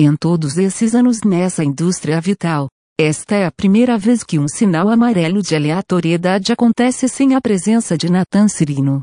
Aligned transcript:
Em 0.00 0.14
todos 0.14 0.56
esses 0.56 0.94
anos 0.94 1.22
nessa 1.24 1.64
indústria 1.64 2.20
vital, 2.20 2.68
esta 2.96 3.34
é 3.34 3.44
a 3.44 3.50
primeira 3.50 3.98
vez 3.98 4.22
que 4.22 4.38
um 4.38 4.46
sinal 4.46 4.88
amarelo 4.88 5.42
de 5.42 5.56
aleatoriedade 5.56 6.52
acontece 6.52 7.08
sem 7.08 7.34
a 7.34 7.40
presença 7.40 7.98
de 7.98 8.08
Nathan 8.08 8.46
Cirino. 8.46 9.02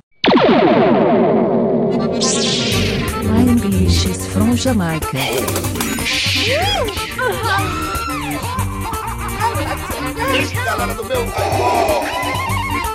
My 3.26 3.42
English 3.42 4.10
is 4.10 4.26
from 4.28 4.56
Jamaica. 4.56 5.18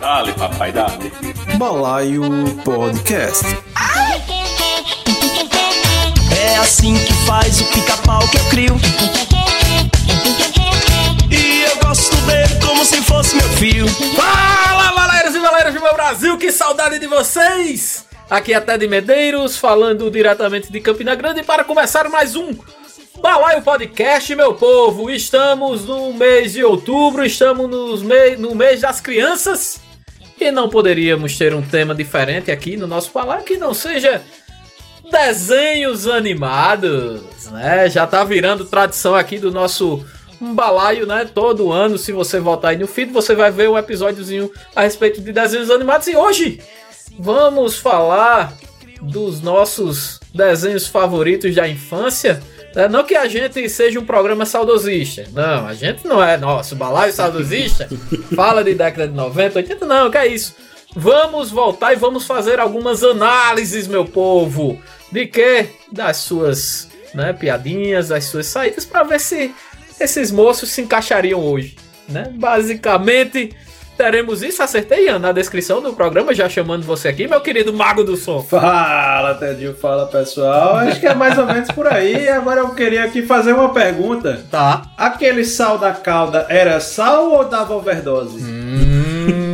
Dale, 0.01 0.33
papai, 0.33 0.73
dale. 0.73 1.13
Balaio 1.59 2.23
Podcast. 2.65 3.45
É 3.45 4.00
assim 6.61 6.95
que 6.95 7.13
faz 7.27 7.61
o 7.61 7.65
pica-pau 7.73 8.21
que 8.29 8.37
eu 8.37 8.45
crio. 8.51 8.77
E 11.31 11.63
eu 11.63 11.77
gosto 11.77 12.15
dele 12.27 12.61
como 12.65 12.85
se 12.85 13.01
fosse 13.03 13.35
meu 13.35 13.49
filho. 13.51 13.89
Fala, 13.89 14.93
baleiros 14.93 15.35
e 15.35 15.41
baleiras 15.41 15.73
do 15.73 15.81
meu 15.81 15.95
Brasil, 15.95 16.37
que 16.37 16.53
saudade 16.53 16.99
de 16.99 17.07
vocês! 17.07 18.05
Aqui 18.29 18.53
é 18.53 18.61
Ted 18.61 18.87
Medeiros, 18.87 19.57
falando 19.57 20.11
diretamente 20.11 20.71
de 20.71 20.81
Campina 20.81 21.15
Grande 21.15 21.43
para 21.43 21.65
começar 21.65 22.09
mais 22.11 22.37
um 22.37 22.55
Balaio 23.21 23.63
Podcast, 23.63 24.35
meu 24.37 24.55
povo. 24.55 25.11
Estamos 25.11 25.87
no 25.87 26.13
mês 26.13 26.53
de 26.53 26.63
outubro, 26.63 27.25
estamos 27.25 27.69
nos 27.71 28.03
me 28.03 28.37
no 28.37 28.55
mês 28.55 28.83
das 28.83 29.01
crianças 29.01 29.81
e 30.39 30.51
não 30.51 30.69
poderíamos 30.69 31.37
ter 31.37 31.55
um 31.55 31.63
tema 31.63 31.95
diferente 31.95 32.51
aqui 32.51 32.77
no 32.77 32.87
nosso 32.87 33.13
balaio 33.13 33.45
que 33.45 33.57
não 33.57 33.75
seja 33.75 34.23
desenhos 35.11 36.07
animados, 36.07 37.21
né? 37.51 37.89
Já 37.91 38.07
tá 38.07 38.25
virando 38.25 38.65
tradição 38.65 39.15
aqui 39.15 39.39
do 39.39 39.51
nosso 39.51 40.05
balaio, 40.41 41.07
né? 41.07 41.29
Todo 41.33 41.73
ano, 41.73 41.99
se 41.99 42.13
você 42.13 42.41
voltar 42.41 42.71
aí 42.71 42.79
no 42.79 42.87
feed, 42.87 43.13
você 43.13 43.35
vai 43.35 43.51
ver 43.51 43.69
um 43.69 43.77
episódiozinho 43.77 44.51
a 44.75 44.83
respeito 44.83 45.21
de 45.21 45.33
desenhos 45.33 45.71
animados. 45.71 46.07
E 46.07 46.17
hoje 46.17 46.61
vamos 47.19 47.79
falar 47.79 48.55
dos 49.03 49.41
nossos 49.41 50.21
desenhos 50.35 50.87
favoritos 50.87 51.55
da 51.55 51.69
infância. 51.69 52.43
né? 52.75 52.89
Não 52.89 53.05
que 53.05 53.15
a 53.15 53.27
gente 53.27 53.69
seja 53.69 53.99
um 53.99 54.05
programa 54.05 54.47
saudosista. 54.47 55.25
Não, 55.33 55.67
a 55.67 55.75
gente 55.75 56.07
não 56.07 56.23
é 56.23 56.37
nosso 56.37 56.77
balaio 56.77 57.13
saudosista. 57.13 57.89
Fala 58.35 58.63
de 58.63 58.75
década 58.75 59.09
de 59.09 59.15
90, 59.15 59.59
80, 59.59 59.87
não, 59.87 60.11
que 60.11 60.19
é 60.19 60.27
isso. 60.27 60.55
Vamos 60.95 61.51
voltar 61.51 61.93
e 61.93 61.97
vamos 61.97 62.25
fazer 62.27 62.59
algumas 62.59 63.03
análises, 63.05 63.87
meu 63.87 64.05
povo. 64.05 64.81
De 65.11 65.27
que? 65.27 65.67
Das 65.91 66.19
suas 66.19 66.89
né, 67.15 67.33
piadinhas, 67.33 68.09
das 68.09 68.25
suas 68.25 68.47
saídas, 68.47 68.85
para 68.85 69.03
ver 69.03 69.21
se 69.21 69.53
esses 69.99 70.31
moços 70.31 70.71
se 70.71 70.83
encaixariam 70.83 71.41
hoje. 71.41 71.77
Né? 72.09 72.31
Basicamente, 72.35 73.55
teremos 73.97 74.43
isso. 74.43 74.63
Acertei, 74.63 75.07
Ian, 75.07 75.19
na 75.19 75.33
descrição 75.33 75.83
do 75.83 75.93
programa, 75.93 76.33
já 76.35 76.49
chamando 76.49 76.85
você 76.85 77.09
aqui, 77.09 77.29
meu 77.29 77.41
querido 77.41 77.73
mago 77.73 78.03
do 78.03 78.17
som. 78.17 78.43
Fala, 78.43 79.35
Tedinho, 79.35 79.75
fala 79.75 80.07
pessoal. 80.07 80.77
Acho 80.77 80.99
que 80.99 81.07
é 81.07 81.15
mais 81.15 81.37
ou 81.39 81.47
menos 81.47 81.71
por 81.71 81.87
aí. 81.87 82.29
Agora 82.29 82.61
eu 82.61 82.71
queria 82.71 83.05
aqui 83.05 83.23
fazer 83.23 83.53
uma 83.53 83.73
pergunta. 83.73 84.45
Tá. 84.51 84.83
Aquele 84.97 85.45
sal 85.45 85.79
da 85.79 85.93
calda 85.93 86.47
era 86.49 86.81
sal 86.81 87.31
ou 87.31 87.45
dava 87.45 87.75
overdose? 87.75 88.43
Hum, 88.43 89.51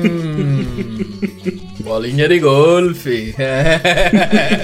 bolinha 1.82 2.28
de 2.28 2.38
golfe. 2.38 3.34
É, 3.38 3.80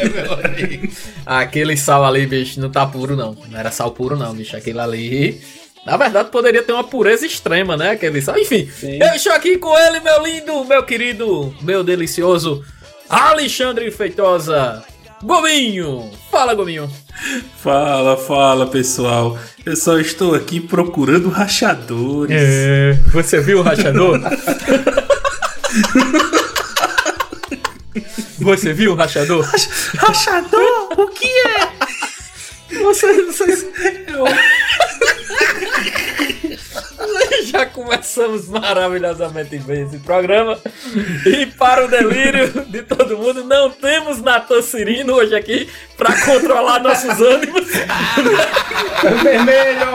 meu. 0.14 0.38
Aquele 1.26 1.76
sal 1.76 2.04
ali, 2.04 2.26
bicho, 2.26 2.60
não 2.60 2.70
tá 2.70 2.86
puro, 2.86 3.16
não. 3.16 3.36
Não 3.48 3.58
era 3.58 3.70
sal 3.70 3.90
puro, 3.90 4.16
não, 4.16 4.34
bicho. 4.34 4.56
Aquele 4.56 4.80
ali. 4.80 5.40
Na 5.84 5.96
verdade, 5.96 6.30
poderia 6.30 6.62
ter 6.62 6.72
uma 6.72 6.84
pureza 6.84 7.26
extrema, 7.26 7.76
né? 7.76 7.90
Aquele 7.90 8.22
sal. 8.22 8.38
Enfim, 8.38 8.68
Sim. 8.70 8.98
eu 9.00 9.14
estou 9.14 9.32
aqui 9.32 9.58
com 9.58 9.76
ele, 9.76 10.00
meu 10.00 10.24
lindo, 10.24 10.64
meu 10.64 10.82
querido, 10.84 11.54
meu 11.60 11.82
delicioso 11.82 12.64
Alexandre 13.08 13.90
Feitosa. 13.90 14.84
Gominho! 15.22 16.10
Fala, 16.30 16.54
Gominho! 16.54 16.90
Fala, 17.62 18.16
fala 18.16 18.66
pessoal. 18.66 19.38
Eu 19.64 19.76
só 19.76 19.98
estou 19.98 20.34
aqui 20.34 20.60
procurando 20.60 21.28
rachadores. 21.28 22.36
É, 22.36 22.98
você 23.12 23.40
viu 23.40 23.60
o 23.60 23.62
rachador? 23.62 24.18
Você 28.42 28.72
viu 28.72 28.92
o 28.92 28.94
rachador? 28.94 29.48
Rachador? 29.96 30.92
O 30.98 31.06
que 31.08 31.28
é? 31.28 31.70
Você, 32.82 33.22
vocês. 33.22 33.66
Eu... 34.08 34.24
Já 37.44 37.66
começamos 37.66 38.48
maravilhosamente 38.48 39.58
bem 39.58 39.82
esse 39.82 39.98
programa. 39.98 40.58
E 41.26 41.46
para 41.46 41.84
o 41.84 41.88
delírio 41.88 42.48
de 42.68 42.82
todo 42.82 43.16
mundo, 43.16 43.44
não 43.44 43.70
temos 43.70 44.20
Natan 44.20 44.62
Cirino 44.62 45.14
hoje 45.14 45.34
aqui 45.34 45.68
para 45.96 46.18
controlar 46.24 46.80
nossos 46.80 47.20
ânimos. 47.20 47.66
Vermelho! 49.22 49.86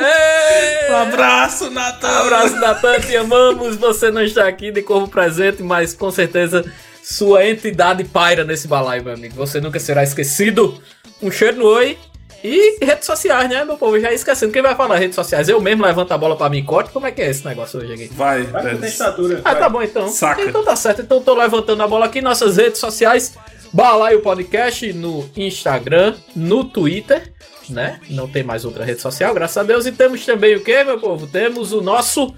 Ei! 0.00 0.82
Um 0.92 0.96
abraço, 0.96 1.70
Natan. 1.70 2.08
Abraço, 2.08 2.56
Natan, 2.56 3.00
te 3.00 3.16
amamos. 3.16 3.76
Você 3.76 4.10
não 4.10 4.22
está 4.22 4.46
aqui 4.46 4.70
de 4.70 4.82
corpo 4.82 5.08
presente, 5.08 5.62
mas 5.62 5.94
com 5.94 6.10
certeza 6.10 6.62
sua 7.02 7.46
entidade 7.46 8.04
paira 8.04 8.44
nesse 8.44 8.68
balaio, 8.68 9.04
meu 9.04 9.14
amigo. 9.14 9.34
Você 9.34 9.60
nunca 9.60 9.78
será 9.80 10.02
esquecido. 10.02 10.80
Um 11.20 11.30
cheiro 11.30 11.58
no 11.58 11.66
oi. 11.66 11.98
E 12.44 12.84
redes 12.84 13.06
sociais, 13.06 13.48
né, 13.48 13.64
meu 13.64 13.76
povo? 13.76 14.00
Já 14.00 14.10
ia 14.10 14.16
esquecendo. 14.16 14.52
Quem 14.52 14.62
vai 14.62 14.74
falar 14.74 14.96
redes 14.96 15.14
sociais? 15.14 15.48
Eu 15.48 15.60
mesmo 15.60 15.84
levanto 15.84 16.10
a 16.10 16.18
bola 16.18 16.36
pra 16.36 16.48
mim 16.48 16.58
e 16.58 16.62
corte. 16.64 16.90
Como 16.90 17.06
é 17.06 17.12
que 17.12 17.22
é 17.22 17.30
esse 17.30 17.44
negócio 17.44 17.80
hoje 17.80 17.92
aqui? 17.92 18.10
Vai, 18.12 18.42
Vai 18.42 18.74
estatura. 18.88 19.40
Ah, 19.44 19.52
vai. 19.52 19.60
tá 19.60 19.68
bom 19.68 19.82
então. 19.82 20.08
Saca. 20.08 20.42
Então 20.42 20.64
tá 20.64 20.74
certo. 20.74 21.02
Então 21.02 21.22
tô 21.22 21.34
levantando 21.34 21.82
a 21.82 21.86
bola 21.86 22.06
aqui. 22.06 22.20
Nossas 22.20 22.56
redes 22.56 22.80
sociais. 22.80 23.34
Balaio 23.72 24.20
Podcast 24.20 24.92
no 24.92 25.30
Instagram, 25.36 26.14
no 26.36 26.62
Twitter, 26.64 27.32
né? 27.70 28.00
Não 28.10 28.28
tem 28.28 28.42
mais 28.42 28.64
outra 28.66 28.84
rede 28.84 29.00
social, 29.00 29.32
graças 29.32 29.56
a 29.56 29.62
Deus. 29.62 29.86
E 29.86 29.92
temos 29.92 30.26
também 30.26 30.56
o 30.56 30.62
que, 30.62 30.84
meu 30.84 30.98
povo? 31.00 31.26
Temos 31.26 31.72
o 31.72 31.80
nosso 31.80 32.34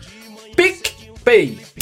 PicPay. 0.54 0.93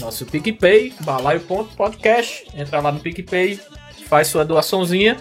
Nosso 0.01 0.25
PicPay, 0.25 0.95
balaio.podcast. 1.01 2.47
Entra 2.55 2.81
lá 2.81 2.93
no 2.93 3.01
PicPay, 3.01 3.59
faz 4.07 4.29
sua 4.29 4.45
doaçãozinha. 4.45 5.17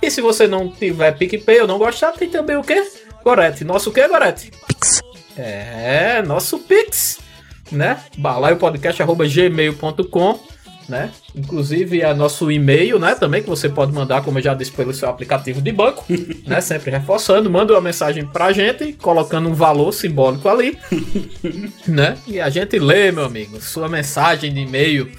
E 0.00 0.08
se 0.10 0.20
você 0.20 0.46
não 0.46 0.70
tiver 0.70 1.10
PicPay 1.18 1.62
ou 1.62 1.66
não 1.66 1.78
gostar, 1.78 2.12
tem 2.12 2.28
também 2.28 2.56
o 2.56 2.62
que? 2.62 2.80
Gorete. 3.24 3.64
Nosso 3.64 3.90
o 3.90 3.92
que, 3.92 4.06
Gorete? 4.06 4.52
Pix. 4.68 5.02
É, 5.36 6.22
nosso 6.22 6.60
Pix, 6.60 7.18
né? 7.72 8.00
balaiopodcast.gmail.com, 8.16 10.40
né? 10.88 11.10
Inclusive 11.34 12.00
é 12.00 12.14
nosso 12.14 12.50
e-mail, 12.50 12.98
né? 12.98 13.14
Também 13.14 13.42
que 13.42 13.48
você 13.48 13.68
pode 13.68 13.92
mandar, 13.92 14.22
como 14.22 14.38
eu 14.38 14.42
já 14.42 14.54
disse, 14.54 14.72
pelo 14.72 14.92
seu 14.92 15.08
aplicativo 15.08 15.60
de 15.60 15.72
banco, 15.72 16.04
né? 16.46 16.60
Sempre 16.60 16.90
reforçando, 16.90 17.50
manda 17.50 17.72
uma 17.72 17.80
mensagem 17.80 18.26
pra 18.26 18.52
gente, 18.52 18.92
colocando 18.94 19.48
um 19.48 19.54
valor 19.54 19.92
simbólico 19.92 20.48
ali, 20.48 20.78
né? 21.86 22.16
E 22.26 22.40
a 22.40 22.48
gente 22.48 22.78
lê, 22.78 23.10
meu 23.10 23.24
amigo, 23.24 23.60
sua 23.60 23.88
mensagem 23.88 24.52
de 24.52 24.60
e-mail. 24.60 25.10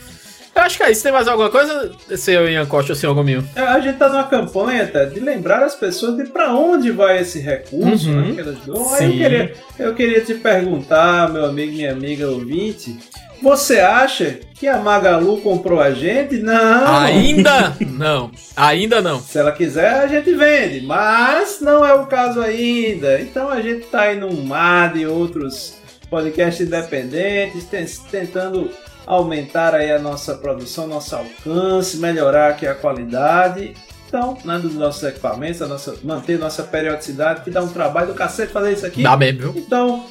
Eu 0.56 0.62
acho 0.62 0.78
que 0.78 0.84
é 0.84 0.92
isso. 0.92 1.04
Tem 1.04 1.12
mais 1.12 1.28
alguma 1.28 1.50
coisa, 1.50 1.92
senhor 2.16 2.50
Ian 2.50 2.66
Costa 2.66 2.94
ou 2.94 2.96
senhor 2.96 3.14
Gominho? 3.14 3.48
É, 3.56 3.62
A 3.62 3.80
gente 3.80 3.98
tá 3.98 4.08
numa 4.08 4.24
campanha 4.24 4.84
até 4.84 5.06
de 5.06 5.20
lembrar 5.20 5.64
as 5.64 5.76
pessoas 5.76 6.16
de 6.16 6.24
pra 6.30 6.54
onde 6.54 6.92
vai 6.92 7.20
esse 7.20 7.40
recurso, 7.40 8.10
Uhum. 8.10 8.22
né, 8.22 8.32
que 8.36 8.40
elas 8.40 8.58
dão. 8.66 8.94
Aí 8.96 9.06
eu 9.06 9.12
queria, 9.18 9.54
eu 9.80 9.94
queria 9.96 10.22
te 10.22 10.34
perguntar, 10.36 11.30
meu 11.32 11.46
amigo, 11.46 11.74
minha 11.74 11.92
amiga 11.92 12.30
ouvinte, 12.30 12.98
você 13.42 13.80
acha 13.80 14.40
que 14.54 14.66
a 14.66 14.78
Magalu 14.78 15.42
comprou 15.42 15.82
a 15.82 15.92
gente? 15.92 16.38
Não! 16.38 16.98
Ainda 17.00 17.76
não. 17.86 18.32
Ainda 18.56 19.02
não. 19.02 19.20
Se 19.20 19.38
ela 19.38 19.52
quiser, 19.52 19.92
a 19.94 20.08
gente 20.08 20.34
vende, 20.34 20.80
mas 20.86 21.60
não 21.60 21.86
é 21.86 21.94
o 21.94 22.06
caso 22.06 22.40
ainda. 22.40 23.20
Então 23.20 23.50
a 23.50 23.60
gente 23.62 23.88
tá 23.88 24.04
aí 24.04 24.18
num 24.18 24.42
mar 24.46 24.94
de 24.94 25.06
outros 25.06 25.76
podcasts 26.10 26.66
independentes, 26.66 27.66
ten- 27.66 27.86
tentando 28.10 28.72
aumentar 29.06 29.74
aí 29.76 29.92
a 29.92 30.00
nossa 30.00 30.36
produção, 30.36 30.88
nosso 30.88 31.16
alcance, 31.16 31.98
melhorar 31.98 32.52
aqui 32.52 32.68
a 32.68 32.76
qualidade. 32.76 33.74
Então, 34.08 34.38
né, 34.46 34.58
dos 34.60 34.76
nossos 34.76 35.04
equipamentos, 35.04 35.62
a 35.62 35.68
nossa, 35.68 35.96
manter 36.04 36.40
nossa 36.40 36.64
periodicidade, 36.64 37.42
que 37.42 37.50
dá 37.50 37.62
um 37.62 37.68
trabalho 37.68 38.08
do 38.08 38.14
cacete 38.14 38.54
fazer 38.54 38.74
isso 38.74 38.86
aqui. 38.86 39.04
Dá 39.04 39.18
mesmo, 39.18 39.52
viu? 39.52 39.54
Então, 39.58 40.06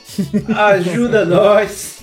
ajuda 0.55 1.25
nós, 1.27 2.03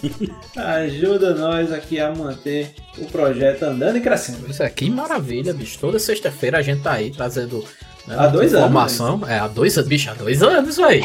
ajuda 0.56 1.36
nós 1.36 1.72
aqui 1.72 2.00
a 2.00 2.12
manter 2.12 2.74
o 2.98 3.06
projeto 3.06 3.64
andando 3.64 3.98
e 3.98 4.02
crescendo. 4.02 4.50
Isso 4.50 4.64
aqui 4.64 4.90
maravilha, 4.90 5.54
bicho. 5.54 5.78
Toda 5.80 6.00
sexta-feira 6.00 6.58
a 6.58 6.62
gente 6.62 6.82
tá 6.82 6.94
aí 6.94 7.12
trazendo 7.12 7.64
né, 8.08 8.16
Há 8.18 8.28
dois 8.28 8.54
anos, 8.54 8.68
informação. 8.68 9.22
É, 9.28 9.40
há 9.40 9.48
dois 9.48 9.78
anos, 9.78 9.90
bicho, 9.90 10.10
há 10.10 10.14
dois 10.14 10.42
anos, 10.42 10.78
velho. 10.78 11.04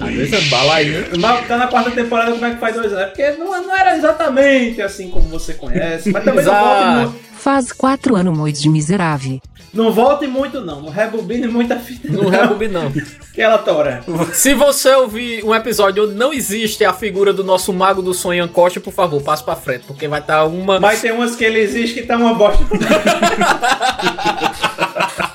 Há 0.00 0.06
dois 0.06 0.32
anos, 0.32 0.48
balaio. 0.48 1.06
Mas 1.18 1.46
tá 1.46 1.56
na 1.56 1.68
quarta 1.68 1.90
temporada, 1.90 2.32
como 2.32 2.44
é 2.44 2.54
que 2.54 2.60
faz 2.60 2.74
dois 2.74 2.92
anos? 2.92 3.02
É 3.02 3.06
Porque 3.06 3.30
não, 3.32 3.62
não 3.62 3.76
era 3.76 3.96
exatamente 3.96 4.82
assim 4.82 5.10
como 5.10 5.28
você 5.28 5.54
conhece, 5.54 6.10
mas 6.10 6.24
também 6.24 6.44
não 6.44 6.52
volta 6.52 6.86
muito. 6.86 7.32
Faz 7.34 7.72
quatro 7.72 8.14
anos, 8.14 8.36
mois 8.36 8.60
de 8.60 8.68
miserável. 8.68 9.40
Não 9.72 9.90
volte 9.90 10.26
muito, 10.26 10.60
não. 10.60 10.82
Não 10.82 10.90
rebobine 10.90 11.48
muita 11.48 11.76
fita. 11.76 12.12
Não 12.12 12.28
rebobine, 12.28 12.72
não. 12.72 12.92
Que 13.32 13.40
ela 13.40 13.56
tora. 13.56 14.04
Se 14.34 14.52
você 14.52 14.94
ouvir 14.94 15.42
um 15.42 15.54
episódio 15.54 16.04
onde 16.04 16.14
não 16.14 16.32
existe 16.32 16.84
a 16.84 16.92
figura 16.92 17.32
do 17.32 17.42
nosso 17.42 17.72
mago 17.72 18.02
do 18.02 18.12
sonho 18.12 18.46
Costa, 18.48 18.80
por 18.80 18.92
favor, 18.92 19.22
passe 19.22 19.42
pra 19.42 19.56
frente, 19.56 19.84
porque 19.86 20.06
vai 20.06 20.20
estar 20.20 20.44
uma. 20.44 20.78
Mas 20.78 21.00
tem 21.00 21.10
umas 21.10 21.34
que 21.34 21.44
ele 21.44 21.58
existe 21.58 22.00
que 22.00 22.06
tá 22.06 22.18
uma 22.18 22.34
bosta. 22.34 22.62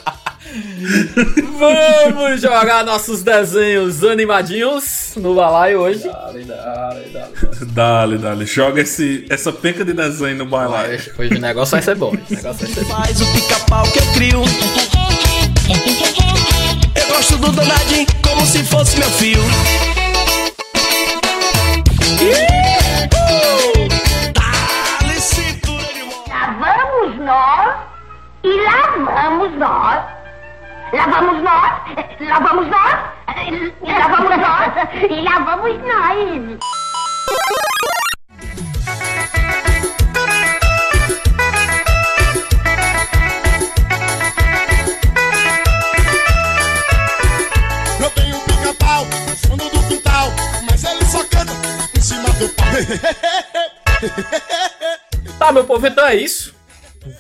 Vamos 1.60 2.42
jogar 2.42 2.86
nossos 2.86 3.24
desenhos 3.24 4.04
animadinhos 4.04 5.14
no 5.16 5.34
balaio 5.34 5.80
hoje. 5.80 6.08
Dale, 6.08 6.44
dale, 6.44 7.10
dale. 7.12 7.34
Dale, 7.62 8.18
dale. 8.18 8.46
Joga 8.46 8.82
esse, 8.82 9.26
essa 9.30 9.52
penca 9.52 9.84
de 9.84 9.94
desenho 9.94 10.38
no 10.38 10.46
balaio. 10.46 11.00
Hoje, 11.18 11.34
o 11.36 11.40
negócio 11.40 11.72
vai 11.72 11.82
ser 11.82 11.96
bom. 11.96 12.12
O 12.12 12.34
negócio 12.34 12.66
vai 12.66 12.76
ser 12.76 12.84
bom. 12.86 12.96
Faz 12.96 13.22
o 13.22 13.26
pica-pau 13.34 13.84
que 13.92 14.00
eu 14.00 14.06
crio. 14.14 14.42
Eu 16.96 17.08
gosto 17.08 17.38
do 17.38 17.52
danadinho 17.52 18.06
como 18.22 18.46
se 18.46 18.64
fosse 18.64 18.98
meu 19.00 19.10
filho. 19.10 19.42
Lá 30.94 31.06
vamos 31.08 31.44
nós, 31.44 31.74
lá 32.22 32.40
vamos 32.40 32.68
nós, 32.68 32.94
lá 33.82 34.08
vamos 34.08 34.38
nós 34.38 34.74
e 35.10 35.22
lá 35.22 35.40
vamos 35.40 35.78
nós. 35.84 36.60
Eu 48.00 48.10
tenho 48.12 48.36
um 48.38 48.40
pica-pau 48.46 49.06
no 49.06 49.36
fundo 49.36 49.70
do 49.70 49.88
quintal, 49.90 50.30
mas 50.72 50.84
ele 50.86 51.06
só 51.06 51.20
canta 51.26 51.52
em 51.98 52.02
cima 52.02 52.30
do 52.30 52.48
pau. 52.50 52.68
Tá, 55.38 55.52
meu 55.52 55.66
povo, 55.66 55.86
então 55.86 56.06
é 56.08 56.16
isso. 56.16 56.56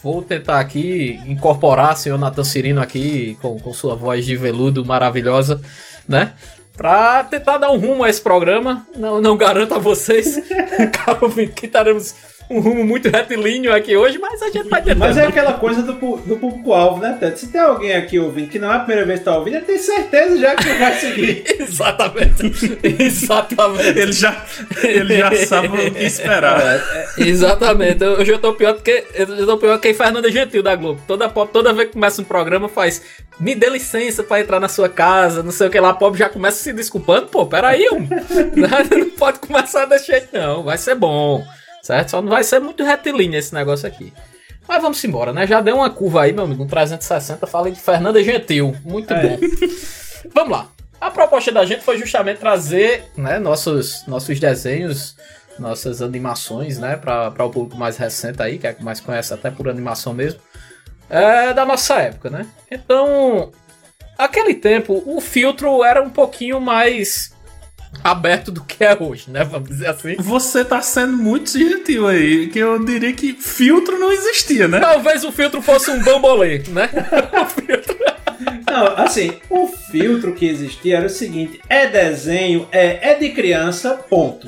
Vou 0.02 0.22
tentar 0.22 0.60
aqui 0.60 1.20
incorporar 1.26 1.94
o 1.94 1.98
senhor 1.98 2.18
Natan 2.18 2.44
Cirino 2.44 2.82
aqui 2.82 3.38
com, 3.42 3.60
com 3.60 3.74
sua 3.74 3.96
voz 3.96 4.26
de 4.26 4.36
veludo 4.36 4.86
maravilhosa, 4.86 5.62
né? 6.08 6.34
Pra 6.76 7.24
tentar 7.24 7.58
dar 7.58 7.72
um 7.72 7.78
rumo 7.78 8.04
a 8.04 8.10
esse 8.10 8.22
programa. 8.22 8.86
Não, 8.96 9.20
não 9.20 9.36
garanto 9.36 9.74
a 9.74 9.80
vocês, 9.80 10.40
caro 10.94 11.30
que 11.48 11.68
teremos 11.68 12.14
um 12.50 12.60
rumo 12.60 12.84
muito 12.86 13.10
retilíneo 13.10 13.74
aqui 13.74 13.96
hoje, 13.98 14.18
mas 14.20 14.42
a 14.42 14.50
gente 14.50 14.70
vai 14.70 14.82
tentar. 14.82 14.96
Mas 15.00 15.18
é 15.18 15.26
aquela 15.26 15.54
coisa 15.54 15.82
do, 15.82 15.94
do 15.94 16.38
público-alvo, 16.38 17.02
né, 17.02 17.18
Ted? 17.20 17.38
Se 17.40 17.48
tem 17.48 17.60
alguém 17.62 17.94
aqui 17.96 18.18
ouvindo 18.20 18.50
que 18.50 18.58
não 18.60 18.72
é 18.72 18.76
a 18.78 18.80
primeira 18.80 19.06
vez 19.06 19.20
que 19.20 19.26
tá 19.26 19.38
ouvindo, 19.38 19.56
ele 19.58 19.66
tem 19.66 19.78
certeza 19.78 20.38
já 20.38 20.56
que 20.56 20.74
vai 20.76 20.94
seguir. 20.96 21.44
Exatamente. 21.60 22.78
Exatamente. 22.84 24.00
Ele 24.00 24.12
já, 24.12 24.46
ele 24.84 25.18
já 25.18 25.36
sabe 25.46 25.68
o 25.68 25.92
que 25.94 26.04
esperar. 26.04 26.62
É, 26.62 27.08
Exatamente. 27.18 28.04
Eu- 28.04 28.18
Hoje 28.18 28.32
eu 28.32 28.40
tô 28.40 28.54
pior 28.54 28.74
do 28.74 28.82
que. 28.82 29.04
Eu 29.14 29.46
tô 29.46 29.58
pior 29.58 29.78
que 29.80 29.94
Fernanda 29.94 30.32
Gentil 30.32 30.64
da 30.64 30.76
Globo. 30.76 31.02
Toda, 31.08 31.30
toda 31.30 31.74
vez 31.74 31.88
que 31.88 31.94
começa 31.94 32.22
um 32.22 32.26
programa 32.26 32.68
faz. 32.70 33.02
Me 33.40 33.54
dê 33.54 33.70
licença 33.70 34.24
pra 34.24 34.40
entrar 34.40 34.60
na 34.60 34.68
sua 34.68 34.90
casa, 34.90 35.44
não 35.44 35.52
sei 35.52 35.68
o 35.68 35.70
que 35.70 35.80
lá. 35.80 35.90
A 35.90 35.94
pobre 35.94 36.18
já 36.20 36.28
começa 36.30 36.58
se 36.64 36.74
desculpando. 36.74 37.28
Pô, 37.28 37.46
peraí, 37.46 37.86
não, 37.92 38.00
não 39.00 39.10
pode 39.12 39.40
começar 39.40 39.86
desse 39.86 40.08
jeito, 40.08 40.30
não. 40.34 40.64
Vai 40.64 40.78
ser 40.78 40.96
bom. 40.96 41.46
Certo? 41.82 42.10
Só 42.12 42.22
não 42.22 42.30
vai 42.30 42.44
ser 42.44 42.60
muito 42.60 42.84
retilíneo 42.84 43.38
esse 43.40 43.54
negócio 43.54 43.88
aqui. 43.88 44.12
Mas 44.68 44.82
vamos 44.82 45.02
embora, 45.04 45.32
né? 45.32 45.48
Já 45.48 45.62
deu 45.62 45.78
uma 45.78 45.90
curva 45.90 46.24
aí, 46.24 46.34
meu 46.34 46.44
amigo. 46.44 46.64
Um 46.64 46.68
360. 46.68 47.48
Falei 47.48 47.72
de 47.72 47.80
Fernanda 47.80 48.22
Gentil. 48.22 48.76
Muito 48.84 49.14
É. 49.14 49.22
bom. 49.22 49.38
Vamos 50.34 50.52
lá. 50.52 50.68
A 51.00 51.10
proposta 51.12 51.52
da 51.52 51.64
gente 51.66 51.84
foi 51.84 51.98
justamente 51.98 52.40
trazer 52.40 53.06
né, 53.16 53.40
nossos, 53.40 54.04
nossos 54.08 54.40
desenhos, 54.40 55.16
nossas 55.60 56.02
animações, 56.02 56.78
né, 56.80 56.96
para 56.98 57.46
o 57.46 57.50
público 57.50 57.78
mais 57.78 57.98
recente 57.98 58.42
aí, 58.42 58.58
que 58.58 58.66
é 58.68 58.74
que 58.74 58.84
mais 58.84 59.00
conhece 59.00 59.34
até 59.34 59.50
por 59.52 59.70
animação 59.70 60.12
mesmo, 60.14 60.40
é, 61.10 61.54
da 61.54 61.66
nossa 61.66 61.96
época, 62.02 62.30
né? 62.32 62.48
Então, 62.70 63.52
aquele 64.18 64.56
tempo, 64.56 65.02
o 65.06 65.22
filtro 65.22 65.84
era 65.84 66.02
um 66.02 66.10
pouquinho 66.10 66.60
mais 66.60 67.32
aberto 68.04 68.52
do 68.52 68.64
que 68.64 68.84
é 68.84 68.96
hoje, 69.00 69.26
né? 69.30 69.44
Vamos 69.44 69.70
dizer 69.70 69.88
assim. 69.88 70.16
Você 70.20 70.64
tá 70.64 70.82
sendo 70.82 71.14
muito 71.14 71.52
gentil 71.52 72.08
aí, 72.08 72.48
que 72.48 72.60
eu 72.60 72.84
diria 72.84 73.14
que 73.14 73.34
filtro 73.34 73.98
não 74.00 74.12
existia, 74.12 74.68
né? 74.68 74.80
Talvez 74.80 75.24
o 75.24 75.32
filtro 75.32 75.62
fosse 75.62 75.90
um 75.92 76.02
bambolê, 76.04 76.64
né? 76.70 76.90
O 77.42 77.46
filtro- 77.46 77.98
Não, 78.70 78.88
assim, 78.98 79.34
o 79.50 79.68
filtro 79.68 80.34
que 80.34 80.46
existia 80.48 80.98
era 80.98 81.08
o 81.08 81.10
seguinte: 81.10 81.60
é 81.70 81.88
desenho, 81.88 82.68
é, 82.72 83.12
é 83.12 83.16
de 83.16 83.30
criança, 83.30 83.92
ponto. 84.10 84.48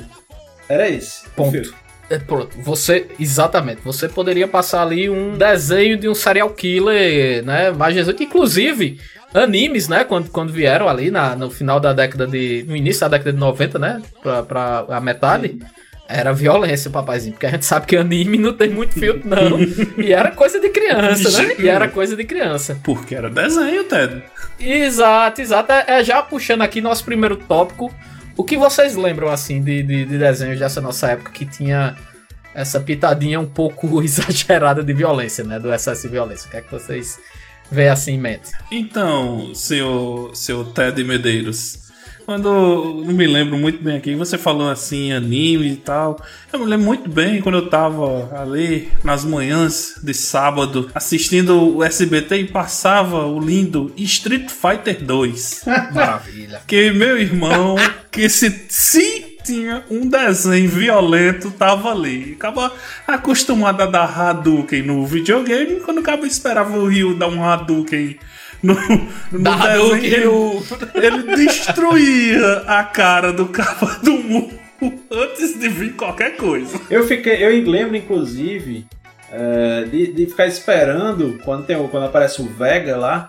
Era 0.68 0.88
esse. 0.88 1.28
Ponto. 1.30 1.74
É, 2.08 2.18
pronto, 2.18 2.56
você, 2.60 3.06
exatamente, 3.20 3.82
você 3.84 4.08
poderia 4.08 4.48
passar 4.48 4.82
ali 4.82 5.08
um 5.08 5.36
desenho 5.38 5.96
de 5.96 6.08
um 6.08 6.14
serial 6.14 6.50
killer, 6.50 7.44
né, 7.44 7.70
mais 7.70 7.94
18, 7.94 8.24
inclusive 8.24 8.98
animes, 9.34 9.88
né, 9.88 10.04
quando, 10.04 10.30
quando 10.30 10.52
vieram 10.52 10.88
ali 10.88 11.10
na, 11.10 11.36
no 11.36 11.50
final 11.50 11.78
da 11.78 11.92
década 11.92 12.26
de, 12.26 12.64
no 12.66 12.76
início 12.76 13.00
da 13.02 13.08
década 13.08 13.32
de 13.32 13.38
90, 13.38 13.78
né, 13.78 14.02
pra, 14.22 14.42
pra 14.42 14.84
a 14.88 15.00
metade, 15.00 15.58
era 16.08 16.32
violência, 16.32 16.90
papazinho, 16.90 17.34
porque 17.34 17.46
a 17.46 17.50
gente 17.50 17.64
sabe 17.64 17.86
que 17.86 17.96
anime 17.96 18.36
não 18.36 18.52
tem 18.52 18.68
muito 18.68 18.94
filtro, 18.94 19.22
não, 19.28 19.60
e 20.02 20.12
era 20.12 20.32
coisa 20.32 20.58
de 20.58 20.68
criança, 20.68 21.42
né, 21.42 21.54
e 21.58 21.68
era 21.68 21.86
coisa 21.86 22.16
de 22.16 22.24
criança. 22.24 22.76
Porque 22.82 23.14
era 23.14 23.30
desenho, 23.30 23.84
Ted. 23.84 24.22
Exato, 24.58 25.40
exato. 25.40 25.72
É, 25.72 25.84
é 25.86 26.04
já 26.04 26.20
puxando 26.20 26.62
aqui 26.62 26.80
nosso 26.80 27.04
primeiro 27.04 27.36
tópico. 27.36 27.94
O 28.36 28.42
que 28.42 28.56
vocês 28.56 28.96
lembram, 28.96 29.28
assim, 29.28 29.62
de, 29.62 29.82
de, 29.82 30.04
de 30.04 30.18
desenhos 30.18 30.58
dessa 30.58 30.80
nossa 30.80 31.08
época 31.08 31.30
que 31.30 31.46
tinha 31.46 31.96
essa 32.54 32.80
pitadinha 32.80 33.38
um 33.38 33.46
pouco 33.46 34.00
exagerada 34.02 34.82
de 34.82 34.92
violência, 34.92 35.44
né? 35.44 35.60
Do 35.60 35.72
excesso 35.72 36.02
de 36.02 36.08
violência. 36.08 36.48
O 36.48 36.50
que 36.50 36.56
é 36.56 36.60
que 36.60 36.72
vocês 36.72 37.20
veem 37.70 37.88
assim 37.88 38.12
em 38.12 38.18
mente? 38.18 38.50
Então, 38.70 39.54
seu, 39.54 40.30
seu 40.34 40.64
Ted 40.64 41.02
Medeiros, 41.04 41.80
quando 42.30 42.48
eu 42.48 43.04
não 43.04 43.12
me 43.12 43.26
lembro 43.26 43.58
muito 43.58 43.82
bem 43.82 43.96
aqui, 43.96 44.14
você 44.14 44.38
falou 44.38 44.68
assim, 44.68 45.10
anime 45.10 45.72
e 45.72 45.76
tal. 45.76 46.22
Eu 46.52 46.60
me 46.60 46.66
lembro 46.66 46.86
muito 46.86 47.10
bem 47.10 47.40
quando 47.40 47.56
eu 47.56 47.68
tava 47.68 48.30
ali 48.40 48.88
nas 49.02 49.24
manhãs 49.24 49.94
de 50.00 50.14
sábado 50.14 50.88
assistindo 50.94 51.76
o 51.76 51.82
SBT 51.82 52.36
e 52.36 52.44
passava 52.44 53.26
o 53.26 53.40
lindo 53.40 53.92
Street 53.96 54.48
Fighter 54.48 55.04
2. 55.04 55.64
Maravilha. 55.92 56.62
Que 56.68 56.92
meu 56.92 57.18
irmão, 57.18 57.74
que 58.12 58.28
se, 58.28 58.64
se 58.68 59.29
tinha 59.50 59.84
um 59.90 60.08
desenho 60.08 60.68
violento, 60.68 61.50
tava 61.50 61.90
ali. 61.90 62.34
Acaba 62.36 62.72
acostumado 63.06 63.82
a 63.82 63.86
dar 63.86 64.04
Hadouken 64.18 64.82
no 64.82 65.04
videogame, 65.06 65.80
quando 65.80 65.98
acaba 65.98 66.26
esperava 66.26 66.76
o 66.78 66.86
Ryu 66.88 67.14
dar 67.16 67.28
um 67.28 67.42
Hadouken 67.44 68.18
no, 68.62 68.74
no 69.32 69.38
Da 69.42 69.54
Hadouken, 69.54 70.00
desenho, 70.10 70.62
ele, 70.94 71.06
ele 71.06 71.36
destruía 71.36 72.64
a 72.66 72.84
cara 72.84 73.32
do 73.32 73.46
capa 73.46 73.98
do 74.02 74.12
mundo 74.12 74.58
antes 75.10 75.58
de 75.58 75.68
vir 75.68 75.94
qualquer 75.94 76.36
coisa. 76.36 76.80
Eu 76.90 77.06
fiquei, 77.06 77.44
eu 77.44 77.50
lembro 77.70 77.96
inclusive 77.96 78.86
é, 79.30 79.84
de, 79.84 80.12
de 80.12 80.26
ficar 80.26 80.46
esperando 80.46 81.38
quando 81.44 81.66
tem 81.66 81.76
quando 81.88 82.04
aparece 82.06 82.40
o 82.40 82.46
Vega 82.46 82.96
lá. 82.96 83.28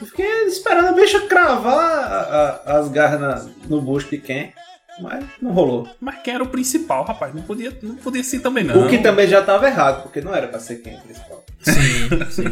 Eu 0.00 0.06
fiquei 0.06 0.26
esperando 0.46 0.88
a 0.88 0.92
bicha 0.92 1.20
cravar 1.22 1.78
a- 1.78 2.60
a- 2.66 2.78
as 2.78 2.88
garras 2.88 3.20
na- 3.20 3.46
no 3.68 3.80
busto 3.80 4.10
de 4.10 4.18
quem, 4.18 4.52
mas 5.00 5.24
não 5.40 5.52
rolou. 5.52 5.88
Mas 6.00 6.20
quem 6.22 6.34
era 6.34 6.42
o 6.42 6.48
principal, 6.48 7.04
rapaz? 7.04 7.34
Não 7.34 7.42
podia, 7.42 7.76
não 7.82 7.96
podia 7.96 8.22
ser 8.22 8.40
também 8.40 8.64
não. 8.64 8.86
O 8.86 8.88
que 8.88 8.98
também 8.98 9.26
já 9.26 9.42
tava 9.42 9.66
errado, 9.66 10.02
porque 10.02 10.20
não 10.20 10.34
era 10.34 10.48
pra 10.48 10.60
ser 10.60 10.76
quem 10.76 10.96
o 10.96 11.00
principal. 11.00 11.44
Sim, 11.62 12.30
sim. 12.30 12.44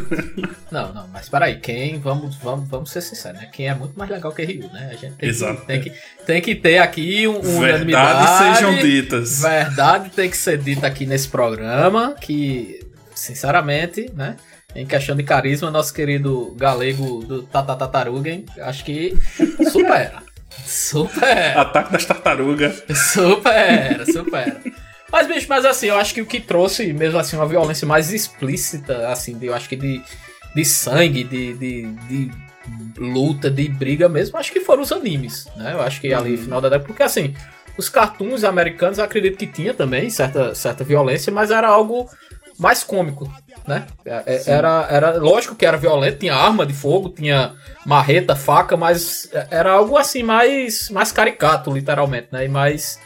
Não, 0.70 0.94
não, 0.94 1.08
mas 1.08 1.28
peraí, 1.28 1.58
quem, 1.58 1.98
vamos, 1.98 2.36
vamos, 2.36 2.68
vamos 2.68 2.90
ser 2.90 3.00
sinceros, 3.00 3.40
né? 3.40 3.48
Quem 3.52 3.68
é 3.68 3.74
muito 3.74 3.98
mais 3.98 4.08
legal 4.10 4.32
que 4.32 4.44
Ryu, 4.44 4.68
né? 4.72 4.90
A 4.92 4.96
gente 4.96 5.16
tem, 5.16 5.28
Exato. 5.28 5.60
que, 5.60 5.66
tem, 5.66 5.80
que, 5.80 5.92
tem 6.24 6.40
que 6.40 6.54
ter 6.54 6.78
aqui 6.78 7.26
um, 7.26 7.38
um 7.38 7.60
Verdades 7.60 8.56
sejam 8.56 8.74
ditas. 8.76 9.42
Verdade 9.42 10.10
tem 10.10 10.30
que 10.30 10.36
ser 10.36 10.58
dita 10.58 10.86
aqui 10.86 11.06
nesse 11.06 11.28
programa, 11.28 12.14
que, 12.20 12.86
sinceramente, 13.14 14.10
né? 14.14 14.36
Em 14.74 14.86
questão 14.86 15.16
de 15.16 15.24
carisma, 15.24 15.68
nosso 15.70 15.92
querido 15.92 16.54
galego 16.56 17.24
do 17.24 17.42
Tata 17.42 17.74
Tatarugen, 17.74 18.46
acho 18.60 18.84
que 18.84 19.18
supera. 19.72 20.29
Supera. 20.64 21.60
Ataque 21.60 21.92
das 21.92 22.04
tartarugas. 22.04 22.82
Supera, 22.94 24.04
supera. 24.06 24.60
Mas, 25.10 25.26
bicho, 25.26 25.46
mas 25.48 25.64
assim, 25.64 25.86
eu 25.86 25.96
acho 25.96 26.14
que 26.14 26.22
o 26.22 26.26
que 26.26 26.40
trouxe, 26.40 26.92
mesmo 26.92 27.18
assim, 27.18 27.36
uma 27.36 27.46
violência 27.46 27.86
mais 27.86 28.12
explícita, 28.12 29.08
assim, 29.08 29.36
de, 29.36 29.46
eu 29.46 29.54
acho 29.54 29.68
que 29.68 29.76
de, 29.76 30.00
de 30.54 30.64
sangue, 30.64 31.24
de, 31.24 31.54
de, 31.54 31.86
de 31.92 32.30
luta, 32.96 33.50
de 33.50 33.68
briga 33.68 34.08
mesmo, 34.08 34.38
acho 34.38 34.52
que 34.52 34.60
foram 34.60 34.82
os 34.82 34.92
animes, 34.92 35.48
né? 35.56 35.72
Eu 35.72 35.80
acho 35.80 36.00
que 36.00 36.12
ali, 36.12 36.36
final 36.36 36.60
da 36.60 36.68
década, 36.68 36.86
porque 36.86 37.02
assim, 37.02 37.34
os 37.76 37.88
cartoons 37.88 38.44
americanos, 38.44 38.98
eu 38.98 39.04
acredito 39.04 39.36
que 39.36 39.46
tinha 39.46 39.74
também 39.74 40.10
certa, 40.10 40.54
certa 40.54 40.84
violência, 40.84 41.32
mas 41.32 41.50
era 41.50 41.66
algo 41.66 42.08
mais 42.60 42.84
cômico, 42.84 43.32
né? 43.66 43.86
É- 44.04 44.22
é- 44.26 44.42
Era, 44.46 44.86
era 44.90 45.10
lógico 45.16 45.54
que 45.56 45.66
era 45.66 45.76
violento, 45.76 46.18
tinha 46.18 46.34
arma 46.34 46.64
de 46.66 46.72
fogo, 46.74 47.08
tinha 47.08 47.54
marreta, 47.84 48.36
faca, 48.36 48.76
mas 48.76 49.28
era 49.50 49.72
algo 49.72 49.96
assim 49.96 50.22
mais 50.22 50.88
mais 50.90 51.10
caricato, 51.10 51.72
literalmente, 51.72 52.28
né? 52.30 52.44
E 52.44 52.48
mais 52.48 52.98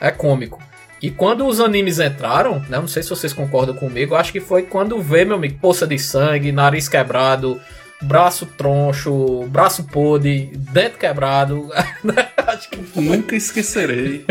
é 0.00 0.10
cômico. 0.10 0.58
E 1.02 1.10
quando 1.10 1.46
os 1.46 1.60
animes 1.60 1.98
entraram, 1.98 2.60
né? 2.68 2.78
Não 2.78 2.86
sei 2.88 3.02
se 3.02 3.08
vocês 3.10 3.32
concordam 3.32 3.74
comigo, 3.74 4.14
acho 4.14 4.32
que 4.32 4.40
foi 4.40 4.62
quando 4.62 5.00
vê, 5.00 5.24
meu 5.24 5.36
amigo, 5.36 5.58
poça 5.58 5.86
de 5.86 5.98
sangue, 5.98 6.52
nariz 6.52 6.88
quebrado, 6.88 7.60
braço 8.02 8.46
troncho, 8.46 9.44
braço 9.48 9.84
podre, 9.84 10.52
dente 10.54 10.98
quebrado. 10.98 11.68
acho 12.46 12.70
que 12.70 13.00
Nunca 13.00 13.36
esquecerei. 13.36 14.24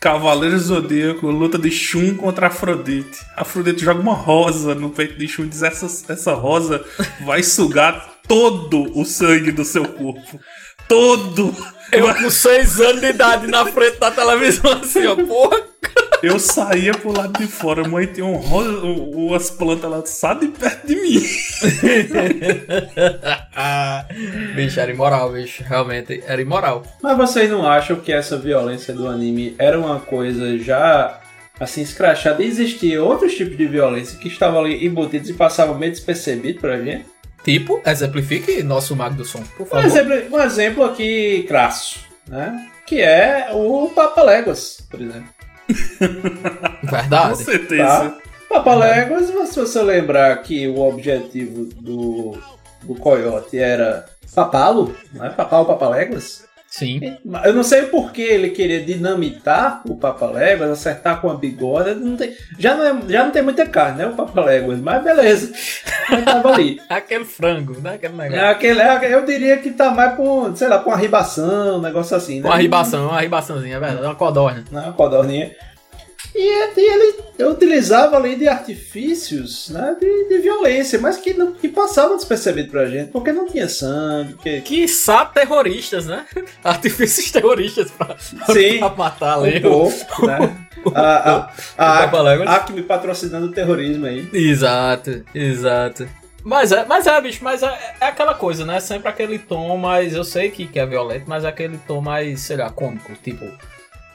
Cavaleiro 0.00 0.58
Zodíaco, 0.58 1.26
luta 1.28 1.58
de 1.58 1.70
Shun 1.70 2.16
contra 2.16 2.48
Afrodite. 2.48 3.18
Afrodite 3.36 3.84
joga 3.84 4.00
uma 4.00 4.14
rosa 4.14 4.74
no 4.74 4.90
peito 4.90 5.18
de 5.18 5.28
Shun 5.28 5.44
e 5.44 5.48
diz: 5.48 5.62
essa, 5.62 6.12
essa 6.12 6.34
rosa 6.34 6.84
vai 7.24 7.42
sugar 7.42 8.20
todo 8.26 8.98
o 8.98 9.04
sangue 9.04 9.52
do 9.52 9.64
seu 9.64 9.86
corpo. 9.86 10.40
Todo! 10.88 11.54
eu 11.92 12.14
com 12.14 12.30
seis 12.30 12.80
anos 12.80 13.00
de 13.00 13.08
idade 13.08 13.46
na 13.46 13.66
frente 13.66 13.98
da 13.98 14.10
televisão 14.10 14.72
assim, 14.72 15.06
ó, 15.06 15.14
porra. 15.14 15.62
Eu 16.22 16.38
saía 16.38 16.92
pro 16.94 17.12
lado 17.16 17.38
de 17.38 17.46
fora, 17.46 17.86
mãe 17.88 18.06
tinha 18.06 18.24
um 18.24 18.36
rosa, 18.36 18.70
um- 18.84 19.26
umas 19.28 19.50
plantas 19.50 19.90
lá, 20.22 20.34
de 20.34 20.48
perto 20.48 20.86
de 20.86 20.96
mim. 20.96 21.20
bicho, 24.54 24.80
era 24.80 24.90
imoral, 24.92 25.32
bicho. 25.32 25.64
Realmente, 25.66 26.22
era 26.26 26.40
imoral. 26.40 26.82
Mas 27.02 27.16
vocês 27.16 27.50
não 27.50 27.66
acham 27.68 27.96
que 27.96 28.12
essa 28.12 28.38
violência 28.38 28.94
do 28.94 29.08
anime 29.08 29.54
era 29.58 29.78
uma 29.78 30.00
coisa 30.00 30.56
já 30.58 31.20
assim 31.58 31.82
escrachada? 31.82 32.42
Existia 32.42 33.02
outros 33.02 33.34
tipos 33.34 33.56
de 33.56 33.66
violência 33.66 34.18
que 34.18 34.28
estavam 34.28 34.60
ali 34.60 34.86
embutidos 34.86 35.28
e 35.30 35.34
passavam 35.34 35.76
meio 35.76 35.92
despercebido 35.92 36.60
pra 36.60 36.80
gente? 36.80 37.06
Tipo, 37.44 37.80
exemplifique 37.84 38.62
nosso 38.62 38.94
mago 38.94 39.16
do 39.16 39.24
som, 39.24 39.42
por 39.56 39.64
Um 39.64 39.66
favor. 39.66 39.84
exemplo, 39.84 40.36
um 40.36 40.40
exemplo 40.40 40.84
aqui 40.84 41.44
crasso, 41.48 41.98
né? 42.28 42.68
Que 42.86 43.00
é 43.00 43.48
o 43.52 43.90
Papa 43.92 44.22
Léguas, 44.22 44.86
por 44.88 45.00
exemplo. 45.00 45.24
Com 46.80 46.86
Verdade. 46.86 47.38
certeza. 47.38 47.84
Tá? 47.84 48.18
Papa 48.48 48.74
Léguas, 48.74 49.26
se 49.48 49.58
você 49.60 49.82
lembrar 49.82 50.36
que 50.42 50.68
o 50.68 50.80
objetivo 50.80 51.64
do, 51.80 52.38
do 52.82 52.94
Coyote 52.96 53.58
era 53.58 54.04
papá-lo, 54.34 54.94
né? 55.12 55.30
Papar 55.30 55.62
o 55.62 55.64
Papa 55.64 55.88
Léguas. 55.88 56.44
Sim. 56.74 57.00
Eu 57.44 57.52
não 57.52 57.62
sei 57.62 57.82
por 57.82 58.12
que 58.12 58.22
ele 58.22 58.48
queria 58.48 58.82
dinamitar 58.82 59.82
o 59.86 59.94
Papa 59.94 60.24
Léguas, 60.26 60.70
acertar 60.70 61.20
com 61.20 61.30
a 61.30 61.34
bigorna. 61.34 61.94
Não 61.94 62.16
tem, 62.16 62.32
já, 62.58 62.74
não 62.74 62.84
é- 62.86 63.02
já 63.10 63.24
não 63.24 63.30
tem 63.30 63.42
muita 63.42 63.66
carne, 63.66 63.98
né? 63.98 64.06
O 64.06 64.14
Papa 64.14 64.40
Léguas, 64.42 64.80
mas 64.80 65.04
beleza. 65.04 65.52
Ele 66.10 66.22
tava 66.22 66.50
ali. 66.54 66.80
Aquele 66.88 67.26
frango, 67.26 67.78
né? 67.80 67.94
Aquele 67.96 68.14
É 68.14 68.16
negócio. 68.30 68.46
aquele, 68.46 68.80
é- 68.80 69.14
eu 69.14 69.26
diria 69.26 69.58
que 69.58 69.70
tá 69.70 69.90
mais 69.90 70.14
com, 70.16 70.56
sei 70.56 70.68
lá, 70.68 70.78
com 70.78 70.90
arribação, 70.90 71.76
um 71.76 71.80
negócio 71.82 72.16
assim, 72.16 72.40
né? 72.40 72.48
Uma 72.48 72.56
ribação, 72.56 73.08
uma 73.08 73.20
ribaçãozinha, 73.20 73.76
é 73.76 73.80
verdade. 73.80 74.06
Uma 74.06 74.14
codorna. 74.14 74.64
uma 74.72 74.92
codorninha. 74.94 75.50
E, 76.34 76.78
e 76.78 76.92
ele 76.92 77.46
utilizava 77.50 78.16
ali 78.16 78.36
de 78.36 78.48
artifícios 78.48 79.68
né, 79.68 79.96
de, 80.00 80.28
de 80.28 80.38
violência, 80.38 80.98
mas 80.98 81.18
que, 81.18 81.34
não, 81.34 81.52
que 81.52 81.68
passavam 81.68 82.16
despercebido 82.16 82.70
pra 82.70 82.86
gente, 82.86 83.10
porque 83.10 83.32
não 83.32 83.46
tinha 83.46 83.68
sangue. 83.68 84.34
Porque, 84.34 84.60
Quiçá 84.62 85.24
terroristas, 85.26 86.06
né? 86.06 86.24
Artifícios 86.64 87.30
terroristas 87.30 87.90
pra, 87.90 88.16
Sim. 88.18 88.78
pra 88.78 88.88
matar 88.90 89.38
um 89.38 89.44
ali. 89.44 89.60
pouco, 89.60 90.26
né? 90.26 90.38
A, 90.96 91.48
a, 91.78 92.04
a 92.04 92.56
Acme 92.56 92.82
patrocinando 92.82 93.46
o 93.46 93.52
terrorismo 93.52 94.04
aí. 94.04 94.28
Exato, 94.32 95.24
exato. 95.32 96.08
Mas 96.44 96.72
é, 96.72 96.84
mas 96.84 97.06
é, 97.06 97.20
bicho, 97.20 97.42
mas 97.42 97.62
é, 97.62 97.94
é 98.00 98.06
aquela 98.06 98.34
coisa, 98.34 98.64
né? 98.64 98.80
Sempre 98.80 99.08
aquele 99.08 99.38
tom 99.38 99.76
mais. 99.76 100.12
Eu 100.12 100.24
sei 100.24 100.50
que, 100.50 100.66
que 100.66 100.78
é 100.78 100.86
violento, 100.86 101.24
mas 101.28 101.44
é 101.44 101.48
aquele 101.48 101.78
tom 101.86 102.00
mais, 102.00 102.40
sei 102.40 102.56
lá, 102.56 102.68
cômico. 102.70 103.12
Tipo, 103.22 103.46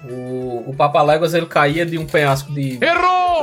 o, 0.03 0.69
o 0.69 0.75
Papaléguas 0.75 1.33
ele 1.33 1.45
caía 1.45 1.85
de 1.85 1.97
um 1.97 2.05
penhasco 2.05 2.51
de 2.51 2.79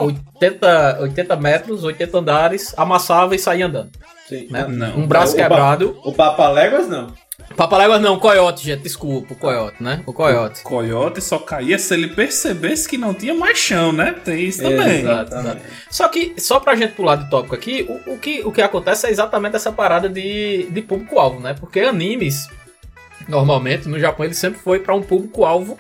80, 0.01 0.99
80 1.01 1.37
metros, 1.37 1.85
80 1.85 2.19
andares, 2.19 2.75
amassava 2.77 3.35
e 3.35 3.39
saía 3.39 3.67
andando. 3.67 3.91
Sim. 4.29 4.49
Né? 4.51 4.67
Não. 4.69 4.99
Um 4.99 5.07
braço 5.07 5.35
O 5.35 5.37
quebrado. 5.37 5.99
O 6.05 6.13
Papa 6.13 6.49
Léguas 6.49 6.89
não. 6.89 7.13
Papaléguas 7.57 8.01
não, 8.01 8.19
coiote, 8.19 8.65
gente, 8.65 8.83
desculpa, 8.83 9.35
o 9.35 9.37
coiote, 9.37 9.83
né? 9.83 10.03
O 10.07 10.13
coiote. 10.13 10.63
Coyote 10.63 11.21
só 11.21 11.39
caía 11.39 11.79
se 11.79 11.93
ele 11.93 12.09
percebesse 12.09 12.89
que 12.89 12.97
não 12.97 13.13
tinha 13.13 13.35
mais 13.35 13.59
chão, 13.59 13.93
né? 13.93 14.15
Tem 14.25 14.45
isso 14.45 14.63
também. 14.63 15.01
Exato, 15.01 15.35
exato. 15.35 15.61
Só 15.91 16.09
que, 16.09 16.35
só 16.39 16.59
pra 16.59 16.75
gente 16.75 16.95
pular 16.95 17.17
de 17.17 17.29
tópico 17.29 17.55
aqui, 17.55 17.87
o, 17.89 18.15
o 18.15 18.19
que, 18.19 18.41
o 18.45 18.51
que 18.51 18.63
acontece 18.63 19.07
é 19.07 19.11
exatamente 19.11 19.57
essa 19.57 19.71
parada 19.71 20.09
de, 20.09 20.69
de 20.71 20.83
público-alvo, 20.83 21.39
né? 21.41 21.55
Porque 21.55 21.81
animes, 21.81 22.49
normalmente, 23.29 23.89
no 23.89 24.01
Japão, 24.01 24.25
ele 24.25 24.35
sempre 24.35 24.59
foi 24.59 24.79
pra 24.79 24.95
um 24.95 25.03
público-alvo 25.03 25.79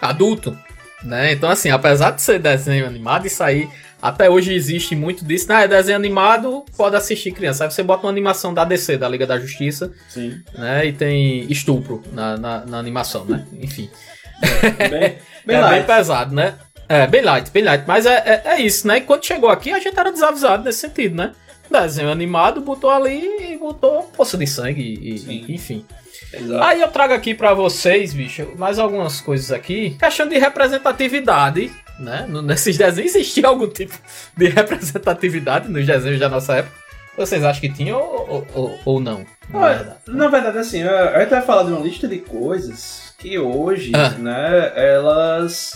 adulto, 0.00 0.56
né? 1.02 1.32
Então, 1.32 1.50
assim, 1.50 1.70
apesar 1.70 2.12
de 2.12 2.22
ser 2.22 2.38
desenho 2.38 2.86
animado, 2.86 3.26
isso 3.26 3.42
aí, 3.42 3.68
até 4.00 4.28
hoje 4.28 4.52
existe 4.52 4.94
muito 4.96 5.24
disso, 5.24 5.48
né? 5.48 5.64
É 5.64 5.68
desenho 5.68 5.96
animado, 5.96 6.64
pode 6.76 6.96
assistir 6.96 7.32
criança. 7.32 7.64
Aí 7.64 7.70
você 7.70 7.82
bota 7.82 8.06
uma 8.06 8.10
animação 8.12 8.52
da 8.52 8.64
DC, 8.64 8.96
da 8.96 9.08
Liga 9.08 9.26
da 9.26 9.38
Justiça, 9.38 9.92
Sim. 10.08 10.40
né? 10.56 10.86
E 10.86 10.92
tem 10.92 11.50
estupro 11.50 12.02
na, 12.12 12.36
na, 12.36 12.66
na 12.66 12.78
animação, 12.78 13.24
né? 13.24 13.46
Enfim 13.60 13.88
Bem, 14.90 15.18
bem 15.44 15.56
é 15.56 15.70
bem 15.70 15.82
pesado, 15.84 16.34
né? 16.34 16.54
É, 16.88 17.06
bem 17.06 17.20
light, 17.20 17.50
bem 17.50 17.62
light. 17.62 17.84
Mas 17.86 18.06
é, 18.06 18.16
é, 18.24 18.42
é 18.52 18.60
isso, 18.60 18.86
né? 18.86 18.98
E 18.98 19.00
quando 19.02 19.24
chegou 19.24 19.50
aqui, 19.50 19.70
a 19.72 19.78
gente 19.78 19.98
era 19.98 20.10
desavisado 20.10 20.64
nesse 20.64 20.80
sentido, 20.80 21.16
né? 21.16 21.32
Desenho 21.70 22.10
animado, 22.10 22.60
botou 22.60 22.90
ali 22.90 23.52
e 23.52 23.58
botou 23.58 24.02
poça 24.16 24.36
de 24.38 24.46
sangue, 24.46 24.80
e, 24.82 25.14
e- 25.16 25.54
enfim. 25.54 25.84
Exato. 26.32 26.62
Aí 26.64 26.80
eu 26.80 26.88
trago 26.88 27.14
aqui 27.14 27.34
pra 27.34 27.54
vocês, 27.54 28.12
bicho, 28.12 28.48
mais 28.58 28.78
algumas 28.78 29.20
coisas 29.20 29.50
aqui. 29.52 29.96
Questão 29.98 30.28
de 30.28 30.38
representatividade, 30.38 31.70
né? 31.98 32.26
Nesses 32.44 32.76
desenhos 32.76 33.14
existia 33.14 33.46
algum 33.46 33.66
tipo 33.68 33.94
de 34.36 34.48
representatividade 34.48 35.68
nos 35.70 35.86
desenhos 35.86 36.18
da 36.20 36.28
nossa 36.28 36.56
época. 36.56 36.74
Vocês 37.16 37.42
acham 37.42 37.60
que 37.60 37.68
tinha 37.72 37.96
ou, 37.96 38.46
ou, 38.54 38.78
ou- 38.84 39.00
não? 39.00 39.24
Na 39.50 39.58
Olha, 39.58 39.74
verdade. 39.76 39.98
na 40.06 40.28
verdade, 40.28 40.58
assim, 40.58 40.82
a 40.82 41.16
a 41.16 41.20
gente 41.20 41.30
vai 41.30 41.42
falar 41.42 41.62
de 41.64 41.72
uma 41.72 41.80
lista 41.80 42.06
de 42.06 42.18
coisas 42.18 43.14
que 43.18 43.38
hoje, 43.38 43.90
Ah. 43.94 44.10
né, 44.10 44.72
elas 44.76 45.72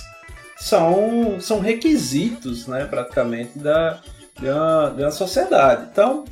são, 0.57 1.39
são 1.41 1.59
requisitos, 1.61 2.67
né, 2.69 2.85
praticamente, 2.85 3.59
da, 3.59 4.01
de, 4.41 4.49
uma, 4.49 4.95
de 4.97 5.03
uma 5.03 5.11
sociedade. 5.11 5.89
Então, 5.93 6.25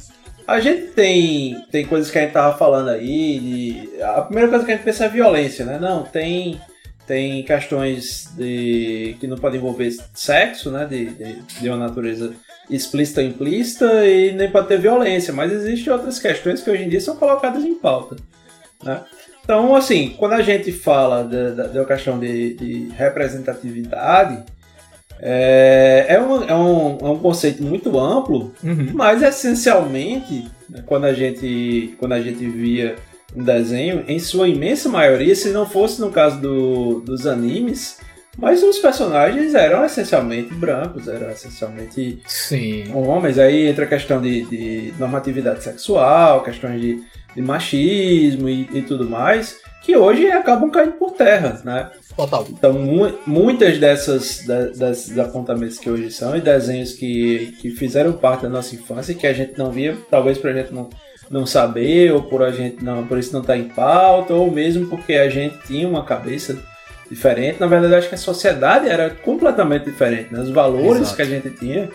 a 0.47 0.61
gente 0.61 0.89
tem, 0.89 1.65
tem 1.71 1.87
coisas 1.87 2.11
que 2.11 2.19
a 2.19 2.23
gente 2.23 2.33
tava 2.33 2.57
falando 2.57 2.89
aí, 2.89 3.39
de, 3.39 4.03
a 4.03 4.23
primeira 4.23 4.49
coisa 4.49 4.65
que 4.65 4.73
a 4.73 4.75
gente 4.75 4.85
pensa 4.85 5.05
é 5.05 5.09
violência, 5.09 5.65
né? 5.65 5.79
Não, 5.81 6.03
tem, 6.03 6.61
tem 7.07 7.43
questões 7.43 8.29
de, 8.37 9.17
que 9.21 9.27
não 9.27 9.37
podem 9.37 9.59
envolver 9.59 9.91
sexo, 10.15 10.71
né, 10.71 10.87
de, 10.87 11.07
de, 11.07 11.43
de 11.61 11.69
uma 11.69 11.79
natureza 11.79 12.33
explícita 12.69 13.21
ou 13.21 13.27
implícita 13.27 14.07
e 14.07 14.33
nem 14.33 14.51
pode 14.51 14.69
ter 14.69 14.79
violência, 14.79 15.33
mas 15.33 15.53
existem 15.53 15.93
outras 15.93 16.19
questões 16.19 16.63
que 16.63 16.71
hoje 16.71 16.85
em 16.85 16.89
dia 16.89 17.01
são 17.01 17.17
colocadas 17.17 17.65
em 17.65 17.75
pauta. 17.75 18.17
Né? 18.83 19.03
Então, 19.43 19.75
assim, 19.75 20.15
quando 20.17 20.35
a 20.35 20.43
gente 20.43 20.71
fala 20.71 21.25
da, 21.25 21.67
da, 21.67 21.85
questão 21.85 22.19
de, 22.19 22.55
de 22.55 22.89
representatividade, 22.97 24.45
é, 25.23 26.07
é, 26.09 26.21
um, 26.21 26.43
é, 26.45 26.55
um, 26.55 26.99
é 27.01 27.11
um 27.11 27.19
conceito 27.19 27.63
muito 27.63 27.99
amplo, 27.99 28.53
Uhum. 28.63 28.91
mas 28.95 29.23
essencialmente, 29.23 30.47
né, 30.69 30.83
quando, 30.87 31.05
a 31.05 31.13
gente, 31.13 31.95
quando 31.99 32.13
a 32.13 32.21
gente 32.21 32.47
via 32.49 32.97
um 33.37 33.45
desenho, 33.45 34.05
em 34.09 34.19
sua 34.19 34.49
imensa 34.49 34.89
maioria, 34.89 35.35
se 35.35 35.51
não 35.51 35.67
fosse 35.67 36.01
no 36.01 36.11
caso 36.11 36.41
do, 36.41 37.01
dos 37.01 37.27
animes, 37.27 37.99
mas 38.39 38.63
os 38.63 38.79
personagens 38.79 39.55
eram 39.55 39.85
essencialmente 39.85 40.55
brancos, 40.55 41.07
eram 41.07 41.31
essencialmente 41.31 42.23
Sim. 42.27 42.85
homens, 42.95 43.39
aí 43.39 43.69
entra 43.69 43.85
a 43.85 43.89
questão 43.89 44.21
de, 44.21 44.45
de 44.47 44.95
normatividade 44.99 45.63
sexual, 45.63 46.43
questões 46.43 46.81
de, 46.81 47.03
de 47.35 47.43
machismo 47.43 48.49
e, 48.49 48.69
e 48.73 48.83
tudo 48.83 49.09
mais, 49.09 49.59
que 49.83 49.97
hoje 49.97 50.31
acabam 50.31 50.71
caindo 50.71 50.93
por 50.93 51.13
terra, 51.13 51.61
né? 51.65 51.91
Total. 52.21 52.47
Então, 52.51 52.73
mu- 52.75 53.13
muitas 53.27 53.79
dessas 53.79 54.45
da- 54.47 54.67
desses 54.67 55.19
apontamentos 55.19 55.79
que 55.79 55.89
hoje 55.89 56.11
são 56.11 56.37
e 56.37 56.41
desenhos 56.41 56.93
que, 56.93 57.55
que 57.61 57.71
fizeram 57.71 58.13
parte 58.13 58.43
da 58.43 58.49
nossa 58.49 58.75
infância, 58.75 59.15
que 59.15 59.27
a 59.27 59.33
gente 59.33 59.57
não 59.59 59.71
via, 59.71 59.97
talvez 60.11 60.37
por 60.39 60.51
a 60.51 60.53
gente 60.53 60.73
não, 60.73 60.91
não 61.31 61.47
saber, 61.47 62.13
ou 62.13 62.23
por 62.23 62.43
a 62.43 62.51
gente 62.51 62.85
não, 62.85 63.07
por 63.07 63.19
isso 63.19 63.33
não 63.33 63.41
estar 63.41 63.57
em 63.57 63.65
pauta, 63.69 64.35
ou 64.35 64.51
mesmo 64.51 64.87
porque 64.89 65.15
a 65.15 65.29
gente 65.31 65.57
tinha 65.67 65.89
uma 65.89 66.05
cabeça 66.05 66.57
diferente. 67.11 67.59
Na 67.59 67.67
verdade, 67.67 67.95
acho 67.95 68.09
que 68.09 68.15
a 68.15 68.19
sociedade 68.19 68.89
era 68.89 69.11
completamente 69.11 69.87
diferente, 69.87 70.33
né? 70.33 70.41
Os 70.41 70.51
valores 70.51 71.03
Exato. 71.03 71.17
que 71.17 71.23
a 71.23 71.25
gente 71.25 71.51
tinha, 71.51 71.89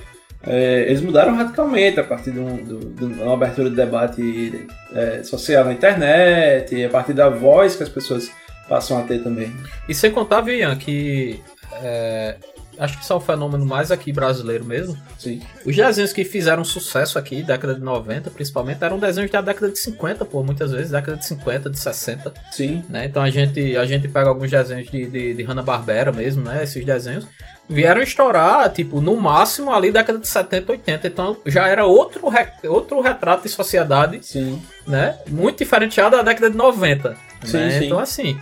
é, 0.45 0.85
eles 0.87 1.01
mudaram 1.01 1.35
radicalmente 1.35 1.99
a 1.99 2.03
partir 2.03 2.31
de, 2.31 2.39
um- 2.39 2.57
de 2.57 3.05
uma 3.21 3.33
abertura 3.33 3.69
de 3.69 3.75
debate 3.75 4.67
é, 4.93 5.23
social 5.23 5.63
na 5.65 5.71
internet, 5.73 6.83
a 6.83 6.89
partir 6.89 7.13
da 7.13 7.29
voz 7.29 7.75
que 7.75 7.83
as 7.83 7.89
pessoas 7.89 8.29
passam 8.67 8.97
a 8.99 9.03
ter 9.03 9.23
também. 9.23 9.55
E 9.87 9.93
sem 9.93 10.11
contar, 10.11 10.41
Vian, 10.41 10.75
que 10.75 11.41
é, 11.81 12.35
acho 12.79 12.97
que 12.97 13.03
isso 13.03 13.13
é 13.13 13.15
o 13.15 13.19
fenômeno 13.19 13.65
mais 13.65 13.91
aqui 13.91 14.11
brasileiro 14.11 14.65
mesmo. 14.65 14.97
Sim. 15.17 15.41
Os 15.65 15.75
desenhos 15.75 16.11
que 16.13 16.23
fizeram 16.23 16.63
sucesso 16.63 17.17
aqui, 17.19 17.41
década 17.43 17.75
de 17.75 17.81
90, 17.81 18.29
principalmente, 18.31 18.83
eram 18.83 18.97
desenhos 18.99 19.29
da 19.31 19.41
década 19.41 19.69
de 19.71 19.79
50, 19.79 20.25
pô, 20.25 20.43
muitas 20.43 20.71
vezes, 20.71 20.91
década 20.91 21.17
de 21.17 21.25
50, 21.25 21.69
de 21.69 21.79
60, 21.79 22.33
Sim. 22.51 22.83
né? 22.89 23.05
Então 23.05 23.21
a 23.21 23.29
gente, 23.29 23.75
a 23.77 23.85
gente 23.85 24.07
pega 24.07 24.29
alguns 24.29 24.49
desenhos 24.51 24.89
de, 24.89 25.05
de, 25.05 25.33
de 25.33 25.43
Hanna-Barbera 25.43 26.11
mesmo, 26.11 26.43
né? 26.43 26.63
Esses 26.63 26.83
desenhos 26.85 27.25
vieram 27.67 28.01
estourar, 28.01 28.71
tipo, 28.71 29.01
no 29.01 29.15
máximo 29.15 29.73
ali 29.73 29.91
década 29.91 30.19
de 30.19 30.27
70, 30.27 30.71
80. 30.71 31.07
Então 31.07 31.37
já 31.45 31.67
era 31.67 31.85
outro, 31.85 32.27
re- 32.29 32.51
outro 32.67 33.01
retrato 33.01 33.43
de 33.43 33.49
sociedade, 33.49 34.19
Sim. 34.23 34.61
né? 34.87 35.17
Muito 35.27 35.57
diferenciado 35.59 36.15
da 36.17 36.23
década 36.23 36.49
de 36.49 36.57
90. 36.57 37.15
Sim, 37.43 37.57
né? 37.57 37.79
sim. 37.79 37.85
Então, 37.85 37.99
assim, 37.99 38.39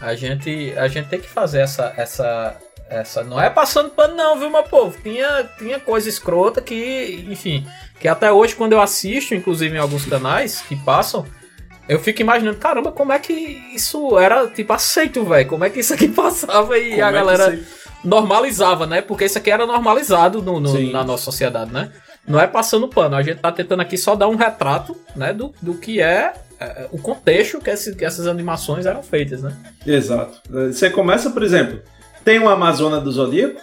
a 0.00 0.14
gente, 0.14 0.72
a 0.76 0.88
gente 0.88 1.08
tem 1.08 1.20
que 1.20 1.28
fazer 1.28 1.60
essa. 1.60 1.92
essa 1.96 2.56
essa 2.86 3.24
não 3.24 3.40
é 3.40 3.48
passando 3.48 3.88
pano 3.90 4.14
não, 4.14 4.38
viu, 4.38 4.50
meu 4.50 4.62
povo? 4.62 4.96
Tinha, 5.02 5.48
tinha 5.58 5.80
coisa 5.80 6.06
escrota 6.06 6.60
que, 6.60 7.26
enfim, 7.30 7.66
que 7.98 8.06
até 8.06 8.30
hoje 8.30 8.54
quando 8.54 8.74
eu 8.74 8.80
assisto, 8.80 9.34
inclusive 9.34 9.74
em 9.74 9.80
alguns 9.80 10.04
canais 10.04 10.60
que 10.60 10.76
passam, 10.76 11.24
eu 11.88 11.98
fico 11.98 12.20
imaginando, 12.20 12.58
caramba, 12.58 12.92
como 12.92 13.10
é 13.10 13.18
que 13.18 13.32
isso 13.74 14.18
era, 14.18 14.46
tipo, 14.48 14.70
aceito, 14.74 15.24
velho? 15.24 15.48
Como 15.48 15.64
é 15.64 15.70
que 15.70 15.80
isso 15.80 15.94
aqui 15.94 16.08
passava 16.12 16.76
e 16.78 16.90
Como 16.90 17.04
a 17.04 17.08
é 17.08 17.12
galera 17.12 17.58
normalizava, 18.04 18.86
né? 18.86 19.00
Porque 19.00 19.24
isso 19.24 19.38
aqui 19.38 19.50
era 19.50 19.66
normalizado 19.66 20.42
no, 20.42 20.60
no- 20.60 20.92
na 20.92 21.02
nossa 21.02 21.24
sociedade, 21.24 21.72
né? 21.72 21.90
Não 22.26 22.40
é 22.40 22.46
passando 22.46 22.88
pano, 22.88 23.16
a 23.16 23.22
gente 23.22 23.38
tá 23.38 23.52
tentando 23.52 23.80
aqui 23.82 23.98
só 23.98 24.16
dar 24.16 24.28
um 24.28 24.36
retrato, 24.36 24.96
né, 25.14 25.32
do, 25.32 25.52
do 25.60 25.74
que 25.74 26.00
é, 26.00 26.32
é, 26.58 26.88
o 26.90 26.98
contexto 26.98 27.58
que, 27.60 27.68
esse- 27.68 27.94
que 27.94 28.04
essas 28.04 28.26
animações 28.26 28.86
eram 28.86 29.02
feitas, 29.02 29.42
né? 29.42 29.54
Exato. 29.86 30.40
Você 30.48 30.88
começa, 30.88 31.28
por 31.30 31.42
exemplo, 31.42 31.80
tem 32.24 32.38
uma 32.38 32.52
Amazona 32.54 32.98
do 33.00 33.12
Zodíaco? 33.12 33.60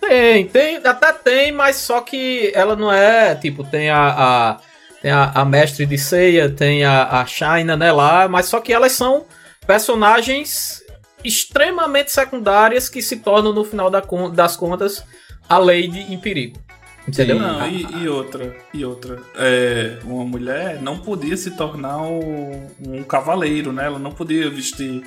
Tem, 0.00 0.46
tem, 0.46 0.76
até 0.84 1.12
tem, 1.12 1.52
mas 1.52 1.76
só 1.76 2.00
que 2.00 2.52
ela 2.54 2.76
não 2.76 2.92
é, 2.92 3.34
tipo, 3.34 3.64
tem 3.64 3.90
a, 3.90 4.06
a- 4.08 4.58
tem 5.02 5.10
a, 5.10 5.32
a 5.34 5.44
mestre 5.44 5.84
de 5.86 5.98
ceia, 5.98 6.48
tem 6.48 6.84
a, 6.84 7.20
a 7.20 7.26
China, 7.26 7.76
né, 7.76 7.90
lá, 7.92 8.26
mas 8.28 8.46
só 8.46 8.60
que 8.60 8.72
elas 8.72 8.92
são 8.92 9.24
personagens 9.66 10.82
extremamente 11.24 12.10
secundárias 12.12 12.88
que 12.88 13.02
se 13.02 13.16
tornam, 13.16 13.52
no 13.52 13.64
final 13.64 13.90
da 13.90 14.02
das 14.32 14.56
contas, 14.56 15.04
a 15.48 15.58
Lady 15.58 16.00
em 16.12 16.18
perigo. 16.18 16.58
Entendeu? 17.06 17.38
Não, 17.38 17.66
e, 17.68 17.82
e 18.02 18.08
outra, 18.08 18.56
e 18.72 18.84
outra. 18.84 19.18
É, 19.36 19.98
uma 20.04 20.24
mulher 20.24 20.80
não 20.80 20.98
podia 20.98 21.36
se 21.36 21.50
tornar 21.50 21.98
um, 21.98 22.66
um 22.80 23.02
cavaleiro, 23.02 23.72
né? 23.72 23.84
Ela 23.86 23.98
não 23.98 24.10
podia 24.10 24.48
vestir 24.48 25.02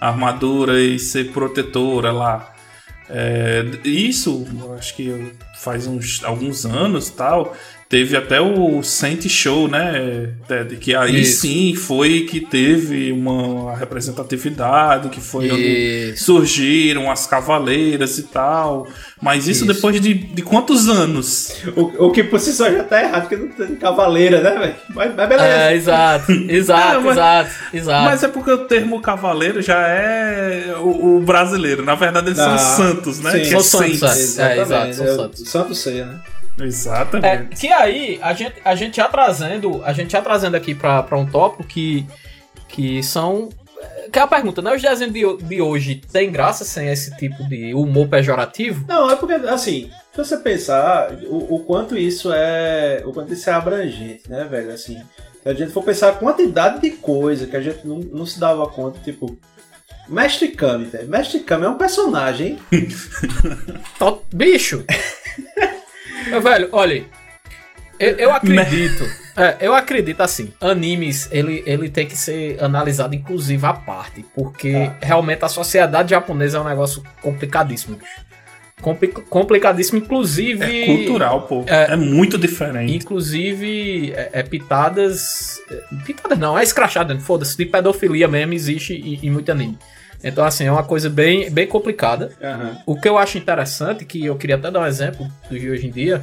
armadura 0.00 0.80
e 0.80 0.98
ser 0.98 1.32
protetora 1.32 2.12
lá. 2.12 2.54
É, 3.08 3.64
isso, 3.84 4.46
acho 4.78 4.94
que 4.94 5.32
faz 5.58 5.86
uns 5.86 6.22
alguns 6.24 6.64
anos 6.64 7.10
tal. 7.10 7.56
Teve 7.92 8.16
até 8.16 8.40
o 8.40 8.82
Saint 8.82 9.28
Show, 9.28 9.68
né, 9.68 10.30
Ted? 10.48 10.76
Que 10.76 10.94
aí 10.96 11.20
Isso. 11.20 11.42
sim 11.42 11.74
foi 11.74 12.22
que 12.22 12.40
teve 12.40 13.12
uma 13.12 13.76
representatividade, 13.76 15.10
que 15.10 15.20
foi 15.20 15.50
onde 15.50 16.12
Isso. 16.14 16.24
surgiram 16.24 17.10
as 17.10 17.26
cavaleiras 17.26 18.16
e 18.16 18.22
tal. 18.22 18.88
Mas 19.20 19.46
isso, 19.46 19.66
Isso. 19.66 19.74
depois 19.74 20.00
de, 20.00 20.14
de 20.14 20.40
quantos 20.40 20.88
anos? 20.88 21.52
O, 21.76 22.06
o 22.06 22.10
que 22.10 22.24
por 22.24 22.40
si 22.40 22.54
só 22.54 22.70
já 22.72 22.82
tá 22.82 22.98
errado, 23.02 23.28
porque 23.28 23.36
não 23.36 23.48
tem 23.48 23.76
cavaleira, 23.76 24.40
né, 24.40 24.58
velho? 24.58 24.74
Mas, 24.94 25.14
mas 25.14 25.28
beleza. 25.28 25.46
É, 25.48 25.74
exato, 25.76 26.32
exato, 26.48 26.96
É, 26.96 26.98
mas- 27.00 27.12
exato, 27.12 27.50
exato. 27.74 28.04
Mas 28.06 28.22
é 28.24 28.28
porque 28.28 28.50
o 28.52 28.58
termo 28.66 29.02
cavaleiro 29.02 29.60
já 29.60 29.86
é 29.86 30.74
o, 30.78 31.16
o 31.18 31.20
brasileiro. 31.20 31.84
Na 31.84 31.94
verdade, 31.94 32.28
eles 32.28 32.38
Ah, 32.38 32.56
são 32.56 32.86
santos, 32.86 33.20
né? 33.20 33.32
sim. 33.32 33.40
Que 33.40 33.48
São 33.50 33.58
é 33.60 33.62
santos, 33.92 34.38
é. 34.38 34.60
exato, 34.62 34.94
são 34.94 35.04
é 35.06 35.14
santos. 35.14 35.48
Santo 35.50 35.74
Ceia, 35.74 36.06
né? 36.06 36.20
É, 36.58 36.64
Exatamente. 36.64 37.56
que 37.56 37.68
aí, 37.68 38.18
a 38.22 38.32
gente, 38.34 38.54
a 38.64 38.74
gente 38.74 38.96
já 38.96 39.08
trazendo, 39.08 39.82
a 39.84 39.92
gente 39.92 40.12
já 40.12 40.20
trazendo 40.20 40.54
aqui 40.54 40.74
pra, 40.74 41.02
pra 41.02 41.18
um 41.18 41.26
tópico 41.26 41.64
que, 41.64 42.06
que 42.68 43.02
são. 43.02 43.48
Que 44.12 44.18
é 44.18 44.22
a 44.22 44.26
pergunta, 44.26 44.60
né? 44.60 44.74
Os 44.74 44.82
desenhos 44.82 45.12
de, 45.12 45.36
de 45.44 45.60
hoje 45.60 46.02
tem 46.12 46.30
graça 46.30 46.64
sem 46.64 46.88
esse 46.88 47.16
tipo 47.16 47.42
de 47.48 47.74
humor 47.74 48.08
pejorativo? 48.08 48.84
Não, 48.86 49.10
é 49.10 49.16
porque, 49.16 49.32
assim, 49.32 49.90
se 50.12 50.18
você 50.18 50.36
pensar 50.36 51.12
o, 51.24 51.56
o 51.56 51.60
quanto 51.60 51.96
isso 51.96 52.30
é. 52.32 53.02
O 53.04 53.12
quanto 53.12 53.32
isso 53.32 53.48
é 53.48 53.52
abrangente, 53.52 54.30
né, 54.30 54.44
velho? 54.44 54.72
Assim, 54.72 55.02
se 55.42 55.48
a 55.48 55.54
gente 55.54 55.72
for 55.72 55.82
pensar 55.82 56.10
a 56.10 56.14
quantidade 56.14 56.80
de 56.80 56.90
coisa 56.90 57.46
que 57.46 57.56
a 57.56 57.60
gente 57.60 57.86
não, 57.86 57.98
não 57.98 58.26
se 58.26 58.38
dava 58.38 58.66
conta, 58.68 58.98
tipo. 59.00 59.38
Mestre 60.08 60.48
Kami, 60.48 60.84
velho. 60.84 61.08
Mestre 61.08 61.40
Kami 61.40 61.64
é 61.64 61.68
um 61.68 61.78
personagem. 61.78 62.58
Bicho! 64.32 64.84
Meu 66.28 66.40
velho, 66.40 66.68
olha. 66.72 67.04
Eu, 67.98 68.16
eu 68.16 68.32
acredito. 68.34 69.04
é, 69.36 69.56
eu 69.60 69.74
acredito 69.74 70.20
assim. 70.20 70.52
Animes, 70.60 71.28
ele, 71.30 71.62
ele 71.66 71.88
tem 71.88 72.06
que 72.06 72.16
ser 72.16 72.62
analisado, 72.62 73.14
inclusive, 73.14 73.64
à 73.66 73.72
parte. 73.72 74.24
Porque 74.34 74.90
realmente 75.00 75.44
a 75.44 75.48
sociedade 75.48 76.10
japonesa 76.10 76.58
é 76.58 76.60
um 76.60 76.64
negócio 76.64 77.02
complicadíssimo. 77.20 77.98
Compli- 78.80 79.08
complicadíssimo, 79.08 79.98
inclusive. 79.98 80.82
É 80.82 80.86
cultural, 80.86 81.42
pô. 81.42 81.64
É, 81.68 81.92
É. 81.92 81.96
muito 81.96 82.36
diferente. 82.36 82.92
Inclusive, 82.92 84.12
é, 84.12 84.30
é 84.32 84.42
pitadas. 84.42 85.60
é, 85.70 86.04
Pitadas 86.04 86.36
não, 86.38 86.58
é 86.58 86.62
escrachada, 86.64 87.16
foda-se. 87.20 87.56
De 87.56 87.64
pedofilia 87.66 88.26
mesmo 88.26 88.52
existe 88.54 88.94
em, 88.94 89.20
em 89.26 89.30
muito 89.30 89.52
anime. 89.52 89.78
Então, 90.22 90.44
assim, 90.44 90.64
é 90.64 90.72
uma 90.72 90.84
coisa 90.84 91.10
bem, 91.10 91.50
bem 91.50 91.66
complicada. 91.66 92.30
O 92.86 92.94
que 92.96 93.08
eu 93.08 93.18
acho 93.18 93.38
interessante, 93.38 94.04
que 94.04 94.24
eu 94.24 94.36
queria 94.36 94.56
até 94.56 94.70
dar 94.70 94.80
um 94.80 94.86
exemplo 94.86 95.26
de 95.50 95.68
hoje 95.68 95.86
em 95.86 95.90
dia, 95.90 96.22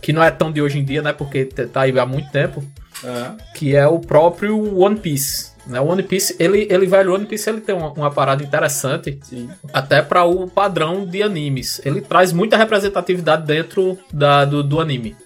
que 0.00 0.12
não 0.12 0.22
é 0.22 0.30
tão 0.30 0.50
de 0.50 0.62
hoje 0.62 0.78
em 0.78 0.84
dia, 0.84 1.02
né? 1.02 1.12
Porque 1.12 1.44
tá 1.44 1.82
aí 1.82 1.98
há 1.98 2.06
muito 2.06 2.30
tempo, 2.30 2.62
Ah, 3.04 3.34
que 3.54 3.74
é 3.74 3.86
o 3.86 3.98
próprio 3.98 4.78
One 4.78 4.96
Piece. 4.96 5.52
Né? 5.66 5.80
O 5.80 5.86
One 5.86 6.02
Piece, 6.02 6.36
ele, 6.38 6.66
ele 6.70 6.86
velho, 6.86 7.12
o 7.12 7.14
One 7.14 7.26
Piece 7.26 7.48
ele 7.50 7.60
tem 7.60 7.74
uma, 7.74 7.90
uma 7.92 8.10
parada 8.10 8.42
interessante, 8.42 9.18
sim. 9.22 9.48
até 9.72 10.02
para 10.02 10.24
o 10.24 10.48
padrão 10.48 11.04
de 11.06 11.22
animes. 11.22 11.80
Ele 11.84 12.00
traz 12.00 12.32
muita 12.32 12.56
representatividade 12.56 13.46
dentro 13.46 13.98
da, 14.12 14.44
do, 14.44 14.62
do 14.62 14.80
anime. 14.80 15.16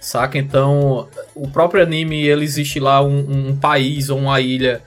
Saca? 0.00 0.36
Então, 0.36 1.08
o 1.34 1.48
próprio 1.48 1.82
anime, 1.82 2.26
ele 2.26 2.44
existe 2.44 2.78
lá 2.78 3.02
um, 3.02 3.48
um 3.48 3.56
país 3.56 4.10
ou 4.10 4.18
uma 4.18 4.40
ilha 4.40 4.82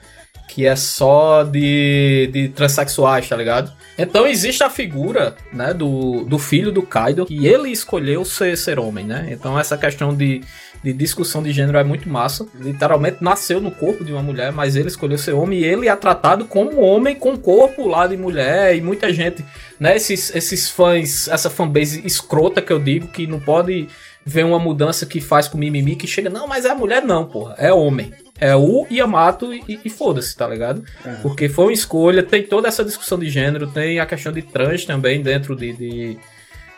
que 0.57 0.65
é 0.65 0.75
só 0.75 1.43
de, 1.43 2.31
de 2.33 2.49
transexuais, 2.49 3.29
tá 3.29 3.37
ligado? 3.37 3.71
Então 3.95 4.25
existe 4.25 4.63
a 4.63 4.71
figura, 4.71 5.35
né, 5.53 5.71
do, 5.71 6.23
do 6.23 6.39
filho 6.39 6.71
do 6.71 6.81
Kaido, 6.81 7.27
que 7.27 7.45
ele 7.45 7.69
escolheu 7.69 8.25
ser, 8.25 8.57
ser 8.57 8.79
homem, 8.79 9.05
né? 9.05 9.27
Então 9.29 9.59
essa 9.59 9.77
questão 9.77 10.15
de, 10.15 10.41
de 10.83 10.93
discussão 10.93 11.43
de 11.43 11.51
gênero 11.51 11.77
é 11.77 11.83
muito 11.83 12.09
massa. 12.09 12.43
Literalmente 12.55 13.17
nasceu 13.21 13.61
no 13.61 13.69
corpo 13.69 14.03
de 14.03 14.11
uma 14.11 14.23
mulher, 14.23 14.51
mas 14.51 14.75
ele 14.75 14.87
escolheu 14.87 15.19
ser 15.19 15.33
homem 15.33 15.59
e 15.59 15.63
ele 15.63 15.87
é 15.87 15.95
tratado 15.95 16.45
como 16.45 16.81
homem 16.81 17.15
com 17.15 17.37
corpo 17.37 17.87
lá 17.87 18.07
de 18.07 18.17
mulher 18.17 18.75
e 18.75 18.81
muita 18.81 19.13
gente, 19.13 19.45
né, 19.79 19.95
esses, 19.95 20.35
esses 20.35 20.71
fãs, 20.71 21.27
essa 21.27 21.51
fanbase 21.51 22.01
escrota 22.03 22.63
que 22.63 22.73
eu 22.73 22.79
digo, 22.79 23.09
que 23.09 23.27
não 23.27 23.39
pode 23.39 23.87
ver 24.25 24.43
uma 24.43 24.57
mudança 24.57 25.05
que 25.05 25.21
faz 25.21 25.47
com 25.47 25.55
mimimi, 25.55 25.95
que 25.95 26.07
chega, 26.07 26.31
não, 26.31 26.47
mas 26.47 26.65
é 26.65 26.73
mulher 26.73 27.03
não, 27.03 27.27
porra, 27.27 27.53
é 27.59 27.71
homem. 27.71 28.11
É 28.39 28.55
o 28.55 28.85
Yamato 28.91 29.53
e, 29.53 29.79
e 29.83 29.89
foda-se, 29.89 30.35
tá 30.35 30.47
ligado? 30.47 30.83
Porque 31.21 31.49
foi 31.49 31.65
uma 31.65 31.73
escolha, 31.73 32.21
tem 32.21 32.43
toda 32.43 32.67
essa 32.67 32.83
discussão 32.83 33.17
de 33.17 33.29
gênero, 33.29 33.67
tem 33.67 33.99
a 33.99 34.05
questão 34.05 34.31
de 34.31 34.41
trans 34.41 34.85
também 34.85 35.21
dentro 35.21 35.55
de, 35.55 35.73
de, 35.73 36.17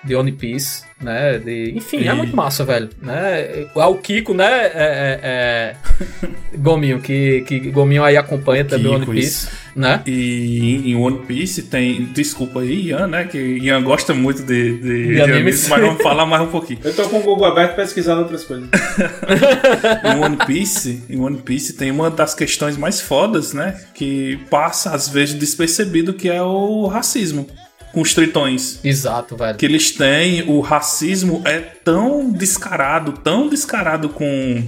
de 0.03 0.15
One 0.15 0.31
Piece, 0.31 0.83
né? 1.01 1.37
De, 1.37 1.73
enfim, 1.75 2.07
é 2.07 2.11
E- 2.11 2.13
muito 2.13 2.35
massa, 2.35 2.63
velho. 2.63 2.89
Né? 3.01 3.67
O 3.75 3.95
Kiko, 3.95 4.33
né? 4.33 4.67
É, 4.67 4.71
é, 4.73 5.19
é... 5.23 5.75
Gominho, 6.57 6.99
que, 6.99 7.41
que 7.41 7.59
Gominho 7.71 8.03
aí 8.03 8.17
acompanha 8.17 8.63
também 8.65 8.93
Kiko, 8.93 9.11
One 9.11 9.19
Piece, 9.19 9.27
isso. 9.47 9.51
né? 9.75 10.01
E 10.05 10.91
em 10.91 10.95
One 10.95 11.19
Piece 11.19 11.63
tem. 11.63 12.05
Desculpa 12.05 12.61
aí, 12.61 12.87
Ian, 12.87 13.07
né? 13.07 13.25
Que 13.25 13.37
Ian 13.37 13.83
gosta 13.83 14.13
muito 14.13 14.43
de, 14.43 14.77
de, 14.79 15.15
de 15.15 15.53
sim. 15.53 15.69
mas 15.69 15.81
vamos 15.81 16.01
falar 16.01 16.25
mais 16.25 16.43
um 16.43 16.47
pouquinho. 16.47 16.79
Eu 16.83 16.93
tô 16.95 17.07
com 17.09 17.19
o 17.19 17.23
Google 17.23 17.45
aberto 17.45 17.75
pesquisando 17.75 18.21
outras 18.21 18.43
coisas. 18.43 18.69
Em 20.03 20.19
One 20.23 20.37
Piece, 20.45 21.03
em 21.09 21.19
One 21.19 21.37
Piece 21.37 21.73
tem 21.73 21.91
uma 21.91 22.09
das 22.09 22.33
questões 22.33 22.77
mais 22.77 23.01
fodas, 23.01 23.53
né? 23.53 23.79
Que 23.93 24.39
passa 24.49 24.91
às 24.91 25.07
vezes 25.09 25.35
despercebido, 25.35 26.13
que 26.13 26.29
é 26.29 26.41
o 26.41 26.87
racismo 26.87 27.47
com 27.93 28.01
os 28.01 28.13
tritões. 28.13 28.79
Exato, 28.83 29.35
velho. 29.35 29.57
Que 29.57 29.65
eles 29.65 29.91
têm, 29.91 30.43
o 30.47 30.59
racismo 30.59 31.41
é 31.45 31.59
tão 31.59 32.31
descarado, 32.31 33.13
tão 33.13 33.49
descarado 33.49 34.09
com, 34.09 34.63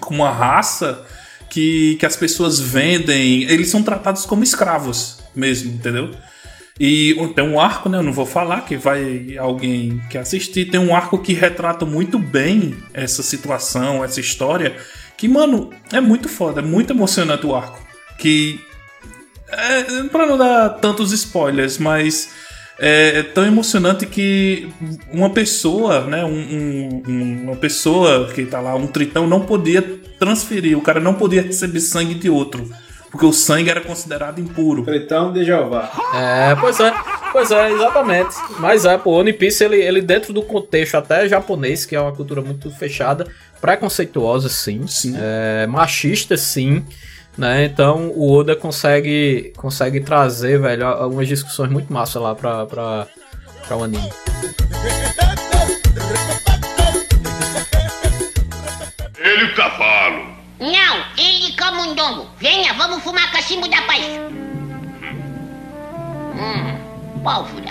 com 0.00 0.14
uma 0.14 0.30
raça 0.30 1.04
que, 1.48 1.96
que 1.96 2.06
as 2.06 2.16
pessoas 2.16 2.60
vendem, 2.60 3.44
eles 3.44 3.68
são 3.68 3.82
tratados 3.82 4.26
como 4.26 4.42
escravos 4.42 5.18
mesmo, 5.34 5.72
entendeu? 5.72 6.10
E 6.80 7.16
tem 7.34 7.44
um 7.44 7.60
arco, 7.60 7.88
né? 7.88 7.98
Eu 7.98 8.02
não 8.02 8.12
vou 8.12 8.26
falar, 8.26 8.60
que 8.64 8.76
vai 8.76 9.36
alguém 9.36 10.00
que 10.08 10.16
assistir. 10.16 10.66
Tem 10.66 10.78
um 10.78 10.94
arco 10.94 11.18
que 11.18 11.32
retrata 11.32 11.84
muito 11.84 12.18
bem 12.18 12.76
essa 12.94 13.22
situação, 13.22 14.04
essa 14.04 14.20
história. 14.20 14.76
Que, 15.16 15.26
mano, 15.26 15.70
é 15.92 16.00
muito 16.00 16.28
foda, 16.28 16.60
é 16.60 16.64
muito 16.64 16.92
emocionante 16.92 17.44
o 17.44 17.54
arco. 17.54 17.84
Que. 18.16 18.60
É, 19.48 20.04
pra 20.04 20.26
não 20.26 20.38
dar 20.38 20.68
tantos 20.70 21.10
spoilers, 21.10 21.78
mas. 21.78 22.30
É, 22.78 23.18
é 23.18 23.22
tão 23.22 23.44
emocionante 23.46 24.06
que 24.06 24.68
uma 25.12 25.30
pessoa, 25.30 26.02
né, 26.04 26.24
um, 26.24 26.28
um- 26.30 27.02
um- 27.08 27.42
uma 27.44 27.56
pessoa 27.56 28.28
que 28.32 28.44
tá 28.46 28.60
lá, 28.60 28.74
um 28.74 28.86
tritão, 28.86 29.26
não 29.26 29.40
podia 29.40 29.82
transferir, 30.18 30.76
o 30.76 30.80
cara 30.82 31.00
não 31.00 31.14
podia 31.14 31.42
receber 31.42 31.80
sangue 31.80 32.14
de 32.14 32.28
outro, 32.30 32.68
porque 33.10 33.24
o 33.26 33.32
sangue 33.32 33.70
era 33.70 33.80
considerado 33.80 34.40
impuro. 34.40 34.84
Tritão 34.84 35.32
de 35.32 35.44
Jeová. 35.44 35.90
É, 36.14 36.54
pois 36.56 36.78
é, 36.80 36.92
pois 37.32 37.50
é, 37.50 37.72
exatamente. 37.72 38.34
Mas 38.60 38.84
é, 38.84 38.96
pô, 38.98 39.12
One 39.18 39.32
Piece, 39.32 39.64
ele, 39.64 39.76
ele 39.76 40.00
dentro 40.02 40.32
do 40.32 40.42
contexto 40.42 40.94
até 40.96 41.28
japonês, 41.28 41.84
que 41.86 41.96
é 41.96 42.00
uma 42.00 42.12
cultura 42.12 42.42
muito 42.42 42.70
fechada, 42.70 43.26
preconceituosa, 43.60 44.48
sim, 44.48 44.86
Sim. 44.86 45.14
é, 45.18 45.66
machista, 45.66 46.36
sim, 46.36 46.84
né? 47.38 47.64
Então 47.64 48.08
o 48.08 48.36
Oda 48.36 48.56
consegue, 48.56 49.52
consegue 49.56 50.00
trazer, 50.00 50.60
velho, 50.60 50.86
algumas 50.86 51.28
discussões 51.28 51.70
muito 51.70 51.92
massa 51.92 52.18
lá 52.18 52.34
pra, 52.34 52.66
pra, 52.66 53.06
pra 53.66 53.76
o 53.76 53.84
anime. 53.84 54.10
Ele 59.16 59.44
o 59.44 59.54
cavalo. 59.54 60.36
Não, 60.58 61.04
ele 61.16 61.52
camundongo. 61.52 62.28
Venha, 62.38 62.74
vamos 62.74 63.02
fumar 63.04 63.30
cachimbo 63.30 63.68
da 63.68 63.80
paz. 63.82 64.04
Hum, 66.34 67.22
pólvora. 67.22 67.68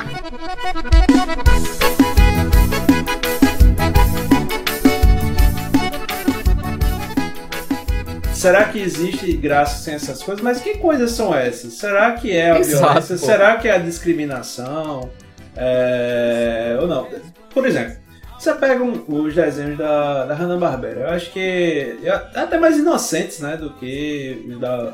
Será 8.38 8.66
que 8.66 8.80
existe 8.80 9.32
graça 9.36 9.84
sem 9.84 9.96
essas 9.96 10.22
coisas? 10.22 10.44
Mas 10.44 10.62
que 10.62 10.78
coisas 10.78 11.12
são 11.12 11.34
essas? 11.34 11.74
Será 11.74 12.12
que 12.14 12.32
é 12.36 12.52
a 12.52 12.60
Exato, 12.60 12.84
violência? 12.86 13.18
pô. 13.18 13.26
Será 13.26 13.58
que 13.58 13.68
é 13.68 13.72
a 13.76 13.78
discriminação? 13.80 15.10
É... 15.56 16.78
Ou 16.80 16.88
não? 16.88 17.08
Por 17.54 17.66
exemplo, 17.66 17.96
você 18.38 18.54
pega 18.54 18.84
um- 18.84 19.04
os 19.08 19.34
desenhos 19.34 19.78
da, 19.78 20.26
da 20.26 20.36
Hanna-Barbera. 20.36 21.00
Eu 21.02 21.10
acho 21.10 21.32
que 21.32 21.98
é 22.04 22.10
até 22.36 22.60
mais 22.60 22.78
inocentes, 22.78 23.40
né? 23.40 23.58
Do 23.58 23.72
que 23.72 24.46
os 24.48 24.60
da 24.60 24.94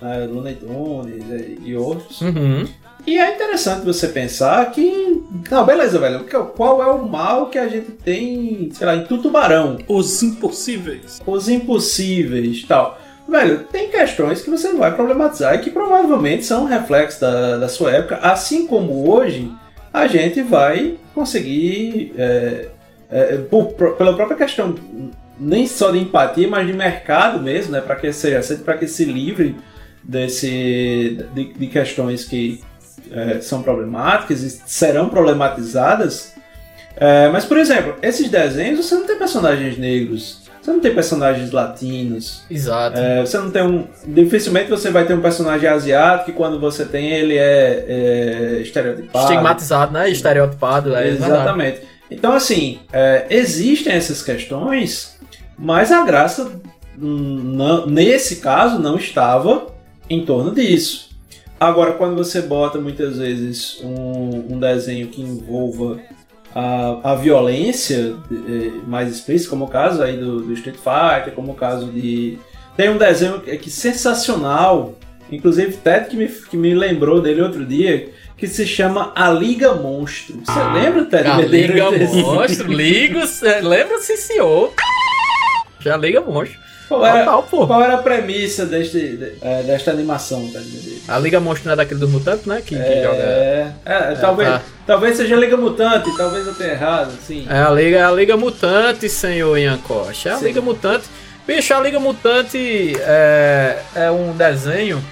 né, 0.00 0.26
Looney 0.30 0.54
Tunes 0.54 1.24
e- 1.28 1.58
e 1.64 1.76
outros. 1.76 2.20
Uhum. 2.20 2.66
E 3.08 3.18
é 3.18 3.34
interessante 3.34 3.86
você 3.86 4.08
pensar 4.08 4.70
que... 4.70 5.22
Não, 5.50 5.64
beleza, 5.64 5.98
velho. 5.98 6.24
Que- 6.24 6.36
Qual 6.56 6.82
é 6.82 6.86
o 6.92 7.08
mal 7.08 7.46
que 7.48 7.56
a 7.58 7.66
gente 7.66 7.90
tem, 7.92 8.68
sei 8.72 8.86
lá, 8.86 8.96
em 8.96 9.04
Tutubarão? 9.04 9.78
Os 9.88 10.22
impossíveis. 10.22 11.18
os 11.26 11.48
impossíveis 11.48 12.64
tal. 12.68 12.98
Velho, 13.26 13.60
tem 13.72 13.88
questões 13.88 14.42
que 14.42 14.50
você 14.50 14.74
vai 14.74 14.94
problematizar 14.94 15.54
e 15.54 15.58
que 15.60 15.70
provavelmente 15.70 16.44
são 16.44 16.64
um 16.64 16.66
reflexo 16.66 17.20
da, 17.20 17.56
da 17.56 17.68
sua 17.68 17.92
época, 17.92 18.16
assim 18.18 18.66
como 18.66 19.10
hoje 19.10 19.50
a 19.92 20.06
gente 20.06 20.42
vai 20.42 20.96
conseguir, 21.14 22.12
é, 22.18 22.68
é, 23.10 23.36
por- 23.38 23.72
por- 23.72 23.96
pela 23.96 24.14
própria 24.14 24.36
questão, 24.36 24.74
nem 25.40 25.66
só 25.66 25.90
de 25.90 25.98
empatia, 25.98 26.46
mas 26.48 26.66
de 26.66 26.72
mercado 26.74 27.40
mesmo, 27.40 27.72
né, 27.72 27.80
para 27.80 27.96
que 27.96 28.12
seja 28.12 28.38
aceito, 28.40 28.64
para 28.64 28.76
que 28.76 28.86
se 28.86 29.04
livre 29.06 29.56
desse, 30.02 31.18
de, 31.34 31.52
de 31.54 31.66
questões 31.66 32.24
que 32.24 32.60
é, 33.12 33.40
são 33.40 33.62
problemáticas 33.62 34.42
e 34.42 34.50
serão 34.66 35.08
problematizadas. 35.08 36.34
É, 36.96 37.28
mas, 37.28 37.44
por 37.44 37.56
exemplo, 37.58 37.94
esses 38.02 38.28
desenhos 38.28 38.84
você 38.84 38.94
não 38.96 39.06
tem 39.06 39.16
personagens 39.16 39.78
negros, 39.78 40.40
você 40.60 40.72
não 40.72 40.80
tem 40.80 40.92
personagens 40.94 41.50
latinos, 41.52 42.42
Exato. 42.50 42.98
é, 42.98 43.20
você 43.24 43.38
não 43.38 43.50
tem 43.50 43.62
um. 43.62 43.86
Dificilmente 44.06 44.68
você 44.68 44.90
vai 44.90 45.06
ter 45.06 45.14
um 45.14 45.20
personagem 45.22 45.68
asiático 45.68 46.26
que 46.26 46.36
quando 46.36 46.58
você 46.58 46.84
tem 46.84 47.10
ele 47.10 47.36
é, 47.36 47.84
é 47.88 48.58
estereotipado. 48.62 49.24
Estigmatizado, 49.24 49.92
né? 49.92 50.10
Estereotipado, 50.10 50.94
é 50.94 51.02
verdade. 51.04 51.32
Exatamente. 51.32 51.80
Então, 52.10 52.32
assim, 52.32 52.80
é, 52.92 53.26
existem 53.30 53.92
essas 53.92 54.22
questões, 54.22 55.16
mas 55.58 55.92
a 55.92 56.04
graça, 56.04 56.50
hum, 57.00 57.40
não- 57.44 57.86
nesse 57.86 58.36
caso, 58.36 58.78
não 58.78 58.96
estava 58.96 59.66
em 60.10 60.24
torno 60.24 60.50
disso. 60.54 61.07
Agora, 61.60 61.92
quando 61.92 62.16
você 62.16 62.40
bota 62.42 62.78
muitas 62.78 63.18
vezes 63.18 63.80
um, 63.82 64.54
um 64.54 64.60
desenho 64.60 65.08
que 65.08 65.20
envolva 65.20 65.98
a, 66.54 67.12
a 67.12 67.14
violência 67.16 68.14
eh, 68.30 68.70
mais 68.86 69.10
explícita, 69.12 69.50
como 69.50 69.64
o 69.64 69.68
caso 69.68 70.02
aí 70.02 70.16
do, 70.16 70.40
do 70.40 70.52
Street 70.54 70.76
Fighter, 70.76 71.32
como 71.34 71.52
o 71.52 71.54
caso 71.56 71.86
de. 71.86 72.38
Tem 72.76 72.88
um 72.88 72.96
desenho 72.96 73.40
que, 73.40 73.56
que 73.58 73.70
sensacional, 73.70 74.94
inclusive 75.32 75.72
Ted 75.78 76.06
que 76.08 76.16
me, 76.16 76.28
que 76.28 76.56
me 76.56 76.74
lembrou 76.74 77.20
dele 77.20 77.42
outro 77.42 77.66
dia, 77.66 78.10
que 78.36 78.46
se 78.46 78.64
chama 78.64 79.10
A 79.16 79.28
Liga 79.30 79.74
Monstro. 79.74 80.40
Você 80.44 80.62
lembra, 80.80 81.04
Ted? 81.06 81.28
A 81.28 81.40
Liga? 81.40 81.90
Monstro, 82.22 82.72
liga, 82.72 83.26
cê- 83.26 83.60
lembra-se, 83.60 84.16
senhor? 84.16 84.72
Já 85.80 85.96
Liga 85.96 86.20
Monstro. 86.20 86.67
Qual 86.88 87.04
era, 87.04 87.18
Total, 87.24 87.42
pô. 87.42 87.66
qual 87.66 87.82
era 87.82 87.94
a 87.94 87.98
premissa 87.98 88.64
deste, 88.64 88.98
de- 88.98 89.34
eh, 89.42 89.62
desta 89.64 89.90
animação, 89.90 90.40
Medeiros? 90.40 91.02
A 91.08 91.18
Liga 91.18 91.38
Monstro 91.38 91.66
não 91.66 91.74
é 91.74 91.76
daquele 91.76 92.00
dos 92.00 92.08
mutantes, 92.10 92.46
né? 92.46 92.62
Que, 92.64 92.74
que 92.76 93.02
joga. 93.02 93.16
É, 93.16 93.72
é, 93.84 94.14
talvez, 94.20 94.48
tá. 94.48 94.62
talvez 94.86 95.16
seja 95.18 95.36
Liga 95.36 95.56
Mutante, 95.56 96.08
talvez 96.16 96.46
eu 96.46 96.54
tenha 96.54 96.72
errado, 96.72 97.12
sim. 97.26 97.46
É 97.48 97.58
a 97.60 97.70
Liga, 97.70 97.98
é 97.98 98.02
a 98.02 98.10
Liga 98.10 98.36
Mutante, 98.36 99.08
senhor 99.08 99.58
Ian 99.58 99.78
Costa. 99.78 100.30
É 100.30 100.32
a 100.32 100.36
Sim. 100.36 100.44
Liga 100.46 100.60
Mutante. 100.62 101.04
Bicho, 101.46 101.72
a 101.74 101.80
Liga 101.80 101.98
Mutante 102.00 102.94
é, 103.00 103.78
é 103.94 104.10
um 104.10 104.32
desenho 104.36 105.02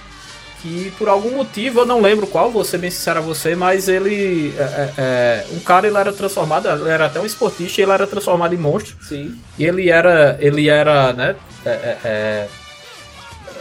que, 0.62 0.92
por 0.98 1.08
algum 1.08 1.36
motivo, 1.36 1.80
eu 1.80 1.86
não 1.86 2.00
lembro 2.00 2.26
qual, 2.26 2.50
vou 2.50 2.64
ser 2.64 2.78
bem 2.78 2.90
sincero 2.90 3.18
a 3.18 3.22
você, 3.22 3.54
mas 3.54 3.88
ele. 3.88 4.54
É, 4.56 4.62
é, 4.62 4.92
é, 4.98 5.46
um 5.52 5.60
cara 5.60 5.86
ele 5.86 5.96
era 5.96 6.12
transformado, 6.12 6.68
ele 6.68 6.88
era 6.88 7.06
até 7.06 7.20
um 7.20 7.26
esportista, 7.26 7.80
e 7.80 7.84
ele 7.84 7.92
era 7.92 8.06
transformado 8.06 8.54
em 8.54 8.58
monstro. 8.58 8.96
Sim. 9.02 9.38
E 9.58 9.64
ele 9.64 9.90
era, 9.90 10.36
ele 10.40 10.68
era, 10.68 11.12
né, 11.12 11.36
é, 11.64 11.70
é, 12.04 12.48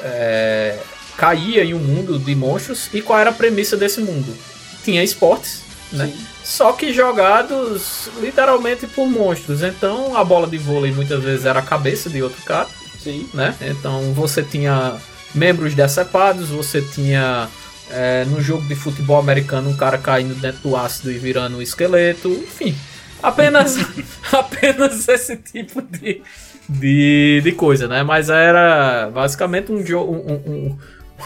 é, 0.04 0.80
caía 1.18 1.64
em 1.64 1.74
um 1.74 1.80
mundo 1.80 2.18
de 2.18 2.36
monstros. 2.36 2.90
E 2.94 3.02
qual 3.02 3.20
era 3.20 3.30
a 3.30 3.34
premissa 3.34 3.76
desse 3.76 4.02
mundo? 4.02 4.36
Tinha 4.84 5.04
esportes, 5.04 5.62
né? 5.92 6.12
Só 6.44 6.74
que 6.74 6.94
jogados 6.94 8.10
literalmente 8.22 8.86
por 8.86 9.08
monstros. 9.08 9.64
Então 9.64 10.16
a 10.16 10.24
bola 10.24 10.48
de 10.48 10.58
vôlei 10.58 10.92
muitas 10.92 11.24
vezes 11.24 11.46
era 11.46 11.60
a 11.60 11.64
cabeça 11.64 12.08
de 12.10 12.22
outro 12.22 12.42
cara, 12.44 12.68
Sim. 13.04 13.28
né? 13.34 13.56
Então 13.62 14.14
você 14.14 14.44
tinha 14.44 14.96
membros 15.36 15.74
decepados, 15.76 16.50
você 16.50 16.82
tinha 16.82 17.48
é, 17.92 18.26
no 18.26 18.42
jogo 18.42 18.66
de 18.68 18.76
futebol 18.76 19.20
americano 19.20 19.70
um 19.70 19.76
cara 19.76 19.98
caindo 19.98 20.34
dentro 20.36 20.62
do 20.70 20.76
ácido 20.76 21.12
e 21.12 21.18
virando 21.18 21.58
um 21.58 21.62
esqueleto, 21.62 22.30
enfim. 22.30 22.76
Apenas, 23.22 23.78
apenas 24.32 25.08
esse 25.08 25.36
tipo 25.38 25.82
de, 25.82 26.22
de, 26.70 27.42
de 27.44 27.52
coisa, 27.52 27.88
né? 27.88 28.04
Mas 28.04 28.30
era 28.30 29.10
basicamente 29.14 29.72
um, 29.72 29.78
um, 29.80 30.34
um- 30.46 30.78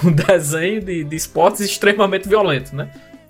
um 0.04 0.12
desenho 0.12 0.82
de, 0.82 1.04
de 1.04 1.16
esportes 1.16 1.62
extremamente 1.62 2.30
violento, 2.30 2.76
né? 2.76 2.90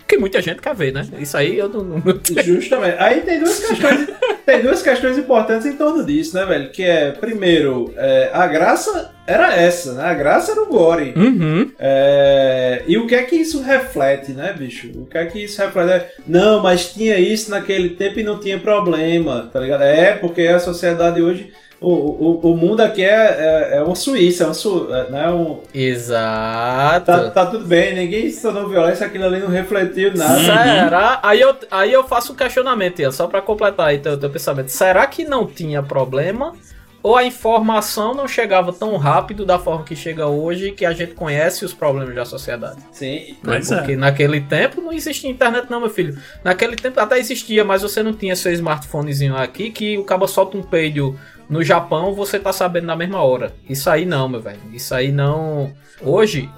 Que 0.10 0.18
muita 0.18 0.42
gente 0.42 0.60
quer 0.60 0.74
ver, 0.74 0.92
né? 0.92 1.08
Isso 1.20 1.38
aí 1.38 1.56
eu 1.56 1.70
não, 1.70 1.84
não. 1.84 2.04
Justamente. 2.44 2.96
Aí 2.98 3.22
tem 3.22 3.40
duas 3.40 3.60
questões, 3.60 4.08
tem 4.44 4.62
duas 4.64 4.82
questões 4.82 5.18
importantes 5.20 5.68
em 5.68 5.74
torno 5.74 6.04
disso, 6.04 6.36
né, 6.36 6.44
velho? 6.46 6.72
Que 6.72 6.82
é, 6.82 7.12
primeiro, 7.12 7.94
é, 7.96 8.32
a 8.34 8.48
graça 8.48 9.12
era 9.28 9.56
essa, 9.56 9.94
né? 9.94 10.06
A 10.06 10.14
graça 10.16 10.54
era 10.54 10.64
o 10.64 10.66
gore. 10.66 11.14
Uhum. 11.16 11.72
É, 11.78 12.82
e 12.88 12.98
o 12.98 13.06
que 13.06 13.14
é 13.14 13.22
que 13.22 13.36
isso 13.36 13.62
reflete, 13.62 14.32
né, 14.32 14.52
bicho? 14.58 14.90
O 14.96 15.06
que 15.06 15.16
é 15.16 15.26
que 15.28 15.44
isso 15.44 15.62
reflete? 15.62 16.08
Não, 16.28 16.64
mas 16.64 16.92
tinha 16.92 17.20
isso 17.20 17.52
naquele 17.52 17.90
tempo 17.90 18.20
e 18.20 18.24
não 18.24 18.40
tinha 18.40 18.58
problema, 18.58 19.48
tá 19.54 19.60
ligado? 19.60 19.84
É, 19.84 20.14
porque 20.14 20.42
a 20.42 20.60
sociedade 20.60 21.22
hoje. 21.22 21.54
O, 21.82 21.90
o, 21.90 22.52
o 22.52 22.58
mundo 22.58 22.82
aqui 22.82 23.02
é, 23.02 23.72
é, 23.72 23.78
é 23.78 23.82
uma 23.82 23.96
Suíça, 23.96 24.44
é 24.44 24.48
um, 24.48 24.54
su, 24.54 24.94
é, 24.94 25.10
né, 25.10 25.32
um, 25.32 25.62
Exato. 25.74 27.06
tá, 27.06 27.30
tá 27.30 27.46
tudo 27.46 27.66
bem, 27.66 27.96
ninguém 27.96 28.30
se 28.30 28.42
tornou 28.42 28.68
violência, 28.68 29.08
aquilo 29.08 29.24
ali 29.24 29.40
não 29.40 29.48
refletiu 29.48 30.14
nada. 30.14 30.40
Será? 30.40 31.20
Aí 31.24 31.40
eu, 31.40 31.56
aí 31.72 31.94
eu 31.94 32.04
faço 32.04 32.34
um 32.34 32.36
questionamento, 32.36 33.00
Ian, 33.00 33.12
só 33.12 33.28
pra 33.28 33.42
completar 33.42 33.88
aí 33.88 34.00
teu, 34.00 34.20
teu 34.20 34.30
pensamento. 34.30 34.68
Será 34.70 35.08
que 35.08 35.24
não 35.24 35.48
tinha 35.48 35.82
problema? 35.82 36.54
Ou 37.02 37.16
a 37.16 37.24
informação 37.24 38.14
não 38.14 38.28
chegava 38.28 38.74
tão 38.74 38.98
rápido 38.98 39.46
da 39.46 39.58
forma 39.58 39.86
que 39.86 39.96
chega 39.96 40.28
hoje 40.28 40.72
que 40.74 40.86
a 40.86 40.92
gente 40.92 41.14
conhece 41.14 41.64
os 41.64 41.74
problemas 41.74 42.14
da 42.14 42.26
sociedade? 42.26 42.82
Sim, 42.92 43.38
Pois 43.42 43.70
Porque 43.70 43.94
é. 43.94 43.96
naquele 43.96 44.42
tempo 44.42 44.82
não 44.82 44.92
existia 44.92 45.30
internet 45.30 45.68
não, 45.70 45.80
meu 45.80 45.90
filho. 45.90 46.18
Naquele 46.44 46.76
tempo 46.76 47.00
até 47.00 47.18
existia, 47.18 47.64
mas 47.64 47.82
você 47.82 48.04
não 48.04 48.12
tinha 48.12 48.36
seu 48.36 48.52
smartphonezinho 48.52 49.36
aqui 49.38 49.72
que 49.72 49.98
o 49.98 50.04
cabo 50.04 50.28
solta 50.28 50.58
um 50.58 50.62
peido 50.62 51.18
no 51.50 51.64
Japão, 51.64 52.14
você 52.14 52.40
tá 52.40 52.54
sabendo 52.54 52.86
na 52.86 52.96
mesma 52.96 53.22
hora. 53.24 53.54
Isso 53.68 53.90
aí 53.90 54.06
não, 54.06 54.30
meu 54.30 54.40
velho. 54.40 54.60
Isso 54.72 54.94
aí 54.94 55.12
não... 55.12 55.74
Hoje, 56.02 56.50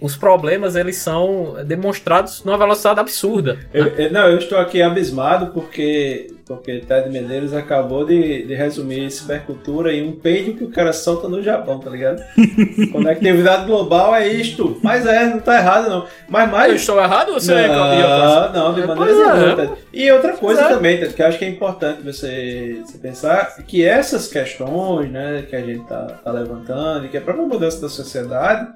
os 0.00 0.16
problemas 0.16 0.74
eles 0.76 0.96
são 0.96 1.56
demonstrados 1.64 2.42
numa 2.44 2.58
velocidade 2.58 2.98
absurda. 3.00 3.58
Eu- 3.72 3.86
eu- 3.88 4.12
não, 4.12 4.26
eu 4.28 4.38
estou 4.38 4.58
aqui 4.58 4.82
abismado 4.82 5.48
porque, 5.52 6.28
porque 6.46 6.80
Ted 6.80 7.08
Medeiros 7.10 7.52
acabou 7.54 8.04
de, 8.04 8.42
de 8.46 8.54
resumir 8.54 9.10
cibercultura 9.10 9.92
em 9.92 10.06
um 10.06 10.12
peido 10.12 10.54
que 10.54 10.64
o 10.64 10.70
cara 10.70 10.92
solta 10.92 11.28
no 11.28 11.42
Japão, 11.42 11.78
tá 11.78 11.90
ligado? 11.90 12.22
Conectividade 12.92 13.66
global 13.66 14.14
é 14.14 14.26
isto. 14.28 14.78
Mas 14.82 15.06
é, 15.06 15.26
não 15.26 15.40
tá 15.40 15.58
errado 15.58 15.88
não. 15.88 16.06
Mas 16.28 16.46
Eu 16.46 16.52
mais. 16.52 16.74
estou 16.74 17.00
errado 17.00 17.28
ou 17.30 17.40
você 17.40 17.66
Não, 17.68 18.52
não, 18.52 18.74
de 18.74 18.82
É, 18.82 18.86
maneira 18.86 19.10
é. 19.12 19.32
nenhuma. 19.36 19.56
Ted. 19.56 19.72
E 19.92 20.10
outra 20.12 20.32
coisa 20.36 20.62
é. 20.62 20.68
também, 20.68 20.98
Ted, 20.98 21.14
que 21.14 21.22
eu 21.22 21.26
acho 21.26 21.38
que 21.38 21.44
é 21.44 21.48
importante 21.48 22.02
você, 22.02 22.80
você 22.84 22.98
pensar 22.98 23.56
que 23.66 23.84
essas 23.84 24.26
questões 24.28 25.10
né, 25.10 25.44
que 25.48 25.54
a 25.56 25.60
gente 25.60 25.84
tá, 25.86 26.18
tá 26.24 26.32
levantando 26.32 27.06
e 27.06 27.08
que 27.08 27.16
é 27.16 27.20
a 27.20 27.22
própria 27.22 27.46
mudança 27.46 27.80
da 27.80 27.88
sociedade. 27.88 28.66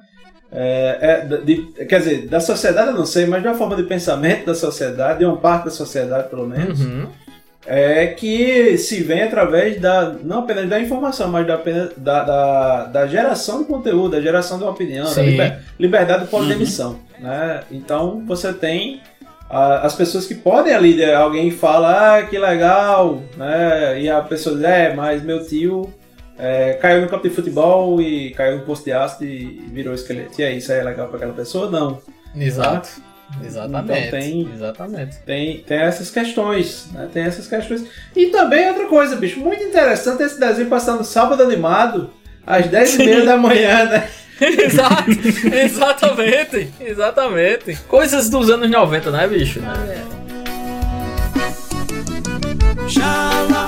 É, 0.55 0.97
é, 1.01 1.25
da- 1.25 1.37
de- 1.37 1.63
quer 1.87 1.99
dizer, 1.99 2.27
da 2.27 2.39
sociedade 2.39 2.89
eu 2.89 2.93
não 2.95 3.05
sei, 3.07 3.25
mas 3.25 3.41
de 3.41 3.47
uma 3.47 3.55
forma 3.57 3.75
de 3.75 3.83
pensamento 3.83 4.45
da 4.45 4.53
sociedade, 4.53 5.19
de 5.19 5.25
uma 5.25 5.37
parte 5.37 5.65
da 5.65 5.71
sociedade 5.71 6.29
pelo 6.29 6.45
menos, 6.47 6.79
Uhum. 6.79 7.07
é 7.65 8.07
que 8.07 8.77
se 8.77 9.01
vem 9.01 9.23
através 9.23 9.79
da, 9.81 10.13
não 10.23 10.39
apenas 10.39 10.69
da 10.69 10.79
informação, 10.79 11.29
mas 11.31 11.47
da, 11.47 11.55
da, 11.97 12.23
da, 12.23 12.83
da 12.85 13.07
geração 13.07 13.59
de 13.59 13.65
conteúdo, 13.65 14.11
da 14.11 14.21
geração 14.21 14.57
de 14.57 14.63
uma 14.63 14.71
opinião, 14.71 15.05
da 15.05 15.11
Sim. 15.11 15.23
liber- 15.31 15.59
liberdade 15.79 16.27
por 16.27 16.45
demissão. 16.45 16.99
Né? 17.19 17.61
Então 17.71 18.21
você 18.27 18.51
tem 18.53 19.01
a- 19.49 19.85
as 19.85 19.95
pessoas 19.95 20.27
que 20.27 20.35
podem 20.35 20.73
ali, 20.73 20.95
né, 20.95 21.13
alguém 21.15 21.49
fala, 21.51 22.17
ah, 22.17 22.23
que 22.23 22.37
legal, 22.37 23.21
né? 23.37 23.99
e 24.01 24.09
a 24.09 24.21
pessoa 24.21 24.55
diz, 24.55 24.65
é, 24.65 24.93
mas 24.93 25.23
meu 25.23 25.43
tio 25.45 25.91
é, 26.37 26.73
caiu 26.73 27.01
no 27.01 27.07
campo 27.09 27.27
de 27.27 27.33
futebol 27.33 28.01
e 28.01 28.31
caiu 28.31 28.57
no 28.57 28.63
posto 28.63 28.85
de 28.85 28.91
ácido 28.91 29.25
e 29.25 29.65
virou 29.71 29.93
esqueleto. 29.93 30.39
E 30.41 30.43
aí, 30.43 30.57
isso 30.57 30.71
aí 30.71 30.79
é 30.79 30.83
legal 30.83 31.07
para 31.07 31.17
aquela 31.17 31.33
pessoa? 31.33 31.69
Não. 31.69 31.99
Exato. 32.35 32.89
Exatamente. 33.43 34.07
Então 34.07 34.19
tem- 34.19 34.49
Exatamente. 34.53 35.17
Tem, 35.25 35.57
tem 35.63 35.77
essas 35.79 36.11
questões, 36.11 36.87
né? 36.93 37.09
Tem 37.11 37.23
essas 37.23 37.47
questões. 37.47 37.83
E 38.15 38.27
também 38.27 38.67
outra 38.69 38.85
coisa, 38.85 39.15
bicho, 39.15 39.39
muito 39.39 39.63
interessante 39.63 40.21
esse 40.23 40.39
desenho 40.39 40.69
passar 40.69 40.93
no 40.95 41.03
sábado 41.03 41.41
animado, 41.41 42.11
às 42.45 42.65
10h30 42.67 43.25
da 43.25 43.37
manhã, 43.37 43.85
né? 43.85 44.07
Exato, 44.41 45.09
exatamente, 45.53 46.69
exatamente. 46.81 47.77
Coisas 47.87 48.29
dos 48.29 48.49
anos 48.49 48.69
90, 48.69 49.11
né, 49.11 49.27
bicho? 49.27 49.61
Xalá, 52.89 53.43
exalá. 53.47 53.62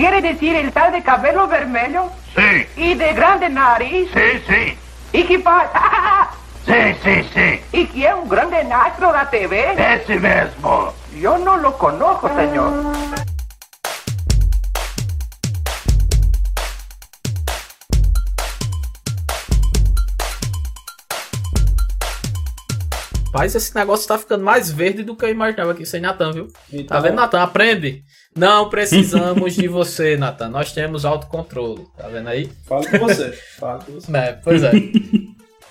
Quiere 0.00 0.22
decir 0.22 0.56
el 0.56 0.72
tal 0.72 0.92
de 0.92 1.02
cabello 1.02 1.46
vermelho 1.46 2.10
Sí, 2.34 2.66
y 2.74 2.94
de 2.94 3.12
grande 3.12 3.50
nariz 3.50 4.08
sí, 4.14 4.42
sí. 4.48 4.78
y 5.12 5.24
que 5.24 5.38
pasa 5.40 6.30
Sí, 6.64 6.96
sí, 7.04 7.28
sí. 7.34 7.60
y 7.72 7.84
que 7.86 8.06
es 8.08 8.14
un 8.14 8.26
grande 8.26 8.56
astro 8.72 9.12
da 9.12 9.28
TV. 9.28 9.74
Esse 9.76 10.18
mesmo. 10.18 10.94
Yo 11.20 11.36
no 11.36 11.58
lo 11.58 11.76
conozco, 11.76 12.28
señor. 12.34 12.72
Rapaz, 23.26 23.54
esse 23.54 23.74
negócio 23.74 24.08
tá 24.08 24.18
ficando 24.18 24.44
mais 24.44 24.70
verde 24.70 25.04
do 25.04 25.14
que 25.16 25.24
eu 25.24 25.28
imaginava 25.28 25.70
aqui 25.72 25.86
sem 25.86 26.00
Natan, 26.00 26.32
viu? 26.32 26.48
Então, 26.72 26.96
Tá 26.96 27.00
vendo, 27.00 27.14
Natan? 27.16 27.40
Aprende. 27.42 28.04
Não 28.36 28.68
precisamos 28.68 29.54
de 29.54 29.66
você, 29.66 30.16
Natan. 30.16 30.48
Nós 30.48 30.72
temos 30.72 31.04
autocontrole. 31.04 31.86
Tá 31.96 32.08
vendo 32.08 32.28
aí? 32.28 32.50
Falo 32.66 32.88
com 32.88 32.98
você. 32.98 33.32
Falo 33.58 33.84
com 33.84 33.92
você. 33.92 34.16
É, 34.16 34.32
pois 34.42 34.62
é. 34.62 34.72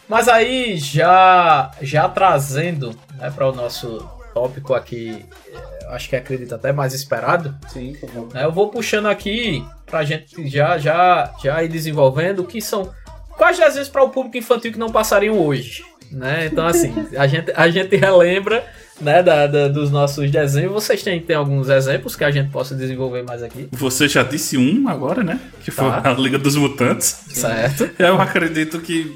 Mas 0.08 0.28
aí, 0.28 0.76
já, 0.78 1.72
já 1.82 2.10
trazendo 2.10 2.96
né, 3.18 3.30
para 3.30 3.48
o 3.48 3.56
nosso 3.56 4.00
tópico 4.34 4.74
aqui, 4.74 5.24
eh, 5.54 5.86
acho 5.90 6.10
que 6.10 6.16
acredito 6.16 6.54
até 6.56 6.72
mais 6.72 6.94
esperado, 6.96 7.56
Sim, 7.68 7.94
por 8.00 8.10
favor. 8.10 8.34
né, 8.34 8.44
eu 8.44 8.52
vou 8.52 8.70
puxando 8.70 9.08
aqui 9.08 9.64
pra 9.86 10.04
gente 10.04 10.48
já, 10.48 10.80
já, 10.80 11.32
já 11.44 11.64
ir 11.64 11.70
desenvolvendo 11.70 12.40
o 12.40 12.46
que 12.46 12.60
são. 12.60 12.92
Quais 13.38 13.58
desenhos 13.58 13.88
para 13.88 14.04
o 14.04 14.10
público 14.10 14.38
infantil 14.38 14.72
que 14.72 14.80
não 14.80 14.90
passariam 14.90 15.40
hoje? 15.40 15.84
Né? 16.12 16.48
Então, 16.52 16.66
assim, 16.66 16.92
a 17.16 17.28
gente, 17.28 17.52
a 17.56 17.70
gente 17.70 17.96
relembra 17.96 18.66
né, 19.02 19.24
da, 19.24 19.48
da- 19.48 19.68
dos 19.68 19.90
nossos 19.92 20.30
desenhos. 20.30 20.72
Vocês 20.72 21.02
têm, 21.04 21.20
têm 21.20 21.36
alguns 21.36 21.70
exemplos 21.70 22.16
que 22.16 22.24
a 22.24 22.32
gente 22.32 22.50
possa 22.50 22.76
desenvolver 22.76 23.24
mais 23.24 23.42
aqui, 23.44 23.68
Você 23.72 24.08
já 24.08 24.24
disse 24.24 24.58
um 24.58 24.88
agora, 24.88 25.24
né? 25.24 25.40
Que 25.64 25.72
foi 25.72 25.86
Tá. 25.90 26.02
a 26.12 26.14
Liga 26.14 26.38
dos 26.38 26.56
Mutantes. 26.56 27.20
certo? 27.30 27.90
Eu 27.98 28.20
acredito 28.20 28.80
que 28.80 29.16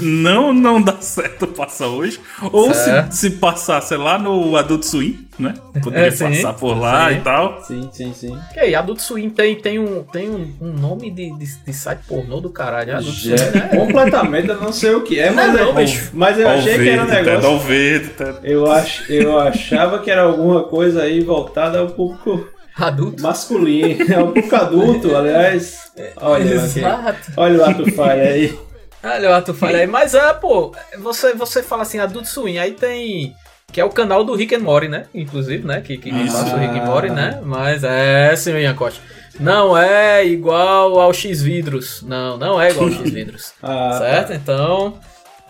não 0.00 0.52
não 0.52 0.80
dá 0.80 0.96
certo 1.00 1.46
passar 1.46 1.88
hoje. 1.88 2.18
Ou 2.52 2.72
se, 2.72 2.90
se 3.10 3.30
passar, 3.32 3.80
sei 3.82 3.96
lá, 3.98 4.18
no 4.18 4.56
Adult 4.56 4.84
Swim, 4.84 5.26
né? 5.38 5.54
Poderia 5.82 6.06
É, 6.06 6.10
sim. 6.10 6.24
passar 6.28 6.52
por 6.54 6.78
lá 6.78 7.08
Sim. 7.10 7.16
e 7.16 7.20
tal. 7.20 7.62
Sim, 7.64 7.88
sim, 7.92 8.12
sim. 8.14 8.38
E 8.56 8.60
aí, 8.60 8.74
Adult 8.74 9.00
Swim 9.00 9.30
tem, 9.30 9.56
tem, 9.56 9.78
um, 9.78 10.02
tem 10.04 10.30
um, 10.30 10.52
um 10.60 10.72
nome 10.72 11.10
de, 11.10 11.30
de, 11.38 11.46
de 11.64 11.72
site 11.72 12.00
pornô 12.08 12.40
do 12.40 12.50
caralho. 12.50 12.96
Adult 12.96 13.14
Swim, 13.16 13.30
né? 13.32 13.68
Completamente, 13.76 14.48
eu 14.48 14.60
não 14.60 14.72
sei 14.72 14.94
o 14.94 15.02
que 15.02 15.18
é, 15.18 15.30
mas, 15.30 15.52
Não, 15.54 15.68
é- 15.70 15.72
bicho. 15.84 16.10
mas 16.14 16.38
eu 16.38 16.48
achei 16.48 16.78
que 16.78 16.88
era 16.88 17.02
um 17.02 17.06
verde, 17.06 17.30
negócio. 17.30 17.50
o 17.50 17.58
verde, 17.58 18.08
Ted. 18.10 18.38
Eu, 18.44 18.70
ach, 18.70 19.10
eu 19.10 19.38
achava 19.38 19.98
que 19.98 20.10
era 20.10 20.22
alguma 20.22 20.62
coisa 20.64 21.02
aí 21.02 21.20
voltada 21.22 21.78
ao 21.80 21.88
público 21.88 22.46
Adulto. 22.76 23.22
masculino, 23.22 24.04
ao 24.16 24.26
público 24.28 24.54
adulto, 24.56 25.14
aliás. 25.16 25.92
Olha. 26.16 26.54
Exato. 26.54 27.32
olha 27.36 27.58
o 27.60 27.64
ato 27.64 27.92
falha 27.92 28.22
aí. 28.22 28.58
Olha 29.02 29.30
o 29.30 29.32
ato 29.34 29.52
falha 29.54 29.78
aí. 29.80 29.86
Mas 29.88 30.14
é, 30.14 30.32
pô, 30.34 30.74
você, 30.98 31.32
você 31.34 31.62
fala 31.62 31.82
assim, 31.82 31.98
Adult 31.98 32.26
Swim, 32.26 32.58
aí 32.58 32.72
tem... 32.72 33.34
Que 33.72 33.80
é 33.80 33.84
o 33.84 33.88
canal 33.90 34.22
do 34.22 34.34
Rick 34.34 34.54
and 34.54 34.60
Morty, 34.60 34.86
né? 34.88 35.06
Inclusive, 35.14 35.66
né? 35.66 35.80
Que, 35.80 35.96
que 35.96 36.10
Isso. 36.10 36.36
passa 36.36 36.54
o 36.54 36.58
Rick 36.58 36.78
and 36.78 36.84
Morty, 36.84 37.08
né? 37.10 37.40
Mas 37.42 37.82
é, 37.82 38.36
senhor 38.36 38.58
Ian 38.60 38.74
Costa. 38.74 39.00
Não 39.40 39.76
é 39.78 40.26
igual 40.26 41.00
ao 41.00 41.12
X-Vidros. 41.14 42.02
Não, 42.02 42.36
não 42.36 42.60
é 42.60 42.70
igual 42.70 42.88
ao 42.88 42.92
X-Vidros. 43.00 43.54
Ah, 43.62 43.96
certo? 43.98 44.34
Então, 44.34 44.98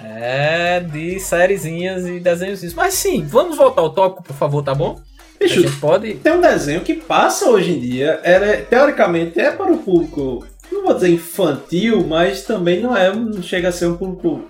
é 0.01 0.79
de 0.79 1.19
sériezinhas 1.19 2.07
e 2.07 2.21
desenhos. 2.21 2.73
Mas 2.75 2.95
sim, 2.95 3.25
vamos 3.27 3.57
voltar 3.57 3.83
ao 3.83 3.91
tópico, 3.91 4.23
por 4.23 4.37
favor, 4.37 4.63
tá 4.63 4.73
bom? 4.75 5.01
A 5.41 5.45
Bicho, 5.45 5.61
gente 5.61 5.77
pode... 5.81 6.15
tem 6.15 6.33
um 6.35 6.41
desenho 6.41 6.81
que 6.83 6.95
passa 6.95 7.51
hoje 7.51 7.73
em 7.73 7.81
dia, 7.81 8.21
ela 8.23 8.47
é- 8.47 8.59
teoricamente 8.59 9.41
é 9.41 9.51
para 9.51 9.73
o 9.73 9.79
público, 9.79 10.47
não 10.73 10.85
vou 10.85 10.95
dizer 10.95 11.11
infantil, 11.11 12.05
mas 12.07 12.43
também 12.43 12.81
não 12.81 12.97
é, 12.97 13.15
não 13.15 13.43
chega 13.43 13.69
a 13.69 13.73
ser 13.73 13.87
um 13.87 13.97
público 13.97 14.45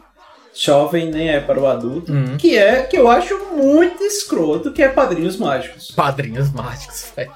jovem, 0.54 1.10
nem 1.10 1.30
é 1.30 1.40
para 1.40 1.58
o 1.58 1.66
adulto, 1.66 2.12
Hum. 2.12 2.36
que 2.38 2.56
é, 2.58 2.82
que 2.82 2.96
eu 2.96 3.08
acho 3.08 3.38
muito 3.56 4.02
escroto, 4.04 4.72
que 4.72 4.82
é 4.82 4.88
Padrinhos 4.88 5.36
Mágicos. 5.38 5.90
Padrinhos 5.90 6.52
mágicos, 6.52 7.10
velho. 7.16 7.32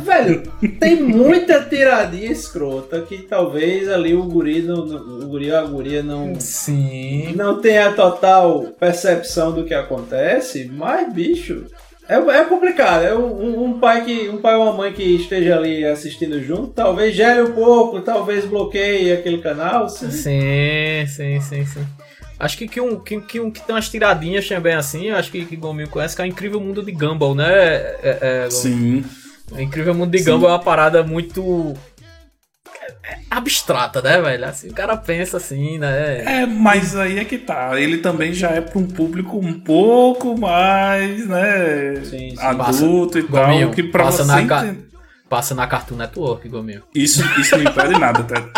Velho, 0.00 0.42
tem 0.78 1.02
muita 1.02 1.60
tiradinha 1.64 2.30
escrota 2.30 3.00
que 3.02 3.18
talvez 3.18 3.88
ali 3.88 4.14
o 4.14 4.22
guri, 4.22 4.62
não, 4.62 4.78
o 4.84 5.26
guri 5.26 5.50
ou 5.50 5.58
a 5.58 5.62
guria 5.62 6.02
não, 6.04 6.38
Sim. 6.38 7.32
não 7.34 7.60
tenha 7.60 7.92
total 7.92 8.68
percepção 8.78 9.50
do 9.50 9.64
que 9.64 9.74
acontece, 9.74 10.70
mas, 10.72 11.12
bicho, 11.12 11.64
é, 12.08 12.16
é 12.16 12.44
complicado. 12.44 13.04
É 13.04 13.14
um, 13.14 13.64
um 13.64 13.78
pai 13.78 14.04
que 14.04 14.28
um 14.28 14.38
pai 14.38 14.54
ou 14.54 14.64
uma 14.64 14.72
mãe 14.72 14.92
que 14.92 15.02
esteja 15.02 15.56
ali 15.56 15.84
assistindo 15.84 16.42
junto, 16.42 16.68
talvez 16.68 17.14
gere 17.14 17.42
um 17.42 17.52
pouco, 17.52 18.00
talvez 18.00 18.44
bloqueie 18.44 19.12
aquele 19.12 19.38
canal. 19.38 19.88
sim. 19.88 20.10
Sim, 20.10 21.06
sim, 21.06 21.40
sim, 21.40 21.66
sim. 21.66 21.86
Acho 22.40 22.56
que, 22.56 22.68
que, 22.68 22.80
um, 22.80 23.00
que, 23.00 23.20
que, 23.20 23.40
um, 23.40 23.50
que 23.50 23.60
tem 23.60 23.74
umas 23.74 23.88
tiradinhas 23.88 24.46
também 24.46 24.74
assim, 24.74 25.10
acho 25.10 25.30
que, 25.30 25.44
que 25.44 25.56
Gomil 25.56 25.88
conhece, 25.88 26.14
que 26.14 26.22
é 26.22 26.24
o 26.24 26.28
Incrível 26.28 26.60
Mundo 26.60 26.84
de 26.84 26.92
Gumball, 26.92 27.34
né? 27.34 27.48
É, 27.50 27.98
é, 28.02 28.48
Gomil? 28.48 28.50
Sim. 28.50 29.04
O 29.50 29.60
Incrível 29.60 29.94
Mundo 29.94 30.10
de 30.10 30.22
Gumball 30.22 30.50
é 30.50 30.52
uma 30.52 30.58
parada 30.60 31.02
muito 31.02 31.74
é, 31.74 31.74
é 31.74 31.97
abstrata, 33.30 34.00
né, 34.02 34.20
velho? 34.20 34.44
Assim, 34.46 34.68
o 34.68 34.74
cara 34.74 34.96
pensa 34.96 35.36
assim, 35.36 35.78
né? 35.78 36.42
É, 36.42 36.46
mas 36.46 36.96
aí 36.96 37.18
é 37.18 37.24
que 37.24 37.38
tá. 37.38 37.78
Ele 37.80 37.98
também 37.98 38.32
já 38.32 38.50
é 38.50 38.60
para 38.60 38.78
um 38.78 38.86
público 38.86 39.38
um 39.38 39.58
pouco 39.60 40.36
mais, 40.38 41.26
né? 41.26 41.96
Sim, 42.04 42.30
sim. 42.30 42.36
adulto 42.38 43.18
e 43.18 43.22
Gominho, 43.22 43.66
tal. 43.68 43.74
Que 43.74 43.82
pra 43.82 44.04
passa 44.04 44.24
você 44.24 44.32
na 44.32 44.42
entender- 44.42 44.88
Passa 45.28 45.54
na 45.54 45.66
Cartoon 45.66 45.96
Network, 45.96 46.48
Gomil. 46.48 46.80
Isso, 46.94 47.22
isso 47.38 47.54
não 47.58 47.70
impede 47.70 47.98
nada, 48.00 48.22
Ted. 48.24 48.48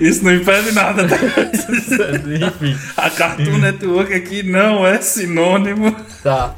Isso 0.00 0.24
não 0.24 0.34
impede 0.34 0.72
nada, 0.72 1.06
Ted. 1.06 1.50
Enfim, 2.46 2.76
A 2.96 3.10
Cartoon 3.10 3.58
Network 3.58 4.12
aqui 4.12 4.42
não 4.42 4.86
é 4.86 5.00
sinônimo. 5.00 5.94
tá. 6.22 6.54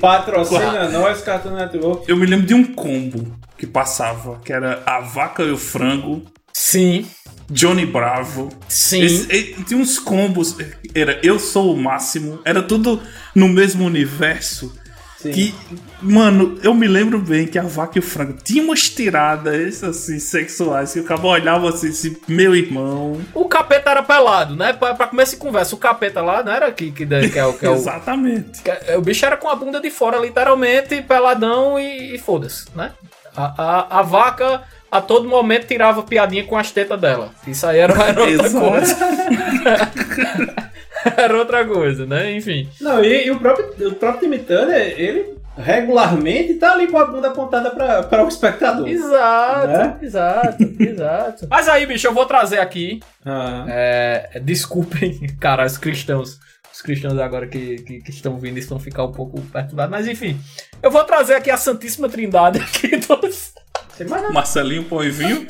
Patrocina 0.00 0.88
nós, 0.90 1.20
Cartoon 1.22 1.54
Network. 1.54 2.08
Eu 2.10 2.16
me 2.16 2.26
lembro 2.26 2.46
de 2.46 2.54
um 2.54 2.64
combo 2.64 3.36
que 3.56 3.66
passava, 3.66 4.38
que 4.44 4.52
era 4.52 4.82
a 4.86 5.00
vaca 5.00 5.42
e 5.42 5.50
o 5.50 5.56
frango, 5.58 6.22
Sim, 6.52 7.06
Johnny 7.50 7.86
Bravo. 7.86 8.48
sim. 8.68 9.02
Esse- 9.02 9.26
e- 9.32 9.62
tinha 9.64 9.78
uns 9.80 9.98
combos, 9.98 10.56
era 10.94 11.18
Eu 11.22 11.38
Sou 11.38 11.74
o 11.74 11.80
Máximo, 11.80 12.40
era 12.44 12.62
tudo 12.62 13.00
no 13.34 13.48
mesmo 13.48 13.84
universo. 13.84 14.77
Sim. 15.20 15.32
Que, 15.32 15.54
mano, 16.00 16.60
eu 16.62 16.72
me 16.72 16.86
lembro 16.86 17.18
bem 17.18 17.44
que 17.44 17.58
a 17.58 17.62
vaca 17.62 17.98
e 17.98 18.00
o 18.00 18.02
frango 18.02 18.34
tinham 18.44 18.66
umas 18.66 18.88
tiradas 18.88 19.82
assim, 19.82 20.20
sexuais 20.20 20.92
que 20.92 21.00
o 21.00 21.04
cabo 21.04 21.26
olhava 21.26 21.70
assim, 21.70 21.88
assim, 21.88 22.16
meu 22.28 22.54
irmão. 22.54 23.20
O 23.34 23.46
capeta 23.46 23.90
era 23.90 24.02
pelado, 24.02 24.54
né? 24.54 24.72
Pra, 24.72 24.94
pra 24.94 25.08
começar 25.08 25.36
a 25.36 25.40
conversa, 25.40 25.74
o 25.74 25.78
capeta 25.78 26.22
lá 26.22 26.44
não 26.44 26.52
era 26.52 26.70
que, 26.70 26.92
que, 26.92 27.04
que 27.04 27.38
é, 27.38 27.44
o, 27.44 27.52
que 27.52 27.66
é 27.66 27.70
o. 27.70 27.74
Exatamente. 27.78 28.62
que 28.62 28.70
é- 28.70 28.96
o 28.96 29.00
bicho 29.00 29.26
era 29.26 29.36
com 29.36 29.48
a 29.48 29.56
bunda 29.56 29.80
de 29.80 29.90
fora, 29.90 30.18
literalmente, 30.18 31.02
peladão 31.02 31.76
e, 31.80 32.14
e 32.14 32.18
foda-se, 32.18 32.66
né? 32.76 32.92
A, 33.36 33.62
a, 33.62 33.98
a 33.98 34.02
vaca 34.02 34.62
a 34.90 35.00
todo 35.00 35.28
momento 35.28 35.66
tirava 35.66 36.02
piadinha 36.04 36.44
com 36.44 36.56
as 36.56 36.70
tetas 36.70 37.00
dela. 37.00 37.30
Isso 37.46 37.66
aí 37.66 37.78
era, 37.80 37.92
era 38.04 38.22
outra 38.22 38.50
coisa. 38.50 38.96
era 41.16 41.36
outra 41.36 41.64
coisa, 41.64 42.06
né? 42.06 42.32
Enfim. 42.32 42.68
Não, 42.80 43.02
e, 43.04 43.26
e 43.26 43.30
o 43.30 43.38
próprio, 43.38 43.88
o 43.88 43.94
próprio 43.94 44.20
Timmy 44.20 44.38
Turner, 44.38 44.94
ele 44.98 45.36
regularmente 45.56 46.54
tá 46.54 46.72
ali 46.72 46.86
com 46.86 46.98
a 46.98 47.04
bunda 47.04 47.28
apontada 47.28 47.70
pra, 47.70 48.02
para 48.04 48.24
o 48.24 48.28
espectador. 48.28 48.86
Exato, 48.88 49.66
Né? 49.68 49.98
exato, 50.02 50.56
exato. 50.78 51.46
Mas 51.50 51.68
aí, 51.68 51.84
bicho, 51.86 52.06
eu 52.06 52.14
vou 52.14 52.26
trazer 52.26 52.58
aqui. 52.60 53.00
Ah, 53.24 53.64
É, 53.68 54.40
desculpem, 54.42 55.18
cara, 55.40 55.66
os 55.66 55.76
cristãos. 55.76 56.38
Os 56.72 56.82
cristãos 56.82 57.18
agora 57.18 57.48
que, 57.48 57.78
que, 57.82 58.00
que 58.02 58.10
estão 58.10 58.36
vindo 58.38 58.56
estão 58.56 58.78
ficar 58.78 59.02
um 59.02 59.10
pouco 59.10 59.40
perturbados. 59.40 59.90
Mas 59.90 60.06
enfim, 60.06 60.38
eu 60.80 60.92
vou 60.92 61.02
trazer 61.02 61.34
aqui 61.34 61.50
a 61.50 61.56
Santíssima 61.56 62.08
Trindade 62.08 62.60
aqui 62.60 62.96
dos. 62.96 63.47
Sem 63.98 64.06
mais 64.06 64.22
nada. 64.22 64.32
Marcelinho 64.34 64.84
Põe 64.84 65.10
Vinho. 65.10 65.46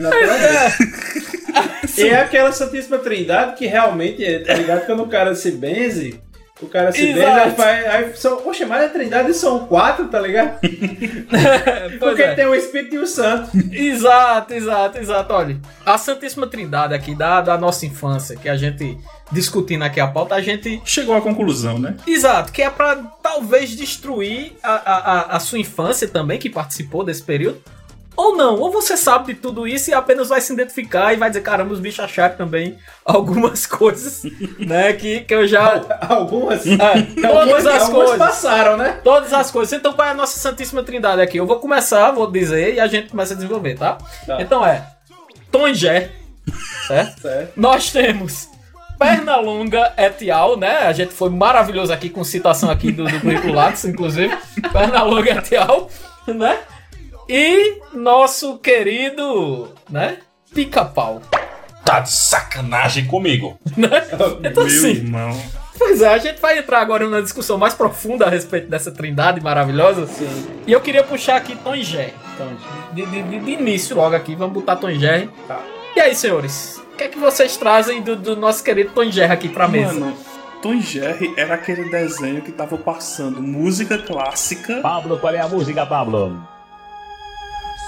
E 1.96 2.02
é 2.08 2.20
aquela 2.20 2.52
Santíssima 2.52 2.98
Trindade 2.98 3.56
que 3.56 3.66
realmente, 3.66 4.24
é, 4.24 4.40
tá 4.40 4.54
ligado? 4.54 4.86
Quando 4.86 5.02
o 5.02 5.08
cara 5.08 5.34
se 5.34 5.50
benze, 5.52 6.20
o 6.60 6.66
cara 6.66 6.90
se 6.92 7.00
benze, 7.06 7.18
Exato. 7.20 7.38
aí, 7.40 7.50
faz, 7.54 7.86
aí 7.86 8.16
são, 8.16 8.36
poxa, 8.38 8.66
mas 8.66 8.84
a 8.84 8.88
Trindade 8.88 9.34
são 9.34 9.66
quatro, 9.66 10.08
tá 10.08 10.20
ligado? 10.20 10.58
Porque 11.98 12.22
é. 12.22 12.34
tem 12.34 12.46
o 12.46 12.54
Espírito 12.54 12.94
e 12.96 12.98
o 12.98 13.06
Santo. 13.06 13.50
Exato, 13.72 14.54
exato, 14.54 14.98
exato. 14.98 15.32
Olha, 15.34 15.56
a 15.84 15.98
Santíssima 15.98 16.46
Trindade 16.46 16.94
aqui 16.94 17.14
da, 17.14 17.40
da 17.40 17.56
nossa 17.58 17.86
infância, 17.86 18.36
que 18.36 18.48
a 18.48 18.56
gente 18.56 18.96
discutindo 19.30 19.82
aqui 19.82 20.00
a 20.00 20.06
pauta, 20.08 20.34
a 20.34 20.40
gente. 20.40 20.80
Chegou 20.84 21.14
à 21.16 21.20
conclusão, 21.20 21.78
né? 21.78 21.96
Exato, 22.06 22.52
que 22.52 22.62
é 22.62 22.70
pra 22.70 22.96
talvez 23.22 23.70
destruir 23.70 24.52
a, 24.62 24.72
a- 24.72 25.36
a 25.36 25.40
sua 25.40 25.58
infância 25.58 26.06
também, 26.08 26.38
que 26.38 26.48
participou 26.50 27.04
desse 27.04 27.22
período. 27.22 27.60
Ou 28.18 28.36
não, 28.36 28.58
ou 28.58 28.68
você 28.68 28.96
sabe 28.96 29.32
de 29.32 29.38
tudo 29.38 29.64
isso 29.64 29.90
e 29.90 29.94
apenas 29.94 30.28
vai 30.28 30.40
se 30.40 30.52
identificar 30.52 31.12
e 31.12 31.16
vai 31.16 31.30
dizer, 31.30 31.40
caramba, 31.40 31.72
os 31.72 31.78
bichos 31.78 32.00
acharam 32.00 32.36
também 32.36 32.76
algumas 33.04 33.64
coisas, 33.64 34.24
né, 34.58 34.92
que, 34.94 35.20
que 35.20 35.32
eu 35.32 35.46
já... 35.46 35.80
Algumas. 36.00 36.66
É, 36.66 37.02
todas 37.14 37.24
algumas, 37.24 37.66
as 37.66 37.82
algumas 37.84 38.08
coisas. 38.08 38.18
passaram, 38.18 38.76
né? 38.76 39.00
Todas 39.04 39.32
as 39.32 39.52
coisas. 39.52 39.78
Então, 39.78 39.92
qual 39.92 40.08
é 40.08 40.10
a 40.10 40.14
nossa 40.14 40.36
Santíssima 40.40 40.82
Trindade 40.82 41.22
aqui? 41.22 41.36
Eu 41.36 41.46
vou 41.46 41.60
começar, 41.60 42.10
vou 42.10 42.28
dizer, 42.28 42.74
e 42.74 42.80
a 42.80 42.88
gente 42.88 43.08
começa 43.08 43.34
a 43.34 43.36
desenvolver, 43.36 43.78
tá? 43.78 43.98
Tá. 44.26 44.42
Então 44.42 44.66
é 44.66 44.84
Tom 45.52 45.68
e 45.68 45.74
Jé, 45.74 46.10
certo? 46.88 47.20
Certo. 47.22 47.52
Nós 47.54 47.92
temos 47.92 48.48
Pernalonga 48.98 49.92
et 49.96 50.28
al, 50.28 50.56
né? 50.56 50.78
A 50.78 50.92
gente 50.92 51.12
foi 51.12 51.30
maravilhoso 51.30 51.92
aqui 51.92 52.10
com 52.10 52.24
citação 52.24 52.68
aqui 52.68 52.90
do, 52.90 53.04
do 53.04 53.20
currículo 53.20 53.54
Lattes, 53.54 53.84
inclusive. 53.84 54.36
Pernalonga 54.72 55.30
et 55.30 55.54
al, 55.56 55.88
né? 56.26 56.58
E 57.28 57.78
nosso 57.92 58.58
querido, 58.58 59.68
né? 59.90 60.18
Pica-pau. 60.54 61.20
Tá 61.84 62.00
de 62.00 62.10
sacanagem 62.12 63.06
comigo. 63.06 63.58
Né? 63.76 63.88
Então, 64.12 64.64
Meu 64.64 64.66
assim, 64.66 64.88
irmão. 64.90 65.40
pois 65.78 66.02
é, 66.02 66.08
a 66.08 66.18
gente 66.18 66.40
vai 66.40 66.58
entrar 66.58 66.80
agora 66.80 67.04
numa 67.04 67.22
discussão 67.22 67.56
mais 67.58 67.74
profunda 67.74 68.26
a 68.26 68.30
respeito 68.30 68.68
dessa 68.68 68.90
trindade 68.90 69.40
maravilhosa. 69.40 70.06
Sim. 70.06 70.46
E 70.66 70.72
eu 70.72 70.80
queria 70.80 71.04
puxar 71.04 71.36
aqui 71.36 71.54
Tom 71.56 71.74
e 71.74 71.82
Jerry. 71.84 72.12
Então, 72.34 72.48
De, 72.92 73.06
de- 73.06 73.22
de- 73.22 73.38
de 73.40 73.50
início 73.52 73.94
logo 73.94 74.16
aqui, 74.16 74.34
vamos 74.34 74.54
botar 74.54 74.76
Tom 74.76 74.90
e 74.90 74.98
Jerry. 74.98 75.30
Tá. 75.46 75.60
E 75.94 76.00
aí, 76.00 76.14
senhores? 76.14 76.80
O 76.92 76.96
que 76.96 77.04
é 77.04 77.08
que 77.08 77.18
vocês 77.18 77.56
trazem 77.56 78.02
do, 78.02 78.16
do 78.16 78.36
nosso 78.36 78.64
querido 78.64 78.90
Tom 78.92 79.04
e 79.04 79.12
Jerry 79.12 79.32
aqui 79.32 79.48
pra 79.48 79.68
mesa? 79.68 79.92
Mano, 79.94 80.16
Tom 80.60 80.74
e 80.74 80.80
Jerry 80.80 81.32
era 81.36 81.54
aquele 81.54 81.88
desenho 81.88 82.42
que 82.42 82.50
tava 82.50 82.76
passando 82.76 83.40
música 83.40 83.96
clássica. 83.98 84.80
Pablo, 84.80 85.18
qual 85.18 85.32
é 85.32 85.40
a 85.40 85.46
música, 85.46 85.86
Pablo? 85.86 86.36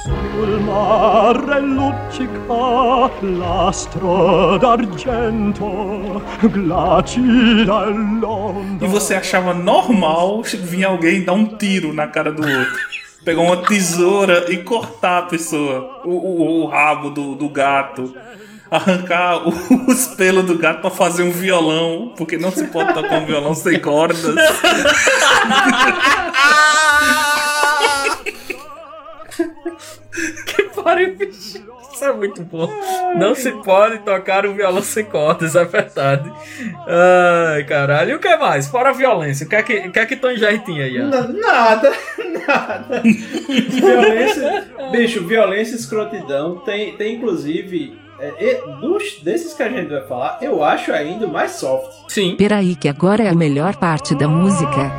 Sul 0.03 0.61
mare 0.61 1.61
luccica 1.61 3.11
l'astro 3.23 4.59
d'argento, 4.59 6.23
glacida. 6.43 7.87
E 8.81 8.87
você 8.87 9.15
achava 9.17 9.53
normal 9.53 10.43
vir 10.43 10.85
alguém 10.85 11.23
dar 11.25 11.35
um 11.35 11.45
tiro 11.57 11.93
na 11.93 12.07
cara 12.07 12.33
do 12.33 12.43
outro. 12.43 12.75
Pegar 13.25 13.43
uma 13.43 13.59
tesoura 13.59 14.47
e 14.51 14.57
cortar 14.59 15.19
a 15.19 15.23
pessoa. 15.23 16.01
O, 16.05 16.11
o- 16.11 16.63
o 16.63 16.67
rabo 16.67 17.11
do, 17.11 17.35
do 17.35 17.49
gato. 17.51 18.15
Arrancar 18.71 19.47
o- 19.47 19.53
os 19.91 20.07
pelos 20.07 20.45
do 20.47 20.57
gato 20.57 20.81
pra 20.81 20.91
fazer 20.91 21.25
um 21.25 21.31
violão. 21.31 22.15
Porque 22.17 22.39
não 22.39 22.51
se 22.51 22.65
pode 22.69 22.95
tocar 22.95 23.19
um 23.19 23.27
violão 23.27 23.53
sem 23.55 23.79
cordas. 23.79 24.25
Bicho. 30.96 31.70
Isso 31.92 32.05
é 32.05 32.12
muito 32.12 32.42
bom. 32.42 32.68
Não 33.16 33.35
se 33.35 33.50
pode 33.50 33.98
tocar 33.98 34.46
o 34.46 34.55
violão 34.55 34.83
sem 34.83 35.05
cordas, 35.05 35.57
é 35.57 35.64
verdade. 35.64 36.33
Ai, 36.87 37.64
caralho. 37.64 38.12
E 38.12 38.14
o 38.14 38.18
que 38.18 38.35
mais? 38.37 38.68
Fora 38.68 38.90
a 38.90 38.92
violência, 38.92 39.44
o 39.44 39.48
que 39.48 39.57
é 39.57 39.62
que, 39.62 39.79
o 39.88 39.92
que, 39.92 39.98
é 39.98 40.07
que 40.07 40.16
Tom 40.16 40.33
tinha 40.64 40.85
aí? 40.85 40.98
Nada, 40.98 41.29
nada. 42.46 43.03
violência, 43.68 44.68
bicho, 44.92 45.26
violência 45.26 45.74
e 45.74 45.79
escrotidão 45.79 46.59
tem, 46.61 46.96
tem 46.96 47.16
inclusive, 47.16 47.98
é, 48.18 48.62
dos, 48.81 49.20
desses 49.22 49.53
que 49.53 49.62
a 49.62 49.68
gente 49.68 49.88
vai 49.88 50.07
falar, 50.07 50.38
eu 50.40 50.62
acho 50.62 50.92
ainda 50.92 51.26
mais 51.26 51.53
soft. 51.53 52.05
Sim. 52.09 52.37
Peraí 52.37 52.76
que 52.76 52.88
agora 52.88 53.24
é 53.24 53.29
a 53.29 53.35
melhor 53.35 53.76
parte 53.76 54.14
da 54.14 54.29
música. 54.29 54.90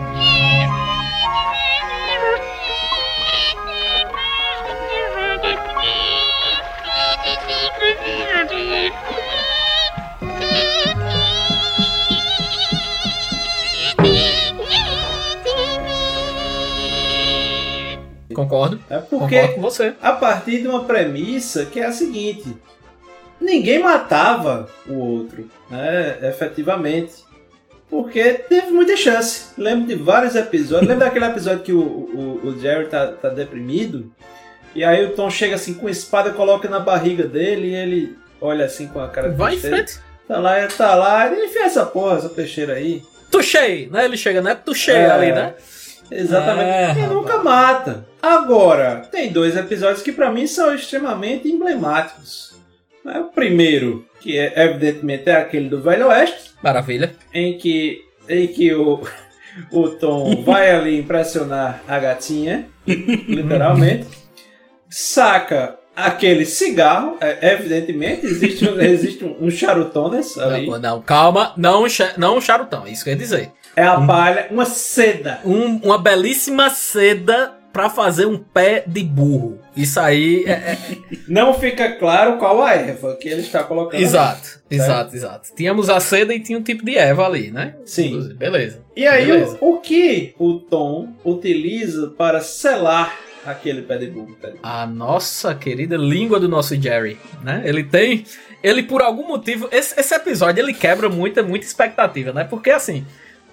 Concordo. 18.44 18.80
É 18.90 18.98
porque 18.98 19.36
Concordo 19.40 19.56
com 19.56 19.62
você. 19.62 19.94
a 20.02 20.12
partir 20.14 20.62
de 20.62 20.68
uma 20.68 20.84
premissa 20.86 21.66
que 21.66 21.80
é 21.80 21.86
a 21.86 21.92
seguinte: 21.92 22.56
ninguém 23.40 23.80
matava 23.80 24.70
o 24.88 24.94
outro, 24.96 25.50
né? 25.70 26.18
Efetivamente. 26.24 27.14
Porque 27.90 28.36
teve 28.48 28.72
muita 28.72 28.96
chance. 28.96 29.48
Lembro 29.58 29.86
de 29.88 29.96
vários 29.96 30.36
episódios. 30.36 30.88
Lembra 30.90 31.08
daquele 31.08 31.26
episódio 31.26 31.60
que 31.62 31.74
o, 31.74 31.82
o, 31.82 32.42
o 32.48 32.60
Jerry 32.60 32.88
tá, 32.88 33.08
tá 33.08 33.28
deprimido? 33.28 34.10
E 34.74 34.82
aí 34.84 35.06
o 35.06 35.14
Tom 35.14 35.30
chega 35.30 35.56
assim 35.56 35.74
com 35.74 35.88
a 35.88 35.92
espada, 35.92 36.32
coloca 36.32 36.70
na 36.70 36.80
barriga 36.80 37.26
dele 37.28 37.68
e 37.72 37.76
ele 37.76 38.18
olha 38.40 38.64
assim 38.66 38.88
com 38.88 39.02
a 39.02 39.10
cara 39.10 39.30
de 39.30 39.36
Vai 39.36 39.56
em 39.56 39.60
frente. 39.60 40.00
Tá 40.26 40.40
lá, 40.40 40.66
tá 40.68 40.96
lá, 40.96 41.28
ele 41.30 41.48
enfia 41.48 41.66
essa 41.66 41.86
porra, 41.86 42.18
essa 42.18 42.30
peixeira 42.30 42.76
aí. 42.76 43.04
Tuxei, 43.30 43.90
né? 43.92 44.06
Ele 44.06 44.16
chega, 44.16 44.42
né? 44.42 44.56
Tuxei 44.56 44.96
É. 44.96 45.12
ali, 45.12 45.32
né? 45.34 45.54
Exatamente. 46.12 46.70
É, 46.70 46.82
e 46.84 46.88
rapaz. 46.88 47.12
nunca 47.12 47.38
mata. 47.44 48.06
Agora, 48.22 49.04
tem 49.12 49.32
dois 49.32 49.56
episódios 49.56 50.02
que 50.04 50.12
pra 50.12 50.30
mim 50.32 50.46
são 50.46 50.74
extremamente 50.76 51.48
emblemáticos. 51.48 52.54
Né, 53.04 53.20
O 53.20 53.26
primeiro, 53.34 54.06
que 54.20 54.38
é, 54.38 54.54
evidentemente 54.66 55.30
é 55.30 55.36
aquele 55.38 55.70
do 55.70 55.82
Velho 55.82 56.08
Oeste, 56.08 56.52
Maravilha. 56.62 57.16
em 57.34 57.58
que, 57.58 58.02
em 58.30 58.46
que 58.48 58.74
o, 58.74 59.02
o 59.72 59.90
Tom 59.90 60.42
vai 60.46 60.70
ali 60.72 61.00
impressionar 61.00 61.82
a 61.88 61.98
gatinha, 61.98 62.68
literalmente, 62.86 64.08
saca 64.90 65.78
aquele 65.96 66.46
cigarro, 66.46 67.18
é, 67.20 67.54
evidentemente, 67.54 68.26
existe, 68.26 68.68
um- 68.70 68.80
existe 68.82 69.24
um, 69.26 69.36
um 69.46 69.50
charutones 69.50 70.38
ali, 70.38 70.68
Não, 70.68 70.80
não, 70.80 71.02
calma. 71.02 71.54
Não, 71.58 71.86
não 72.18 72.38
um 72.38 72.42
charutão, 72.42 72.88
isso 72.88 73.04
quer 73.04 73.16
dizer. 73.16 73.52
É 73.76 73.84
a 73.84 74.00
palha, 74.02 74.48
uma 74.52 74.66
seda. 74.66 75.40
Um- 75.46 75.78
uma 75.84 75.98
belíssima 75.98 76.70
seda 76.70 77.54
pra 77.72 77.90
fazer 77.90 78.26
um 78.26 78.38
pé 78.38 78.84
de 78.86 79.02
burro. 79.02 79.58
Isso 79.78 79.98
aí 80.00 80.44
é, 80.46 80.52
é- 80.52 80.78
Não 81.28 81.54
fica 81.54 81.94
claro 81.94 82.38
qual 82.38 82.62
a 82.62 82.74
erva 82.74 83.16
que 83.16 83.30
ele 83.30 83.42
está 83.42 83.64
colocando. 83.64 83.96
ali. 83.96 84.04
Exato, 84.04 84.60
exato, 84.70 85.16
exato. 85.16 85.50
Tínhamos 85.56 85.90
a 85.90 86.00
seda 86.02 86.34
e 86.34 86.40
tinha 86.42 86.60
um 86.60 86.64
tipo 86.64 86.84
de 86.84 86.98
erva 86.98 87.26
ali, 87.26 87.50
né? 87.50 87.76
Sim. 87.86 88.34
Beleza. 88.36 88.82
E 88.94 89.08
aí, 89.08 89.26
Beleza. 89.26 89.58
o, 89.62 89.76
o 89.76 89.80
que 89.80 90.36
o 90.38 90.56
Tom 90.60 91.14
utiliza 91.24 92.08
para 92.18 92.42
selar 92.42 93.18
aquele 93.46 93.84
pé 93.84 93.98
de 93.98 94.08
burro? 94.08 94.36
Burro? 94.42 94.60
A 94.62 94.86
nossa 94.86 95.56
querida 95.56 95.96
língua 95.96 96.42
do 96.42 96.50
nosso 96.50 96.76
Jerry, 96.80 97.18
né? 97.42 97.62
Ele 97.64 97.86
tem. 97.86 98.26
Ele, 98.62 98.84
por 98.84 99.02
algum 99.02 99.26
motivo. 99.28 99.70
Esse, 99.72 99.98
esse 99.98 100.14
episódio 100.14 100.62
ele 100.62 100.74
quebra 100.74 101.08
muita, 101.08 101.42
muita 101.42 101.66
expectativa, 101.66 102.34
né? 102.34 102.44
Porque 102.44 102.70
assim. 102.70 103.06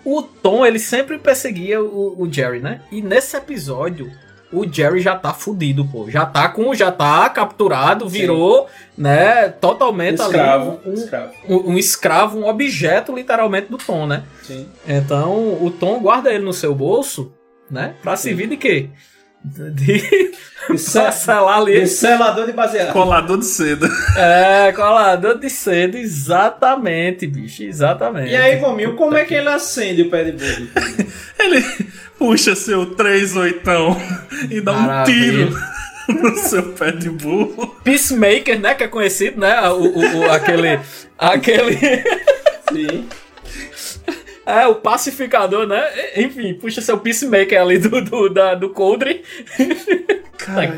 O 0.04 0.22
Tom, 0.22 0.64
ele 0.64 0.78
sempre 0.78 1.18
perseguia 1.18 1.82
o, 1.82 2.22
o 2.22 2.32
Jerry, 2.32 2.60
né? 2.60 2.80
E 2.90 3.02
nesse 3.02 3.36
episódio, 3.36 4.10
o 4.52 4.66
Jerry 4.66 5.00
já 5.00 5.14
tá 5.14 5.34
fudido, 5.34 5.84
pô. 5.84 6.10
Já 6.10 6.24
tá 6.24 6.48
com. 6.48 6.74
Já 6.74 6.90
tá 6.90 7.28
capturado, 7.28 8.08
virou, 8.08 8.66
né? 8.96 9.48
Totalmente 9.48 10.20
Escravo, 10.20 10.80
ali. 10.84 10.90
Um, 10.90 10.94
escravo. 10.94 11.32
Um, 11.48 11.70
um 11.72 11.78
escravo, 11.78 12.38
um 12.38 12.48
objeto, 12.48 13.14
literalmente, 13.14 13.70
do 13.70 13.76
Tom, 13.76 14.06
né? 14.06 14.24
Sim. 14.42 14.66
Então, 14.86 15.62
o 15.62 15.70
Tom 15.70 16.00
guarda 16.00 16.32
ele 16.32 16.44
no 16.44 16.52
seu 16.52 16.74
bolso, 16.74 17.32
né? 17.70 17.94
Pra 18.02 18.16
servir 18.16 18.48
de 18.48 18.56
quê? 18.56 18.88
De. 19.44 20.32
selar 20.76 21.58
ali. 21.58 21.80
De 21.80 21.86
selador 21.86 22.44
de 22.46 22.52
baseado. 22.52 22.92
Colador 22.92 23.38
de 23.38 23.46
seda. 23.46 23.88
É, 24.16 24.72
colador 24.72 25.38
de 25.38 25.48
seda, 25.48 25.98
exatamente, 25.98 27.26
bicho, 27.26 27.62
exatamente. 27.62 28.30
E 28.32 28.36
aí, 28.36 28.56
Gominho, 28.56 28.94
como 28.96 29.16
é 29.16 29.24
que 29.24 29.34
ele 29.34 29.48
acende 29.48 30.02
o 30.02 30.10
pé 30.10 30.24
de 30.24 30.32
burro? 30.32 30.68
Ele 31.38 31.64
puxa 32.18 32.54
seu 32.56 32.84
3 32.96 33.36
oitão 33.36 33.96
e 34.50 34.60
dá 34.60 34.72
um 34.72 34.80
Maravilha. 34.82 35.46
tiro 35.46 36.20
no 36.20 36.36
seu 36.36 36.72
pé 36.72 36.90
de 36.90 37.08
burro. 37.08 37.76
Peacemaker, 37.84 38.58
né? 38.60 38.74
Que 38.74 38.84
é 38.84 38.88
conhecido, 38.88 39.40
né? 39.40 39.60
O, 39.70 39.84
o- 39.84 40.18
o- 40.18 40.30
aquele. 40.32 40.80
aquele. 41.16 41.76
Sim. 42.72 43.06
É, 44.48 44.66
o 44.66 44.76
pacificador, 44.76 45.66
né? 45.66 45.86
Enfim, 46.16 46.54
puxa 46.54 46.80
seu 46.80 46.98
peacemaker 46.98 47.60
ali 47.60 47.78
do, 47.78 48.00
do, 48.02 48.28
da, 48.30 48.54
do 48.54 48.70
coldre. 48.70 49.22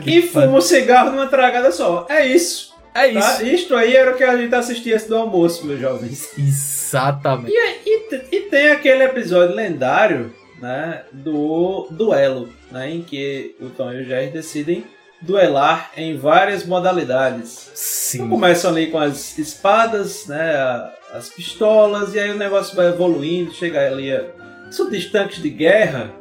E 0.06 0.22
fuma 0.22 0.46
um 0.58 0.60
cigarro 0.60 1.12
numa 1.12 1.26
tragada 1.28 1.70
só. 1.70 2.06
É 2.08 2.26
isso. 2.26 2.74
É 2.92 3.06
isso. 3.06 3.38
Tá? 3.38 3.42
Isto 3.44 3.76
aí 3.76 3.94
era 3.94 4.10
o 4.10 4.16
que 4.16 4.24
a 4.24 4.36
gente 4.36 4.52
assistia 4.54 4.94
antes 4.96 5.06
do 5.06 5.14
almoço, 5.16 5.64
meus 5.64 5.78
jovens. 5.80 6.30
Exatamente. 6.36 7.52
E, 7.54 7.78
e, 7.88 7.98
te- 8.08 8.36
e 8.36 8.40
tem 8.42 8.70
aquele 8.72 9.04
episódio 9.04 9.54
lendário, 9.54 10.34
né, 10.60 11.02
do 11.12 11.86
duelo, 11.92 12.48
né, 12.72 12.90
em 12.90 13.02
que 13.02 13.54
o 13.60 13.66
Tom 13.70 13.92
e 13.92 14.02
o 14.02 14.04
Jerry 14.04 14.30
decidem 14.30 14.84
duelar 15.20 15.90
em 15.96 16.16
várias 16.16 16.64
modalidades. 16.64 17.70
Sim. 17.74 18.28
Começam 18.28 18.70
ali 18.70 18.88
com 18.88 18.98
as 18.98 19.38
espadas, 19.38 20.26
né, 20.26 20.90
as 21.12 21.28
pistolas, 21.28 22.14
e 22.14 22.18
aí 22.18 22.30
o 22.30 22.38
negócio 22.38 22.74
vai 22.74 22.88
evoluindo, 22.88 23.52
chega 23.52 23.86
ali 23.86 24.12
a... 24.12 24.24
São 24.70 24.88
tanques 25.10 25.42
de 25.42 25.50
guerra, 25.50 26.12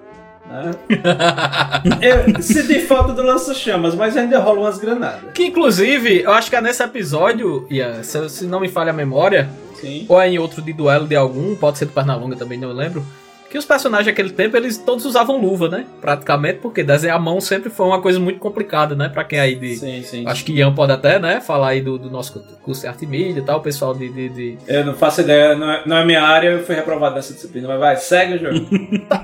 né? 0.49 0.71
Eu 2.01 2.41
senti 2.41 2.79
falta 2.79 3.13
do 3.13 3.21
lança-chamas, 3.21 3.93
mas 3.93 4.17
ainda 4.17 4.39
rolam 4.39 4.63
umas 4.63 4.79
granadas. 4.79 5.31
Que 5.33 5.45
inclusive, 5.45 6.23
eu 6.23 6.31
acho 6.31 6.49
que 6.49 6.55
é 6.55 6.61
nesse 6.61 6.81
episódio, 6.81 7.67
Ian, 7.69 8.01
se, 8.01 8.27
se 8.29 8.45
não 8.45 8.59
me 8.59 8.67
falha 8.67 8.89
a 8.89 8.93
memória, 8.93 9.47
Sim. 9.79 10.05
ou 10.09 10.19
é 10.19 10.27
em 10.27 10.39
outro 10.39 10.61
de 10.61 10.73
duelo 10.73 11.07
de 11.07 11.15
algum, 11.15 11.55
pode 11.55 11.77
ser 11.77 11.85
do 11.85 11.91
Pernalonga 11.91 12.35
também, 12.35 12.57
não 12.57 12.71
lembro. 12.71 13.05
Que 13.49 13.57
os 13.57 13.65
personagens 13.65 14.05
daquele 14.05 14.29
tempo, 14.29 14.55
eles 14.55 14.77
todos 14.77 15.05
usavam 15.05 15.41
luva, 15.41 15.67
né? 15.67 15.85
Praticamente, 15.99 16.59
porque 16.59 16.83
desenhar 16.83 17.17
a 17.17 17.19
mão 17.19 17.41
sempre 17.41 17.71
foi 17.71 17.87
uma 17.87 17.99
coisa 17.99 18.19
muito 18.19 18.37
complicada, 18.39 18.93
né? 18.95 19.09
Pra 19.09 19.23
quem 19.23 19.39
aí 19.39 19.55
de. 19.55 19.75
Sim, 19.75 20.03
sim. 20.03 20.23
Acho 20.27 20.45
que 20.45 20.53
Ian 20.53 20.71
pode 20.75 20.91
até, 20.91 21.17
né? 21.17 21.41
Falar 21.41 21.69
aí 21.69 21.81
do, 21.81 21.97
do 21.97 22.11
nosso 22.11 22.39
curso 22.61 22.81
de 22.81 22.87
arte 22.87 23.05
e 23.05 23.07
mídia 23.07 23.39
e 23.39 23.43
tal, 23.43 23.57
o 23.57 23.61
pessoal 23.61 23.95
de. 23.95 24.07
de, 24.09 24.29
de- 24.29 24.57
Eu 24.67 24.85
não 24.85 24.93
faço 24.93 25.21
ideia, 25.21 25.55
não 25.55 25.67
é, 25.71 25.81
não 25.85 25.97
é 25.97 26.05
minha 26.05 26.21
área, 26.21 26.49
eu 26.49 26.63
fui 26.63 26.75
reprovado 26.75 27.15
nessa 27.15 27.33
disciplina, 27.33 27.67
mas 27.67 27.79
vai, 27.79 27.95
segue 27.97 28.35
o 28.35 28.39
jogo. 28.53 28.67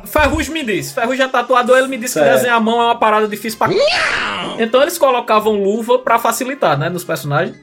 Ferrugem 0.07 0.53
me 0.53 0.63
disse. 0.63 0.93
Ferrugem 0.95 1.23
é 1.23 1.27
tatuador, 1.29 1.77
ele 1.77 1.87
me 1.87 1.97
disse 1.97 2.15
que 2.15 2.19
Certo. 2.25 2.33
desenhar 2.35 2.57
a 2.57 2.59
mão 2.59 2.81
é 2.81 2.85
uma 2.85 2.95
parada 2.97 3.27
difícil 3.27 3.59
pra. 3.59 3.69
Então 4.57 4.81
eles 4.81 4.97
colocavam 4.97 5.53
luva 5.61 5.99
pra 5.99 6.17
facilitar, 6.17 6.77
né? 6.79 6.89
Nos 6.89 7.03
personagens. 7.03 7.55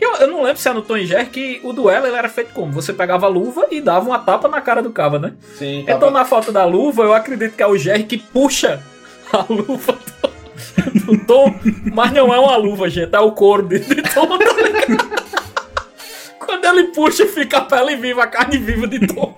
Eu, 0.00 0.14
eu 0.16 0.28
não 0.28 0.42
lembro 0.42 0.58
se 0.60 0.68
é 0.68 0.72
no 0.72 0.82
Tom 0.82 0.96
e 0.96 1.06
Jerry 1.06 1.26
que 1.26 1.60
o 1.62 1.72
duelo 1.72 2.06
ele 2.06 2.16
era 2.16 2.28
feito 2.28 2.52
como? 2.54 2.72
Você 2.72 2.92
pegava 2.92 3.26
a 3.26 3.28
luva 3.28 3.66
e 3.70 3.80
dava 3.80 4.06
uma 4.08 4.18
tapa 4.18 4.48
na 4.48 4.60
cara 4.60 4.82
do 4.82 4.90
cava, 4.90 5.18
né? 5.18 5.34
Sim, 5.58 5.84
Então 5.86 6.10
na 6.10 6.24
foto 6.24 6.50
da 6.50 6.64
luva, 6.64 7.02
eu 7.02 7.12
acredito 7.12 7.54
que 7.54 7.62
é 7.62 7.66
o 7.66 7.76
Jerry 7.76 8.04
que 8.04 8.16
puxa 8.16 8.82
a 9.32 9.44
luva 9.52 9.92
do, 10.22 11.00
do 11.16 11.24
Tom, 11.26 11.54
mas 11.92 12.12
não 12.12 12.32
é 12.32 12.38
uma 12.38 12.56
luva, 12.56 12.88
gente, 12.88 13.14
é 13.14 13.20
o 13.20 13.32
couro 13.32 13.62
de, 13.68 13.78
de 13.80 14.02
Tom, 14.02 14.26
tá 14.38 14.52
ligado? 14.62 15.20
Quando 16.40 16.64
ele 16.64 16.84
puxa, 16.84 17.26
fica 17.26 17.58
a 17.58 17.60
pele 17.60 17.96
viva, 17.96 18.24
a 18.24 18.26
carne 18.26 18.58
viva 18.58 18.88
de 18.88 19.06
Tom. 19.06 19.34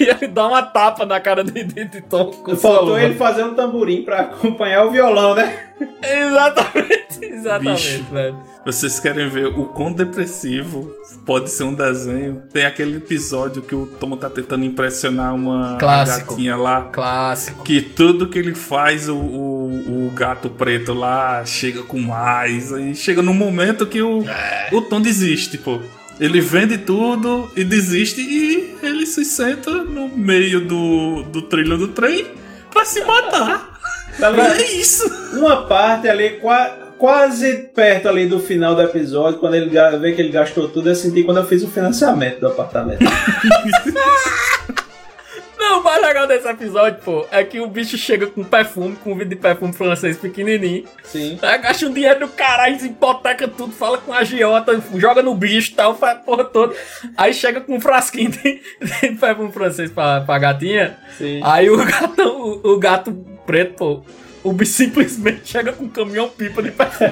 E 0.00 0.04
ele 0.04 0.26
dá 0.28 0.46
uma 0.48 0.62
tapa 0.62 1.04
na 1.04 1.20
cara 1.20 1.44
de, 1.44 1.62
de, 1.62 1.84
de 1.84 2.00
Tom 2.02 2.32
Faltou 2.60 2.98
ele 2.98 3.14
fazer 3.14 3.44
um 3.44 3.54
tamborim 3.54 4.02
pra 4.02 4.20
acompanhar 4.22 4.84
o 4.86 4.90
violão, 4.90 5.34
né? 5.34 5.66
Exatamente, 6.02 7.18
exatamente, 7.22 7.98
Bicho. 7.98 8.04
velho. 8.12 8.38
Vocês 8.64 8.98
querem 8.98 9.28
ver 9.28 9.46
o 9.46 9.66
quão 9.66 9.92
depressivo 9.92 10.92
pode 11.24 11.50
ser 11.50 11.64
um 11.64 11.74
desenho? 11.74 12.42
Tem 12.52 12.64
aquele 12.66 12.96
episódio 12.96 13.62
que 13.62 13.74
o 13.74 13.86
Tom 13.86 14.16
tá 14.16 14.28
tentando 14.28 14.64
impressionar 14.64 15.34
uma 15.34 15.76
Clássico. 15.78 16.30
gatinha 16.32 16.56
lá. 16.56 16.82
Clássico. 16.92 17.62
Que 17.62 17.80
tudo 17.80 18.28
que 18.28 18.38
ele 18.38 18.54
faz, 18.54 19.08
o, 19.08 19.16
o, 19.16 20.06
o 20.08 20.10
gato 20.14 20.50
preto 20.50 20.92
lá 20.92 21.44
chega 21.44 21.82
com 21.82 21.98
mais. 22.00 22.72
Aí 22.72 22.94
chega 22.94 23.22
num 23.22 23.34
momento 23.34 23.86
que 23.86 24.02
o, 24.02 24.24
o 24.72 24.82
Tom 24.82 25.00
desiste, 25.00 25.56
pô. 25.58 25.80
Ele 26.20 26.40
vende 26.40 26.78
tudo 26.78 27.50
e 27.54 27.62
desiste 27.62 28.20
e 28.20 28.74
ele 28.82 29.06
se 29.06 29.24
senta 29.24 29.70
no 29.70 30.08
meio 30.08 30.60
do, 30.60 31.22
do 31.24 31.42
trilho 31.42 31.76
do 31.78 31.88
trem 31.88 32.26
pra 32.72 32.84
se 32.84 33.04
matar. 33.04 33.78
Tá? 34.18 34.32
É 34.58 34.72
isso. 34.72 35.04
Uma 35.34 35.66
parte 35.66 36.08
ali, 36.08 36.30
qua- 36.40 36.76
quase 36.98 37.70
perto 37.72 38.08
ali 38.08 38.26
do 38.26 38.40
final 38.40 38.74
do 38.74 38.82
episódio, 38.82 39.38
quando 39.38 39.54
ele 39.54 39.70
vê 40.00 40.12
que 40.12 40.20
ele 40.20 40.30
gastou 40.32 40.68
tudo, 40.68 40.88
eu 40.88 40.94
senti 40.96 41.22
quando 41.22 41.36
eu 41.36 41.46
fiz 41.46 41.62
o 41.62 41.68
financiamento 41.68 42.40
do 42.40 42.48
apartamento. 42.48 42.98
Não, 45.68 45.80
o 45.80 45.84
mais 45.84 46.00
legal 46.00 46.26
desse 46.26 46.48
episódio, 46.48 46.98
pô, 47.04 47.26
é 47.30 47.44
que 47.44 47.60
o 47.60 47.66
bicho 47.66 47.98
chega 47.98 48.26
com 48.26 48.42
perfume, 48.42 48.96
com 48.96 49.12
um 49.12 49.14
vidro 49.14 49.28
de 49.28 49.36
perfume 49.36 49.74
francês 49.74 50.16
pequenininho. 50.16 50.88
Sim. 51.04 51.38
Aí 51.42 51.58
gasta 51.58 51.84
um 51.84 51.92
dinheiro 51.92 52.20
do 52.20 52.28
caralho, 52.28 52.82
hipoteca 52.82 53.46
tudo, 53.46 53.74
fala 53.74 53.98
com 53.98 54.10
a 54.10 54.20
agiota, 54.20 54.82
joga 54.96 55.22
no 55.22 55.34
bicho 55.34 55.72
e 55.72 55.74
tal, 55.74 55.94
faz 55.94 56.16
a 56.16 56.20
porra 56.20 56.44
toda. 56.44 56.74
Aí 57.14 57.34
chega 57.34 57.60
com 57.60 57.76
um 57.76 57.80
frasquinho 57.80 58.30
de, 58.30 58.62
de 58.80 59.10
perfume 59.20 59.52
francês 59.52 59.90
pra, 59.90 60.22
pra 60.22 60.38
gatinha. 60.38 60.96
Sim. 61.18 61.42
Aí 61.44 61.68
o 61.68 61.76
gato, 61.84 62.22
o, 62.22 62.72
o 62.72 62.78
gato 62.78 63.12
preto, 63.44 63.74
pô, 63.74 64.02
o 64.42 64.54
bicho 64.54 64.72
simplesmente 64.72 65.50
chega 65.50 65.74
com 65.74 65.84
um 65.84 65.90
caminhão 65.90 66.30
pipa 66.30 66.62
de 66.62 66.70
perfume. 66.70 67.10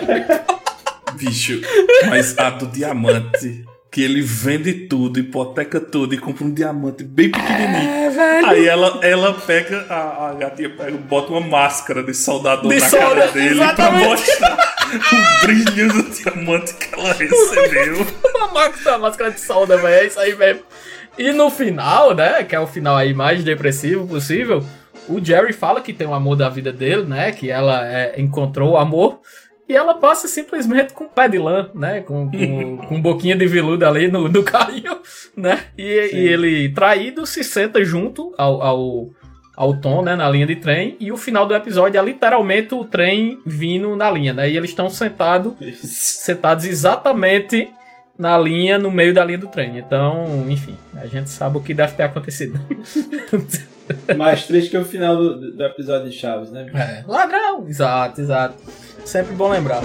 Bicho, 1.13 1.61
mas 2.09 2.39
a 2.39 2.49
do 2.49 2.67
diamante, 2.69 3.67
que 3.97 4.03
ele 4.03 4.21
vende 4.21 4.75
tudo, 4.75 5.19
hipoteca 5.19 5.81
tudo 5.81 6.15
e 6.15 6.19
compra 6.19 6.45
um 6.45 6.53
diamante 6.53 7.03
bem 7.03 7.31
pequenininho. 7.31 7.91
É, 7.91 8.11
velho. 8.11 8.47
Aí 8.47 8.69
ela, 8.69 9.01
ela 9.01 9.33
pega, 9.33 9.87
a, 9.89 10.29
a 10.29 10.35
gatinha 10.35 10.69
pega, 10.69 10.99
bota 10.99 11.33
uma 11.33 11.41
máscara 11.41 12.03
de 12.03 12.13
soldador 12.13 12.71
De 12.71 12.79
na 12.79 12.91
solda, 12.91 13.07
cara 13.07 13.33
dele 13.33 13.55
pra 13.55 13.65
exatamente. 13.65 14.05
mostrar 14.05 14.77
o 14.93 15.47
brilho 15.47 15.93
do 15.95 16.11
diamante 16.11 16.75
que 16.75 16.95
ela 16.95 17.13
recebeu. 17.15 18.07
uma 18.37 18.49
máscara, 18.49 18.99
máscara 18.99 19.31
de 19.31 19.41
solda, 19.41 19.79
velho. 19.79 19.95
É 19.95 20.07
isso 20.07 20.21
aí 20.21 20.37
mesmo. 20.37 20.61
E 21.17 21.33
no 21.33 21.49
final, 21.49 22.15
né? 22.15 22.45
Que 22.45 22.55
é 22.55 22.61
o 22.61 22.67
final 22.67 22.99
aí 22.99 23.15
mais 23.15 23.43
depressivo 23.43 24.07
possível. 24.07 24.63
O 25.09 25.25
Jerry 25.25 25.55
fala 25.55 25.81
que 25.81 25.95
tem 25.95 26.07
o 26.07 26.13
amor 26.13 26.37
da 26.37 26.51
vida 26.51 26.71
dele, 26.71 27.05
né? 27.05 27.33
Que 27.33 27.51
ela 27.51 27.91
é, 27.91 28.21
encontrou 28.21 28.73
o 28.73 28.77
amor. 28.77 29.21
E 29.69 29.75
ela 29.75 29.95
passa 29.95 30.29
simplesmente 30.29 30.93
com 30.93 31.09
pé 31.09 31.29
de 31.29 31.39
lã, 31.39 31.71
né? 31.75 32.01
Com, 32.01 32.31
com, 32.31 32.77
com 32.87 33.01
boquinha 33.01 33.37
de 33.37 33.47
veludo 33.47 33.85
ali 33.85 34.09
no, 34.09 34.29
no 34.29 34.43
carrinho, 34.43 34.99
né? 35.37 35.65
E, 35.77 35.83
e 35.83 36.29
ele, 36.29 36.69
traído, 36.73 37.27
se 37.27 37.43
senta 37.43 37.85
junto 37.85 38.33
ao, 38.39 38.63
ao, 38.63 39.11
ao 39.57 39.81
Tom, 39.81 40.03
né? 40.03 40.15
Na 40.15 40.29
linha 40.31 40.47
de 40.47 40.57
trem. 40.57 40.97
E 41.01 41.11
o 41.11 41.17
final 41.17 41.47
do 41.47 41.55
episódio 41.55 41.99
é 41.99 42.05
literalmente 42.05 42.75
o 42.75 42.85
trem 42.85 43.41
vindo 43.45 43.97
na 43.97 44.11
linha, 44.11 44.33
né? 44.33 44.49
E 44.49 44.57
eles 44.57 44.71
estão 44.71 44.89
sentados 44.89 45.55
sentados 45.83 46.65
exatamente 46.65 47.69
na 48.17 48.39
linha, 48.39 48.79
no 48.79 48.91
meio 48.91 49.13
da 49.13 49.25
linha 49.25 49.39
do 49.39 49.49
trem. 49.49 49.79
Então, 49.79 50.47
enfim, 50.49 50.77
a 50.95 51.07
gente 51.07 51.29
sabe 51.29 51.59
o 51.59 51.61
que 51.61 51.75
deve 51.75 51.95
ter 51.95 52.05
acontecido. 52.05 52.59
Mais 54.17 54.47
triste 54.47 54.71
que 54.71 54.79
o 54.79 54.85
final 54.85 55.17
do, 55.17 55.53
do 55.53 55.65
episódio 55.65 56.11
de 56.11 56.17
Chaves, 56.17 56.51
né? 56.51 56.67
É, 56.75 57.05
ladrão! 57.07 57.67
Exato, 57.69 58.21
exato. 58.21 58.57
Sempre 59.05 59.35
bom 59.35 59.49
lembrar. 59.49 59.83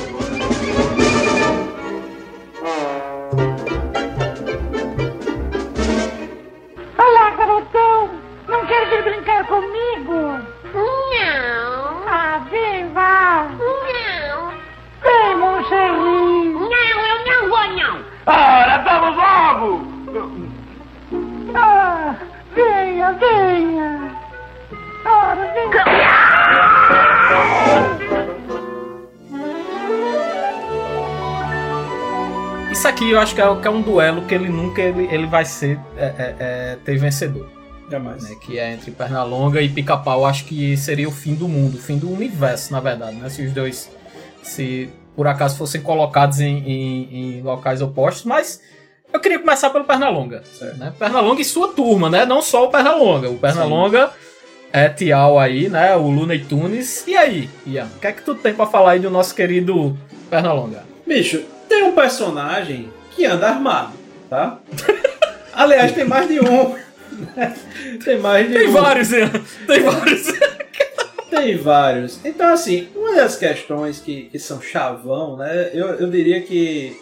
Acho 33.21 33.33
que 33.35 33.41
é, 33.41 33.55
que 33.55 33.67
é 33.67 33.71
um 33.71 33.81
duelo 33.81 34.23
que 34.23 34.33
ele 34.33 34.49
nunca 34.49 34.81
ele, 34.81 35.07
ele 35.13 35.25
vai 35.27 35.45
ser 35.45 35.79
é, 35.97 36.05
é, 36.05 36.35
é, 36.39 36.77
ter 36.83 36.97
vencedor. 36.97 37.47
Jamais. 37.89 38.23
né, 38.23 38.35
que 38.39 38.57
é 38.57 38.71
entre 38.73 38.89
Pernalonga 38.91 39.61
e 39.61 39.67
Pica-Pau, 39.67 40.25
acho 40.25 40.45
que 40.45 40.77
seria 40.77 41.09
o 41.09 41.11
fim 41.11 41.35
do 41.35 41.45
mundo, 41.47 41.75
o 41.75 41.77
fim 41.81 41.97
do 41.97 42.09
universo, 42.09 42.71
na 42.71 42.79
verdade, 42.79 43.17
né? 43.17 43.27
Se 43.29 43.41
os 43.45 43.51
dois, 43.51 43.91
se 44.41 44.89
por 45.13 45.27
acaso 45.27 45.57
fossem 45.57 45.81
colocados 45.81 46.39
em, 46.39 46.57
em- 46.59 47.37
em 47.39 47.41
locais 47.41 47.81
opostos, 47.81 48.23
mas 48.23 48.61
eu 49.11 49.19
queria 49.19 49.39
começar 49.39 49.69
pelo 49.71 49.83
Pernalonga, 49.83 50.41
Certo. 50.57 50.77
né? 50.77 50.93
Pernalonga 50.97 51.41
e 51.41 51.43
sua 51.45 51.67
turma, 51.73 52.09
né? 52.09 52.25
Não 52.25 52.41
só 52.41 52.63
o 52.63 52.69
Pernalonga, 52.69 53.29
o 53.29 53.37
Pernalonga 53.37 54.09
é 54.71 54.87
Tial 54.87 55.37
aí, 55.37 55.67
né? 55.67 55.93
O 55.97 56.09
Luna 56.09 56.33
e 56.33 56.39
Tunes. 56.39 57.05
E 57.05 57.17
aí, 57.17 57.49
Ian, 57.67 57.87
o 57.93 57.99
que 57.99 58.07
é 58.07 58.13
que 58.13 58.21
tu 58.23 58.35
tem 58.35 58.53
pra 58.53 58.65
falar 58.67 58.91
aí 58.91 58.99
do 58.99 59.09
nosso 59.09 59.35
querido 59.35 59.97
Pernalonga? 60.29 60.85
Bicho, 61.05 61.43
tem 61.67 61.83
um 61.83 61.91
personagem 61.93 62.89
que 63.15 63.25
anda 63.25 63.47
armado, 63.49 63.93
tá? 64.29 64.59
Aliás, 65.53 65.91
tem 65.91 66.05
mais 66.05 66.27
de 66.27 66.39
um. 66.39 66.75
tem 68.03 68.17
mais 68.19 68.47
de 68.47 68.53
Tem 68.53 68.67
um. 68.67 68.71
vários, 68.71 69.11
Ian, 69.11 69.29
tem 69.67 69.81
vários. 69.81 70.27
Tem 71.29 71.57
vários. 71.57 72.19
Então, 72.25 72.53
assim, 72.53 72.87
uma 72.95 73.15
das 73.15 73.35
questões 73.35 73.99
que, 73.99 74.23
que 74.23 74.37
são 74.39 74.61
chavão, 74.61 75.37
né? 75.37 75.69
Eu, 75.73 75.87
eu 75.95 76.09
diria 76.09 76.41
que 76.41 76.95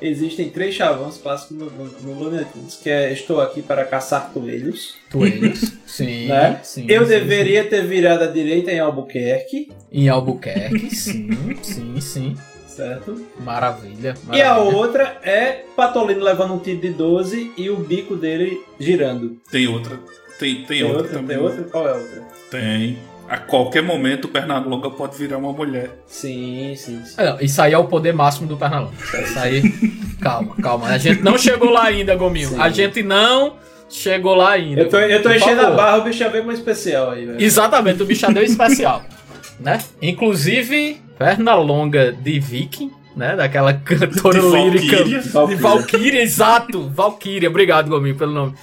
existem 0.00 0.48
três 0.48 0.74
chavões 0.74 1.16
clássicos 1.18 1.56
no, 1.56 1.66
no, 1.70 1.84
no 2.02 2.18
Looney 2.18 2.44
Tunes, 2.46 2.76
que 2.76 2.88
é 2.88 3.12
Estou 3.12 3.40
aqui 3.40 3.60
para 3.62 3.84
caçar 3.84 4.30
coelhos. 4.32 4.94
Coelhos, 5.12 5.72
sim, 5.86 6.28
Né? 6.28 6.60
sim. 6.62 6.86
eu 6.88 7.02
sim, 7.02 7.08
deveria 7.10 7.64
ter 7.64 7.84
virado 7.86 8.24
à 8.24 8.26
direita 8.26 8.70
em 8.70 8.78
Albuquerque, 8.80 9.70
Em 9.92 10.08
Albuquerque, 10.08 10.88
sim, 10.94 11.28
sim, 11.62 12.00
sim. 12.00 12.36
Certo? 12.78 13.26
Maravilha. 13.40 14.14
E 14.32 14.40
a 14.40 14.54
maravilha. 14.54 14.76
outra 14.76 15.16
é 15.24 15.64
Patolino 15.76 16.22
levando 16.22 16.54
um 16.54 16.58
tiro 16.60 16.80
de 16.80 16.90
12 16.90 17.52
e 17.56 17.68
o 17.68 17.76
bico 17.76 18.14
dele 18.14 18.60
girando. 18.78 19.36
Tem 19.50 19.66
outra. 19.66 19.98
Tem, 20.38 20.54
tem, 20.58 20.66
Tem 20.66 20.82
outra, 20.84 20.98
outra? 20.98 21.12
também. 21.18 21.36
Tem 21.36 21.44
outra? 21.44 21.64
Qual 21.64 21.88
é 21.88 21.90
a 21.90 21.94
outra? 21.96 22.22
Tem. 22.50 22.98
A 23.28 23.36
qualquer 23.36 23.82
momento 23.82 24.26
o 24.26 24.28
Pernalonga 24.28 24.88
pode 24.90 25.18
virar 25.18 25.36
uma 25.38 25.52
mulher. 25.52 25.90
Sim, 26.06 26.72
sim, 26.76 27.02
sim. 27.04 27.14
É, 27.18 27.30
não, 27.30 27.40
Isso 27.40 27.60
aí 27.60 27.72
é 27.72 27.78
o 27.78 27.84
poder 27.84 28.14
máximo 28.14 28.46
do 28.46 28.56
Pernalonga. 28.56 28.94
Isso 29.22 29.38
aí. 29.38 29.62
calma, 30.22 30.54
calma. 30.62 30.86
A 30.86 30.98
gente 30.98 31.20
não 31.22 31.36
chegou 31.36 31.70
lá 31.70 31.86
ainda, 31.86 32.14
Gominho. 32.14 32.50
Sim. 32.50 32.60
A 32.60 32.70
gente 32.70 33.02
não 33.02 33.56
chegou 33.90 34.34
lá 34.36 34.52
ainda. 34.52 34.82
Eu 34.82 34.88
tô, 34.88 34.98
eu 34.98 35.20
tô 35.22 35.30
enchendo 35.32 35.60
a 35.60 35.64
favor. 35.64 35.76
barra, 35.76 35.98
o 35.98 36.04
bicho 36.04 36.18
já 36.20 36.28
veio 36.28 36.44
com 36.44 36.50
um 36.50 36.54
especial 36.54 37.10
aí, 37.10 37.26
velho. 37.26 37.42
Exatamente, 37.42 38.02
o 38.02 38.06
bichadeu 38.06 38.42
especial. 38.44 39.02
né? 39.58 39.78
Inclusive, 40.00 41.02
Pernalonga 41.18 42.12
de 42.12 42.38
Viking, 42.38 42.92
né? 43.16 43.34
Daquela 43.36 43.74
cantora 43.74 44.40
De 44.40 44.46
lírica. 44.48 44.96
Valkyria. 44.96 45.20
De 45.20 45.54
Valkyria, 45.56 46.22
exato. 46.22 46.88
Valkyria, 46.88 47.48
obrigado, 47.48 47.88
Gominho, 47.88 48.16
pelo 48.16 48.32
nome. 48.32 48.54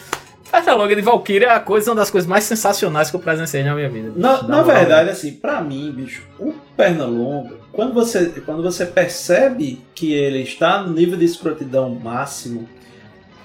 Pernalonga 0.49 0.95
de 0.95 1.01
Valkyria 1.01 1.47
é 1.47 1.51
a 1.51 1.60
coisa, 1.60 1.91
uma 1.91 1.97
das 1.97 2.10
coisas 2.10 2.28
mais 2.30 2.45
sensacionais 2.45 3.10
que 3.10 3.16
eu 3.16 3.20
presenciei 3.20 3.64
na 3.64 3.76
minha 3.76 3.89
vida. 3.89 4.14
Na, 4.16 4.41
Na 4.43 4.62
verdade, 4.62 5.10
assim, 5.10 5.34
pra 5.34 5.60
mim, 5.60 5.91
bicho, 5.91 6.24
o 6.39 6.53
Pernalonga, 6.78 7.56
quando 7.74 7.93
você, 7.93 8.28
quando 8.45 8.64
você 8.64 8.86
percebe 8.86 9.82
que 9.93 10.14
ele 10.14 10.43
está 10.43 10.82
no 10.82 10.93
nível 10.93 11.18
de 11.18 11.26
escrotidão 11.26 11.89
máximo, 12.01 12.70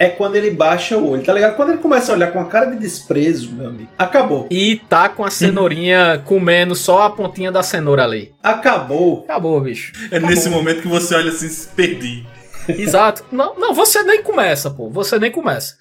é 0.00 0.08
quando 0.08 0.34
ele 0.34 0.50
baixa 0.50 0.96
o 0.96 1.10
olho, 1.10 1.22
tá 1.22 1.34
ligado? 1.34 1.56
Quando 1.56 1.72
ele 1.72 1.78
começa 1.78 2.10
a 2.10 2.14
olhar 2.14 2.32
com 2.32 2.40
a 2.40 2.46
cara 2.46 2.70
de 2.70 2.78
desprezo, 2.78 3.52
meu 3.52 3.68
amigo, 3.68 3.90
acabou. 3.98 4.48
E 4.50 4.76
tá 4.88 5.10
com 5.10 5.22
a 5.22 5.30
cenourinha 5.30 6.18
comendo 6.24 6.74
só 6.74 7.02
a 7.02 7.10
pontinha 7.10 7.52
da 7.52 7.62
cenoura 7.62 8.02
ali. 8.02 8.32
Acabou. 8.42 9.24
Acabou, 9.24 9.60
bicho. 9.60 9.92
É 10.10 10.18
nesse 10.18 10.48
momento 10.48 10.80
que 10.80 10.88
você 10.88 11.14
olha 11.14 11.28
assim, 11.28 11.50
se 11.50 11.68
perdi. 11.68 12.26
Exato. 12.66 13.26
Não, 13.30 13.54
não, 13.58 13.74
você 13.74 14.02
nem 14.02 14.22
começa, 14.22 14.70
pô. 14.70 14.88
Você 14.88 15.18
nem 15.18 15.30
começa. 15.30 15.76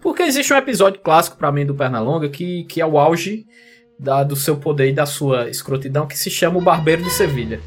Porque 0.00 0.22
existe 0.22 0.54
um 0.54 0.56
episódio 0.56 1.00
clássico 1.00 1.36
pra 1.36 1.50
mim 1.50 1.66
do 1.66 1.74
Pernalonga 1.74 2.28
que, 2.28 2.62
que 2.64 2.80
é 2.80 2.86
o 2.86 2.96
auge 2.96 3.44
da, 3.98 4.22
do 4.22 4.36
seu 4.36 4.56
poder 4.56 4.90
e 4.90 4.92
da 4.92 5.04
sua 5.04 5.48
escrotidão, 5.50 6.06
que 6.06 6.16
se 6.16 6.30
chama 6.30 6.58
o 6.58 6.62
Barbeiro 6.62 7.02
de 7.02 7.10
Sevilha. 7.10 7.60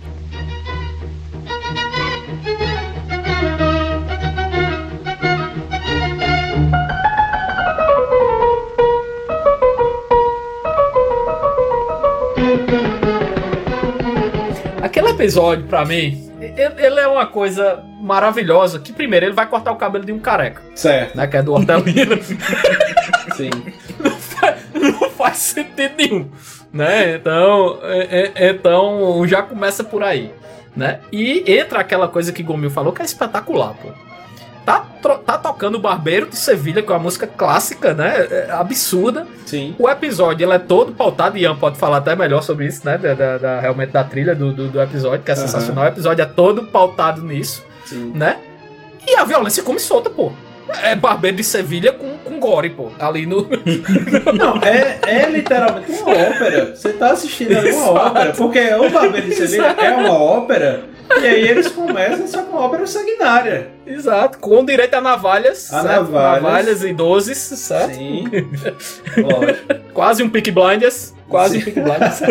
Episódio, 15.17 15.65
pra 15.65 15.83
mim, 15.85 16.31
ele, 16.39 16.99
é 16.99 17.07
uma 17.07 17.25
coisa 17.25 17.83
maravilhosa. 17.99 18.79
Que 18.79 18.93
primeiro 18.93 19.25
ele 19.25 19.33
vai 19.33 19.47
cortar 19.47 19.71
o 19.71 19.75
cabelo 19.75 20.05
de 20.05 20.11
um 20.11 20.19
careca, 20.19 20.61
Certo. 20.75 21.15
né? 21.17 21.27
Que 21.27 21.37
é 21.37 21.43
do 21.43 21.53
hortelino. 21.53 22.17
Sim. 23.35 23.49
não 24.73 25.09
faz 25.09 25.37
sentido 25.37 25.93
nenhum, 25.97 26.29
né? 26.71 27.15
Então, 27.15 27.79
é- 27.83 28.31
é- 28.35 28.49
então 28.51 29.25
já 29.27 29.41
começa 29.41 29.83
por 29.83 30.03
aí, 30.03 30.31
né? 30.75 30.99
E 31.11 31.43
entra 31.51 31.79
aquela 31.79 32.07
coisa 32.07 32.31
que 32.31 32.43
Gomil 32.43 32.69
falou 32.69 32.93
que 32.93 33.01
é 33.01 33.05
espetacular, 33.05 33.73
pô. 33.81 33.89
Tá, 34.67 34.85
tá 35.25 35.37
tocando 35.37 35.75
o 35.75 35.79
Barbeiro 35.79 36.25
de 36.27 36.35
Sevilha, 36.35 36.81
que 36.81 36.91
é 36.91 36.93
uma 36.93 37.01
música 37.01 37.25
clássica, 37.25 37.93
né? 37.93 38.27
É 38.29 38.47
absurda. 38.51 39.25
Sim. 39.45 39.73
O 39.79 39.89
episódio 39.89 40.45
ele 40.45 40.51
é 40.53 40.59
todo 40.59 40.91
pautado, 40.91 41.37
e 41.37 41.43
Ian 41.43 41.55
pode 41.55 41.77
falar 41.77 41.97
até 41.97 42.13
melhor 42.17 42.43
sobre 42.43 42.65
isso, 42.65 42.85
né? 42.85 42.97
Da, 42.97 43.13
da- 43.13 43.37
da- 43.37 43.59
realmente 43.61 43.91
da 43.91 44.03
trilha 44.03 44.35
do, 44.35 44.51
do, 44.51 44.67
do 44.67 44.81
episódio, 44.81 45.23
que 45.23 45.31
é 45.31 45.33
Aham. 45.35 45.41
sensacional. 45.43 45.85
O 45.85 45.87
episódio 45.87 46.21
é 46.21 46.25
todo 46.25 46.63
pautado 46.65 47.21
nisso, 47.21 47.63
Sim. 47.85 48.11
né? 48.13 48.35
E 49.07 49.15
a 49.15 49.23
violência 49.23 49.63
come 49.63 49.79
solta, 49.79 50.09
pô. 50.09 50.33
É 50.83 50.93
Barbeiro 50.97 51.37
de 51.37 51.45
Sevilha 51.45 51.93
com, 51.93 52.17
com 52.17 52.37
gore, 52.37 52.71
pô. 52.71 52.89
Ali 52.99 53.25
no. 53.25 53.47
Não, 54.37 54.57
é, 54.61 54.99
é 55.07 55.29
literalmente 55.29 55.93
uma 55.93 56.11
ópera. 56.11 56.75
Você 56.75 56.91
tá 56.91 57.11
assistindo 57.11 57.57
ali 57.57 57.71
uma 57.71 57.89
ópera. 57.91 58.33
Porque 58.33 58.59
o 58.73 58.89
Barbeiro 58.89 59.27
de 59.29 59.35
Sevilha 59.35 59.67
é 59.79 59.91
uma 59.91 60.11
ópera. 60.11 60.83
E 61.21 61.25
aí 61.25 61.47
eles 61.47 61.67
começam 61.69 62.27
só 62.27 62.43
com 62.43 62.57
ópera 62.57 62.85
sanguinária. 62.85 63.69
Exato, 63.85 64.37
com 64.39 64.63
direito 64.65 64.93
a 64.95 65.01
navalhas. 65.01 65.73
A 65.73 65.81
certo? 65.81 66.11
navalhas. 66.11 66.83
e 66.83 66.93
dozes, 66.93 67.37
certo? 67.37 67.95
Sim. 67.95 68.25
Lógico. 69.17 69.93
Quase 69.93 70.23
um 70.23 70.29
Peak 70.29 70.51
Blinders. 70.51 71.13
Quase 71.29 71.57
um 71.57 71.61
Peak 71.61 71.79
Blinders. 71.79 72.21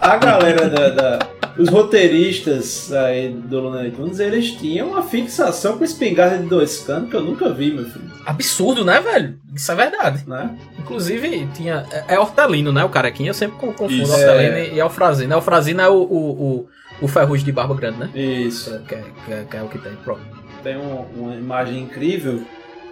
A 0.00 0.16
galera 0.16 0.68
da. 0.68 0.88
da- 0.90 1.18
os 1.58 1.70
roteiristas 1.70 2.92
aí 2.92 3.30
do 3.30 3.60
Looney 3.60 3.90
Tunes, 3.90 4.20
eles 4.20 4.50
tinham 4.52 4.88
uma 4.88 5.02
fixação 5.02 5.78
com 5.78 5.84
espingarda 5.84 6.36
de 6.36 6.44
dois 6.46 6.80
canos 6.80 7.08
que 7.08 7.16
eu 7.16 7.22
nunca 7.22 7.50
vi, 7.50 7.72
meu 7.72 7.86
filho. 7.86 8.04
Absurdo, 8.26 8.84
né, 8.84 9.00
velho? 9.00 9.38
Isso 9.54 9.72
é 9.72 9.74
verdade. 9.74 10.24
Né? 10.28 10.50
Inclusive, 10.78 11.48
tinha. 11.54 11.86
É, 11.90 12.14
é 12.16 12.18
hortelino, 12.20 12.72
né? 12.72 12.84
O 12.84 12.90
carequinha. 12.90 13.30
Eu 13.30 13.34
sempre 13.34 13.56
con- 13.58 13.72
confundo 13.72 14.02
Isso. 14.02 14.12
hortelino 14.12 14.54
É. 14.56 14.74
e 14.74 14.80
Alfrazino. 14.82 15.34
Alfrazino 15.34 15.80
é 15.80 15.88
o, 15.88 15.94
o, 15.94 16.30
o, 16.30 16.68
o 17.00 17.08
ferrugem 17.08 17.44
de 17.44 17.52
barba 17.52 17.74
grande, 17.74 17.98
né? 17.98 18.10
Isso. 18.14 18.78
Que 18.88 18.94
é, 18.94 19.04
que 19.26 19.32
é- 19.32 19.44
que 19.50 19.56
é 19.56 19.62
o 19.62 19.68
que 19.68 19.78
tem. 19.78 19.92
Pronto. 19.96 20.20
Tem 20.62 20.76
um- 20.76 21.04
uma 21.16 21.34
imagem 21.34 21.82
incrível 21.82 22.42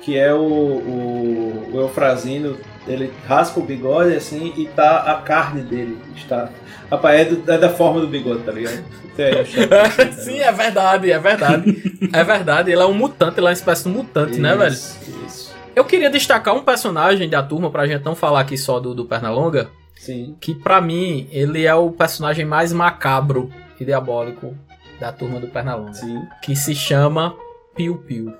que 0.03 0.19
é 0.19 0.33
o, 0.35 0.39
o, 0.43 1.71
o 1.73 1.81
Eufrazino, 1.81 2.57
ele 2.87 3.11
raspa 3.27 3.59
o 3.59 3.63
bigode 3.65 4.15
assim 4.15 4.53
e 4.57 4.67
tá 4.67 4.99
a 4.99 5.15
carne 5.23 5.63
dele. 5.63 5.99
Está. 6.15 6.51
Rapaz, 6.91 7.21
é, 7.21 7.25
do- 7.25 7.51
é 7.51 7.57
da 7.59 7.71
forma 7.71 8.01
do 8.01 8.07
bigode, 8.07 8.43
tá 8.43 8.53
ligado? 8.53 8.85
Sim, 10.19 10.39
é 10.41 10.53
verdade, 10.53 11.11
é 11.11 11.19
verdade. 11.19 11.83
é 12.13 12.25
verdade. 12.25 12.71
Ele 12.71 12.83
é 12.83 12.87
um 12.87 12.93
mutante, 12.95 13.39
ele 13.39 13.47
é 13.47 13.51
uma 13.51 13.53
espécie 13.53 13.85
de 13.85 13.91
mutante, 13.91 14.39
né, 14.39 14.55
velho? 14.57 14.73
Isso, 14.73 14.99
Isso. 15.27 15.55
Eu 15.75 15.85
queria 15.85 16.11
destacar 16.11 16.55
um 16.55 16.63
personagem 16.63 17.29
da 17.29 17.43
turma, 17.43 17.71
pra 17.71 17.87
gente 17.87 18.05
não 18.05 18.15
falar 18.15 18.41
aqui 18.41 18.57
só 18.59 18.79
do, 18.79 18.95
do 18.95 19.05
Pernalonga, 19.07 19.69
Sim. 19.97 20.37
que 20.41 20.55
pra 20.55 20.81
mim 20.81 21.27
ele 21.33 21.65
é 21.65 21.75
o 21.75 21.91
personagem 21.91 22.45
mais 22.45 22.73
macabro 22.73 23.51
e 23.79 23.85
diabólico 23.85 24.57
da 25.01 25.13
turma 25.13 25.41
do 25.41 25.49
Pernalonga, 25.49 25.95
Sim. 25.95 26.23
que 26.43 26.55
se 26.55 26.75
chama 26.75 27.37
Piu 27.75 27.97
Piu. 27.99 28.33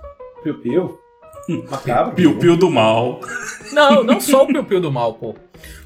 Piu 0.43 0.59
Piu? 0.61 1.05
Macabro? 1.71 2.15
Piu-piu 2.15 2.57
do 2.57 2.71
mal. 2.71 3.21
Não, 3.73 4.03
não 4.03 4.21
só 4.21 4.45
o 4.45 4.47
Piu 4.47 4.65
Piu 4.65 4.81
do 4.81 4.91
mal, 4.91 5.15
pô. 5.15 5.35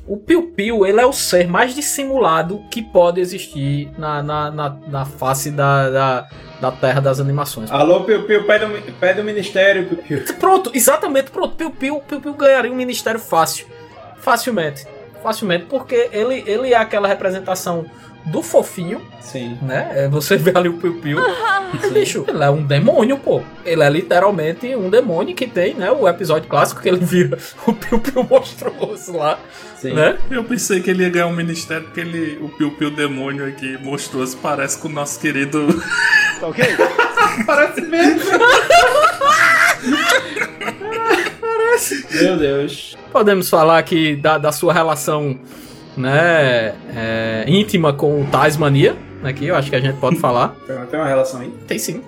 O 0.06 0.16
Piu 0.16 0.52
Piu, 0.52 0.86
ele 0.86 1.00
é 1.00 1.06
o 1.06 1.12
ser 1.12 1.48
mais 1.48 1.74
dissimulado 1.74 2.62
que 2.70 2.82
pode 2.82 3.20
existir 3.20 3.90
na, 3.98 4.22
na, 4.22 4.50
na, 4.50 4.70
na 4.86 5.04
face 5.04 5.50
da, 5.50 5.90
da, 5.90 6.28
da 6.60 6.72
terra 6.72 7.00
das 7.00 7.20
animações. 7.20 7.70
Alô, 7.70 8.04
Piu 8.04 8.24
Piu, 8.24 8.44
pede 8.44 8.64
o, 8.64 8.92
pede 8.94 9.20
o 9.20 9.24
ministério, 9.24 9.86
Piu 9.86 9.98
Piu. 9.98 10.24
Pronto, 10.38 10.70
exatamente, 10.74 11.30
pronto. 11.30 11.56
Piu 11.56 11.70
Piu, 11.70 12.00
Piu 12.00 12.20
Piu 12.20 12.34
ganharia 12.34 12.70
um 12.70 12.76
ministério 12.76 13.20
fácil. 13.20 13.66
Facilmente. 14.18 14.86
Facilmente, 15.22 15.66
porque 15.66 16.08
ele, 16.12 16.44
ele 16.46 16.72
é 16.72 16.76
aquela 16.76 17.08
representação 17.08 17.86
do 18.30 18.42
fofinho, 18.42 19.00
Sim. 19.20 19.58
né? 19.62 19.90
É, 19.94 20.08
Você 20.08 20.36
vê 20.36 20.52
ali 20.54 20.68
o 20.68 20.74
Piu 20.74 20.94
Piu. 21.00 21.18
Bicho, 21.92 22.24
ele 22.26 22.42
é 22.42 22.50
um 22.50 22.62
demônio, 22.62 23.18
pô. 23.18 23.42
Ele 23.64 23.82
é 23.82 23.90
literalmente 23.90 24.74
um 24.74 24.88
demônio 24.88 25.34
que 25.34 25.46
tem, 25.46 25.74
né? 25.74 25.90
O 25.90 26.08
episódio 26.08 26.48
clássico 26.48 26.80
que 26.80 26.88
ele 26.88 27.04
vira 27.04 27.38
o 27.66 27.72
Piu 27.72 27.98
Piu 27.98 28.22
monstruoso 28.24 29.16
lá, 29.16 29.38
Sim. 29.76 29.92
né? 29.92 30.18
Eu 30.30 30.44
pensei 30.44 30.80
que 30.80 30.90
ele 30.90 31.02
ia 31.02 31.10
ganhar 31.10 31.26
um 31.26 31.36
ministério 31.36 31.84
porque 31.84 32.00
ele, 32.00 32.38
o 32.42 32.48
Piu-Piu 32.48 32.90
demônio 32.90 33.46
aqui 33.46 33.78
monstruoso 33.78 34.36
parece 34.38 34.78
com 34.78 34.88
o 34.88 34.92
nosso 34.92 35.18
querido. 35.20 35.66
Parece 37.46 37.80
mesmo. 37.82 38.30
Meu 42.20 42.36
Deus. 42.36 42.96
Podemos 43.12 43.48
falar 43.48 43.78
aqui 43.78 44.16
da, 44.16 44.38
da 44.38 44.52
sua 44.52 44.72
relação 44.72 45.38
né, 45.98 46.74
é, 46.94 47.44
íntima 47.46 47.92
com 47.92 48.22
o 48.22 48.26
Tasmania. 48.26 48.96
Aqui 49.22 49.46
eu 49.46 49.56
acho 49.56 49.68
que 49.70 49.76
a 49.76 49.80
gente 49.80 49.98
pode 49.98 50.16
falar. 50.20 50.54
Tem 50.90 50.98
uma 51.00 51.06
relação 51.06 51.40
aí? 51.40 51.50
Tem 51.66 51.78
sim. 51.78 52.02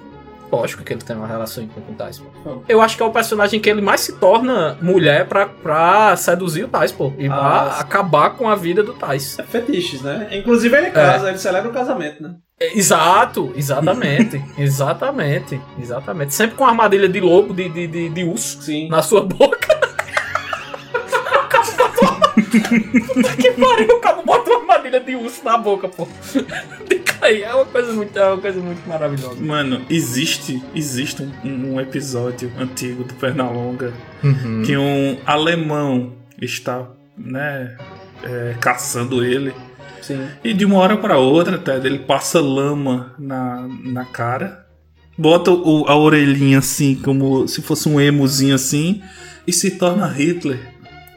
Lógico 0.53 0.82
que 0.82 0.93
ele 0.93 1.01
tem 1.03 1.14
uma 1.14 1.28
relação 1.28 1.62
íntima 1.62 1.80
com 1.86 1.93
o 1.93 1.95
Tais, 1.95 2.18
pô. 2.18 2.62
Eu 2.68 2.80
acho 2.80 2.97
que 2.97 3.03
é 3.03 3.07
o 3.07 3.12
personagem 3.12 3.61
que 3.61 3.70
ele 3.70 3.80
mais 3.80 4.01
se 4.01 4.14
torna 4.14 4.76
mulher 4.82 5.26
pra, 5.26 5.47
pra 5.47 6.16
seduzir 6.16 6.64
o 6.64 6.68
Tais, 6.68 6.91
pô. 6.91 7.12
E 7.18 7.28
Ah, 7.28 7.30
pra 7.30 7.76
acabar 7.78 8.30
com 8.30 8.49
a 8.49 8.57
vida 8.57 8.82
do 8.82 8.93
Tais. 8.95 9.38
É 9.38 9.45
fetiches, 9.45 10.03
né? 10.03 10.28
Inclusive 10.32 10.76
ele 10.76 10.91
casa, 10.91 11.28
ele 11.28 11.38
celebra 11.38 11.70
o 11.70 11.72
casamento, 11.72 12.20
né? 12.22 12.34
É, 12.59 12.76
Exato, 12.76 13.53
exatamente. 13.55 14.43
exatamente. 14.59 15.61
Exatamente. 15.80 16.34
Sempre 16.34 16.57
com 16.57 16.64
armadilha 16.66 17.09
de 17.09 17.20
lobo, 17.20 17.55
de, 17.55 17.68
de, 17.68 17.86
de, 17.86 18.09
de 18.09 18.24
urso 18.24 18.61
Sim. 18.61 18.88
na 18.88 19.03
sua 19.03 19.22
boca. 19.22 19.59
Puta 22.51 23.36
que 23.36 23.51
pariu, 23.53 23.96
o 23.96 24.01
cabo 24.01 24.22
bota 24.24 24.51
uma 24.51 24.61
armadilha 24.74 25.01
de 25.01 25.14
urso 25.14 25.44
na 25.44 25.57
boca, 25.57 25.88
pô. 25.88 26.07
De 26.88 26.96
cair. 27.01 27.42
É 27.42 27.55
uma 27.55 27.64
coisa 27.66 27.92
muito, 27.92 28.18
é 28.18 28.26
uma 28.26 28.38
coisa 28.38 28.61
muito 28.61 28.88
maravilhosa. 28.88 29.40
Mano, 29.40 29.82
existe, 29.88 30.62
existe 30.74 31.22
um, 31.44 31.74
um 31.74 31.80
episódio 31.80 32.51
antigo 32.59 33.05
do 33.05 33.14
Pernalonga 33.14 33.92
Uhum. 34.22 34.62
que 34.66 34.76
um 34.76 35.16
alemão 35.24 36.12
está, 36.40 36.86
né, 37.16 37.76
é, 38.22 38.55
caçando 38.61 39.24
ele. 39.24 39.53
Sim. 40.03 40.26
E 40.44 40.53
de 40.53 40.64
uma 40.64 40.78
hora 40.78 40.96
para 40.96 41.16
outra, 41.18 41.57
Ted, 41.59 41.86
ele 41.86 42.01
passa 42.01 42.40
lama 42.40 43.14
na, 43.18 43.66
na 43.84 44.05
cara, 44.05 44.66
bota 45.16 45.51
o- 45.51 45.84
a 45.88 45.96
orelhinha 45.96 46.59
assim, 46.59 46.94
como 46.96 47.46
se 47.48 47.62
fosse 47.62 47.88
um 47.88 48.01
emozinho 48.01 48.55
assim, 48.55 49.03
e 49.46 49.53
se 49.53 49.70
torna 49.72 50.07
Hitler. 50.07 50.59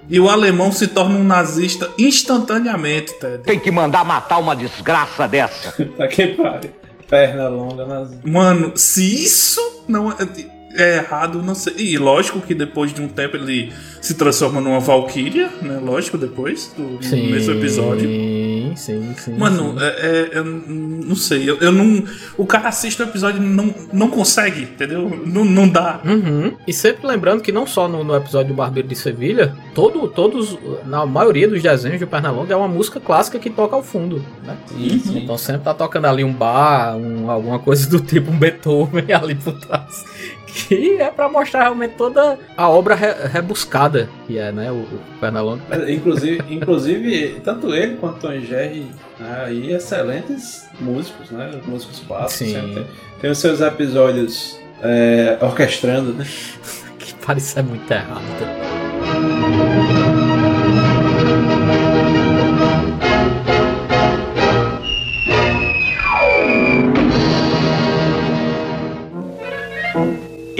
E 0.10 0.20
o 0.20 0.30
alemão 0.30 0.72
se 0.72 0.88
torna 0.88 1.18
um 1.18 1.24
nazista 1.24 1.89
instantaneamente, 1.97 3.14
Ted. 3.20 3.43
Tem 3.43 3.60
que 3.60 3.72
mandar 3.72 4.04
matar 4.04 4.38
uma 4.38 4.56
desgraça 4.56 5.28
dessa. 5.28 5.72
Pra 5.95 6.08
que 6.08 6.28
pare? 6.28 6.72
Perna 7.10 7.47
longa 7.47 7.86
nas. 7.86 8.10
Mano, 8.24 8.74
se 8.76 9.24
isso 9.24 9.84
não 9.88 10.10
é, 10.76 10.84
é 10.84 10.98
errado, 10.98 11.42
não 11.42 11.56
sei. 11.56 11.74
E 11.78 11.98
lógico 11.98 12.42
que 12.42 12.54
depois 12.54 12.94
de 12.94 13.02
um 13.02 13.08
tempo 13.08 13.38
ele 13.38 13.72
se 14.02 14.16
transforma 14.16 14.60
numa 14.60 14.80
Valkyria, 14.80 15.50
né? 15.62 15.80
Lógico, 15.82 16.18
depois 16.18 16.74
do 16.78 16.84
no 16.84 17.00
mesmo 17.32 17.54
episódio. 17.54 18.10
Sim, 18.10 18.74
sim, 18.76 19.16
sim. 19.18 19.38
Mano, 19.38 19.76
é, 19.80 20.30
é- 20.34 20.38
eu 20.38 20.44
não 20.46 21.16
sei, 21.16 21.50
eu, 21.50 21.58
eu 21.60 21.72
não. 21.72 22.04
O 22.38 22.46
cara 22.46 22.70
assiste 22.70 23.02
o 23.02 23.06
episódio 23.06 23.42
e 23.42 23.46
não, 23.46 23.74
não 23.92 24.10
consegue, 24.10 24.64
entendeu? 24.64 25.10
Não, 25.26 25.46
não 25.46 25.68
dá. 25.68 26.02
Uhum. 26.04 26.54
E 26.68 26.74
sempre 26.74 27.08
lembrando 27.08 27.42
que 27.42 27.52
não 27.52 27.66
só 27.66 27.88
no, 27.88 28.04
no 28.04 28.16
episódio 28.16 28.50
do 28.50 28.56
Barbeiro 28.56 28.88
de 28.88 28.96
Sevilha, 28.96 29.56
todo, 29.74 30.08
todos, 30.08 30.58
na 30.86 31.06
maioria 31.06 31.48
dos 31.48 31.62
desenhos 31.62 32.00
de 32.00 32.06
Pernalonga 32.06 32.54
é 32.54 32.58
uma 32.58 32.68
música 32.68 33.00
clássica 33.00 33.40
que 33.40 33.50
toca 33.50 33.76
ao 33.76 33.84
fundo, 33.84 34.24
né? 34.44 34.58
Sim, 34.68 35.00
sim. 35.00 35.18
Então 35.24 35.38
sempre 35.38 35.62
tá 35.64 35.74
tocando 35.74 36.06
ali 36.06 36.24
um 36.24 36.34
bar, 36.34 36.96
um, 36.98 37.30
alguma 37.30 37.60
coisa 37.60 37.90
do 37.90 38.00
tipo, 38.00 38.32
um 38.32 38.38
Beethoven 38.38 39.06
ali 39.14 39.36
por 39.36 39.54
trás. 39.60 40.04
Que 40.54 41.01
é 41.01 41.10
pra 41.10 41.28
mostrar 41.28 41.64
realmente 41.64 41.95
toda 41.97 42.38
a 42.56 42.70
obra 42.70 42.93
re- 42.93 43.28
rebuscada 43.28 44.08
que 44.28 44.38
é, 44.38 44.51
né, 44.51 44.72
o, 44.72 44.76
o 44.76 44.99
Pernalonga. 45.20 45.64
Inclusive, 45.91 46.43
inclusive, 46.49 47.41
tanto 47.43 47.74
ele 47.74 47.95
quanto 47.97 48.20
Tom 48.20 48.34
e 48.34 48.45
Jerry, 48.45 48.86
né, 49.20 49.43
aí 49.45 49.74
excelentes 49.74 50.68
músicos, 50.80 51.32
né? 51.32 51.51
Os 51.60 51.66
músicos 51.66 52.04
sempre 52.30 52.74
Tem, 52.76 52.86
tem 53.22 53.32
os 53.32 53.38
seus 53.39 53.62
episódios 53.62 54.60
é, 54.82 55.38
orquestrando, 55.41 56.14
né? 56.14 56.26
Que 56.99 57.14
parece 57.16 57.62
muito 57.64 57.91
errado. 57.91 58.22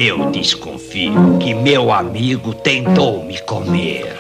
Eu 0.06 0.30
desconfio 0.32 1.14
que 1.40 1.54
meu 1.54 1.90
amigo 1.90 2.54
tentou 2.54 3.24
me 3.24 3.40
comer. 3.44 4.20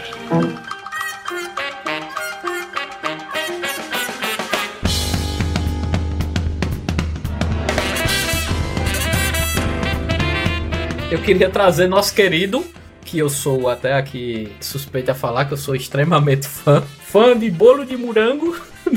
Eu 11.11 11.19
queria 11.21 11.49
trazer 11.49 11.88
nosso 11.88 12.15
querido, 12.15 12.65
que 13.03 13.19
eu 13.19 13.29
sou 13.29 13.67
até 13.67 13.91
aqui 13.95 14.55
suspeito 14.61 15.11
a 15.11 15.13
falar 15.13 15.43
que 15.43 15.53
eu 15.53 15.57
sou 15.57 15.75
extremamente 15.75 16.47
fã, 16.47 16.81
fã 16.81 17.38
de 17.38 17.51
bolo 17.51 17.86
de 17.86 17.97
morango. 17.97 18.55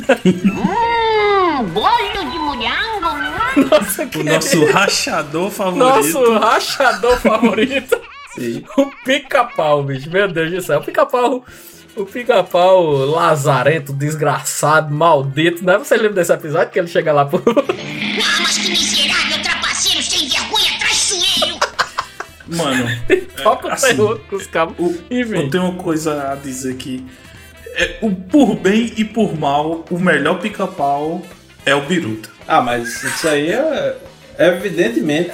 Hum, 1.58 1.64
bolo 1.72 2.30
de 2.30 2.38
morango. 2.38 2.95
Nossa, 3.70 4.08
O 4.18 4.22
nosso 4.22 4.64
rachador 4.66 5.50
favorito. 5.50 5.78
Nosso 5.84 6.32
rachador 6.38 7.18
favorito. 7.20 8.00
Sim. 8.36 8.64
O 8.76 8.86
pica-pau, 9.04 9.82
bicho. 9.82 10.10
Meu 10.10 10.28
Deus 10.28 10.50
do 10.50 10.60
céu. 10.62 10.80
O 10.80 10.84
pica-pau. 10.84 11.44
O 11.96 12.04
pica-pau 12.04 12.84
lazarento, 13.06 13.92
desgraçado, 13.94 14.94
maldito, 14.94 15.64
né? 15.64 15.78
Você 15.78 15.96
lembra 15.96 16.16
desse 16.16 16.32
episódio 16.32 16.70
que 16.70 16.78
ele 16.78 16.88
chega 16.88 17.10
lá 17.12 17.24
pro. 17.24 17.42
Ah, 17.48 18.40
mas 18.42 18.58
que 18.58 18.70
miserável, 18.70 19.42
trapaceiro, 19.42 20.02
sem 20.02 20.28
vergonha, 20.28 20.78
traiçoeiro. 20.78 21.58
Mano, 22.48 22.86
Toca 23.42 23.68
o 23.68 23.72
assim, 23.72 23.96
com 23.96 24.36
os 24.36 24.46
cabos. 24.46 24.76
eu 25.10 25.50
tenho 25.50 25.64
uma 25.64 25.82
coisa 25.82 26.32
a 26.32 26.34
dizer 26.34 26.74
aqui. 26.74 27.04
É, 27.74 27.98
o 28.02 28.10
por 28.14 28.54
bem 28.56 28.92
e 28.96 29.04
por 29.04 29.38
mal, 29.38 29.84
o 29.90 29.98
melhor 29.98 30.38
pica-pau 30.38 31.22
é 31.64 31.74
o 31.74 31.80
Biruta. 31.82 32.35
Ah, 32.48 32.60
mas 32.60 33.02
isso 33.02 33.28
aí 33.28 33.50
é, 33.50 33.96
é 34.38 34.48
evidentemente. 34.48 35.32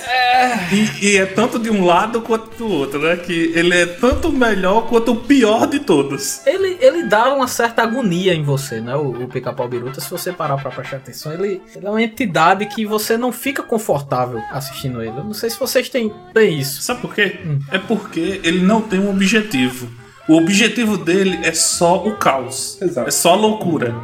E, 0.72 1.06
e 1.06 1.16
é 1.16 1.26
tanto 1.26 1.58
de 1.58 1.70
um 1.70 1.84
lado 1.84 2.22
quanto 2.22 2.56
do 2.56 2.68
outro, 2.68 3.00
né? 3.00 3.16
Que 3.16 3.52
ele 3.54 3.74
é 3.74 3.86
tanto 3.86 4.32
melhor 4.32 4.88
quanto 4.88 5.12
o 5.12 5.16
pior 5.16 5.66
de 5.66 5.80
todos. 5.80 6.46
Ele, 6.46 6.76
ele 6.80 7.04
dá 7.04 7.34
uma 7.34 7.46
certa 7.46 7.82
agonia 7.82 8.34
em 8.34 8.42
você, 8.42 8.80
né? 8.80 8.94
O, 8.96 9.24
o 9.24 9.28
pica-pau 9.28 9.68
biruta, 9.68 10.00
se 10.00 10.10
você 10.10 10.32
parar 10.32 10.56
pra 10.56 10.70
prestar 10.70 10.96
atenção, 10.96 11.32
ele, 11.32 11.60
ele 11.74 11.86
é 11.86 11.90
uma 11.90 12.02
entidade 12.02 12.66
que 12.66 12.86
você 12.86 13.16
não 13.16 13.32
fica 13.32 13.62
confortável 13.62 14.40
assistindo 14.50 15.02
ele. 15.02 15.16
Eu 15.18 15.24
não 15.24 15.34
sei 15.34 15.50
se 15.50 15.58
vocês 15.58 15.88
têm, 15.88 16.12
têm 16.32 16.58
isso. 16.58 16.82
Sabe 16.82 17.00
por 17.00 17.14
quê? 17.14 17.38
É 17.70 17.78
porque 17.78 18.40
ele 18.42 18.62
não 18.62 18.80
tem 18.80 18.98
um 18.98 19.10
objetivo. 19.10 19.88
O 20.28 20.36
objetivo 20.36 20.96
dele 20.96 21.38
é 21.42 21.52
só 21.52 22.06
o 22.06 22.16
caos. 22.16 22.80
Exato. 22.80 23.08
É 23.08 23.10
só 23.10 23.34
loucura. 23.34 23.94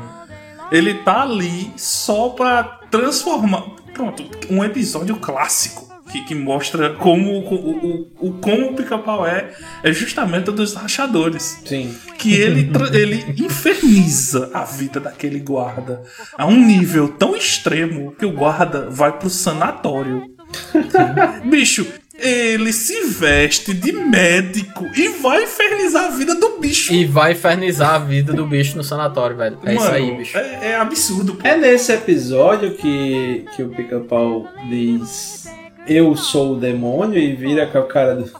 Ele 0.70 0.94
tá 0.94 1.22
ali 1.22 1.72
só 1.76 2.30
pra 2.30 2.62
transformar. 2.90 3.64
Pronto, 3.92 4.24
um 4.50 4.62
episódio 4.64 5.16
clássico. 5.16 5.88
Que, 6.08 6.24
que 6.24 6.34
mostra 6.34 6.94
como 6.94 7.32
o, 7.32 7.54
o, 7.54 8.28
o, 8.28 8.32
como 8.40 8.70
o 8.70 8.74
pica-pau 8.74 9.26
é, 9.26 9.52
é 9.82 9.92
justamente 9.92 10.48
o 10.48 10.52
dos 10.54 10.72
rachadores. 10.72 11.60
Sim. 11.66 11.94
Que 12.16 12.34
ele, 12.34 12.70
ele 12.94 13.34
inferniza 13.36 14.50
a 14.54 14.64
vida 14.64 14.98
daquele 14.98 15.38
guarda 15.38 16.02
a 16.38 16.46
um 16.46 16.64
nível 16.64 17.08
tão 17.08 17.36
extremo 17.36 18.12
que 18.12 18.24
o 18.24 18.32
guarda 18.32 18.88
vai 18.88 19.18
pro 19.18 19.28
sanatório. 19.28 20.34
Bicho, 21.44 21.86
ele 22.18 22.72
se 22.72 23.00
veste 23.06 23.72
de 23.72 23.92
médico 23.92 24.84
e 24.96 25.08
vai 25.20 25.44
infernizar 25.44 26.06
a 26.06 26.10
vida 26.10 26.34
do 26.34 26.58
bicho. 26.58 26.92
E 26.92 27.04
vai 27.04 27.32
infernizar 27.32 27.94
a 27.94 27.98
vida 27.98 28.32
do 28.32 28.44
bicho 28.46 28.76
no 28.76 28.82
sanatório, 28.84 29.36
velho. 29.36 29.58
É 29.64 29.74
isso 29.74 29.84
Mano, 29.84 29.94
aí, 29.96 30.16
bicho. 30.16 30.36
É, 30.36 30.70
é 30.70 30.76
absurdo. 30.76 31.34
pô. 31.36 31.46
É 31.46 31.56
nesse 31.56 31.92
episódio 31.92 32.72
que, 32.74 33.44
que 33.54 33.62
o 33.62 33.68
pica-pau 33.68 34.48
diz 34.68 35.46
eu 35.86 36.14
sou 36.16 36.52
o 36.52 36.56
demônio 36.60 37.18
e 37.18 37.34
vira 37.34 37.66
com 37.66 37.78
a 37.78 37.86
cara 37.86 38.14
do. 38.14 38.30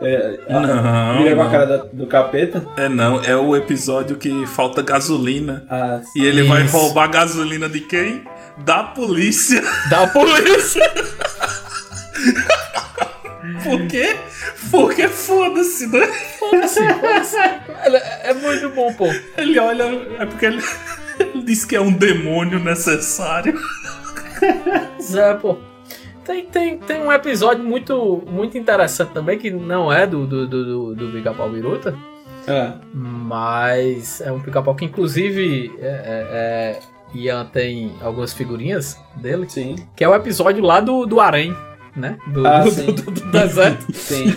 é, 0.00 0.40
a- 0.48 0.60
Não, 0.60 1.22
vira 1.22 1.36
com 1.36 1.42
a 1.42 1.50
cara 1.50 1.66
da- 1.66 1.84
do 1.92 2.06
capeta. 2.08 2.66
É 2.76 2.88
não, 2.88 3.22
é 3.22 3.36
o 3.36 3.54
episódio 3.54 4.16
que 4.16 4.44
falta 4.46 4.82
gasolina. 4.82 5.64
Ah, 5.70 6.00
E 6.16 6.24
ele 6.24 6.42
vai 6.42 6.64
Isso. 6.64 6.76
roubar 6.76 7.04
a 7.04 7.08
gasolina 7.08 7.68
de 7.68 7.80
quem? 7.80 8.24
Da 8.64 8.82
polícia. 8.82 9.62
Da 9.88 10.06
polícia! 10.10 10.82
Por 13.70 13.86
quê? 13.86 14.16
Porque 14.70 15.08
foda-se, 15.08 15.86
né? 15.86 16.06
Foda-se, 16.38 16.80
foda-se. 16.94 17.36
É, 17.36 18.30
é 18.30 18.34
muito 18.34 18.70
bom, 18.70 18.92
pô. 18.92 19.06
Ele 19.36 19.58
olha. 19.58 19.84
É 20.18 20.26
porque 20.26 20.46
ele, 20.46 20.62
ele 21.18 21.42
diz 21.42 21.64
que 21.64 21.76
é 21.76 21.80
um 21.80 21.92
demônio 21.92 22.58
necessário. 22.58 23.58
Zé, 25.00 25.34
pô. 25.34 25.56
Tem, 26.24 26.44
tem, 26.44 26.78
tem 26.78 27.00
um 27.00 27.12
episódio 27.12 27.62
muito, 27.62 28.22
muito 28.26 28.58
interessante 28.58 29.12
também, 29.12 29.38
que 29.38 29.48
não 29.48 29.92
é 29.92 30.06
do, 30.06 30.26
do, 30.26 30.48
do, 30.48 30.64
do, 30.64 30.94
do 30.96 31.12
Pica-Pau 31.12 31.48
Biruta, 31.48 31.96
é. 32.48 32.72
mas 32.92 34.20
é 34.20 34.32
um 34.32 34.40
pica-pau 34.40 34.74
que, 34.74 34.84
inclusive, 34.84 35.72
é, 35.78 35.86
é, 35.86 36.26
é, 36.32 36.80
Ian 37.14 37.44
tem 37.44 37.92
algumas 38.02 38.34
figurinhas 38.34 39.00
dele, 39.14 39.48
Sim. 39.48 39.76
que 39.94 40.02
é 40.02 40.08
o 40.08 40.14
episódio 40.16 40.64
lá 40.64 40.80
do, 40.80 41.06
do 41.06 41.20
Arém, 41.20 41.54
né? 41.96 42.16
Do, 42.26 42.46
Ah, 42.46 42.60
do, 42.60 42.70
sim. 42.70 42.86
do- 42.86 42.92
do- 42.92 43.10
do 43.10 43.30
deserto. 43.30 43.86
Sim. 43.94 44.26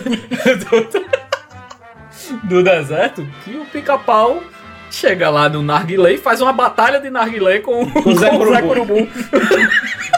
do 2.44 2.62
deserto 2.62 3.26
que 3.44 3.56
o 3.56 3.64
pica-pau 3.66 4.42
chega 4.90 5.28
lá 5.30 5.48
no 5.48 5.62
narguilé 5.62 6.14
e 6.14 6.18
faz 6.18 6.40
uma 6.40 6.52
batalha 6.52 7.00
de 7.00 7.10
narguilé 7.10 7.58
com, 7.60 7.88
com 7.90 8.08
o 8.10 8.14
Zé 8.14 8.30
Zé 8.30 8.36
Curubu. 8.36 8.66
Curubu. 8.68 9.08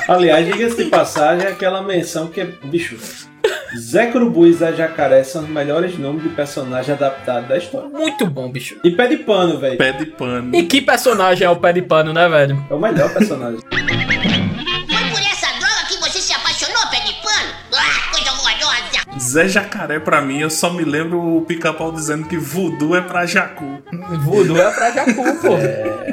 Aliás, 0.08 0.46
diga-se 0.46 0.84
de 0.84 0.90
passagem, 0.90 1.46
aquela 1.46 1.82
menção 1.82 2.26
que 2.28 2.40
é. 2.40 2.48
Bicho, 2.64 2.96
Zé 3.78 4.06
Curubu 4.06 4.46
e 4.46 4.52
Zé 4.52 4.72
Jacaré 4.72 5.22
são 5.24 5.42
os 5.42 5.48
melhores 5.48 5.98
nomes 5.98 6.22
de 6.22 6.28
personagem 6.30 6.94
adaptado 6.94 7.48
da 7.48 7.56
história. 7.56 7.88
Muito 7.88 8.26
bom, 8.26 8.50
bicho. 8.50 8.76
E 8.84 8.90
pé 8.90 9.06
de 9.08 9.18
pano, 9.18 9.58
velho. 9.58 9.78
Pé 9.78 9.92
de 9.92 10.06
pano. 10.06 10.54
E 10.54 10.64
que 10.64 10.80
personagem 10.82 11.46
é 11.46 11.50
o 11.50 11.56
pé 11.56 11.72
de 11.72 11.82
pano, 11.82 12.12
né, 12.12 12.28
velho? 12.28 12.62
É 12.70 12.74
o 12.74 12.78
melhor 12.80 13.12
personagem. 13.12 13.60
Zé 19.32 19.48
Jacaré, 19.48 19.98
pra 19.98 20.20
mim, 20.20 20.40
eu 20.40 20.50
só 20.50 20.70
me 20.72 20.84
lembro 20.84 21.18
o 21.36 21.42
pica-pau 21.42 21.90
dizendo 21.90 22.26
que 22.28 22.36
voodoo 22.36 22.94
é 22.94 23.00
pra 23.00 23.24
jacu. 23.24 23.82
Voodoo 24.20 24.60
é 24.60 24.70
pra 24.70 24.90
Jacu, 24.90 25.14
pô. 25.40 25.56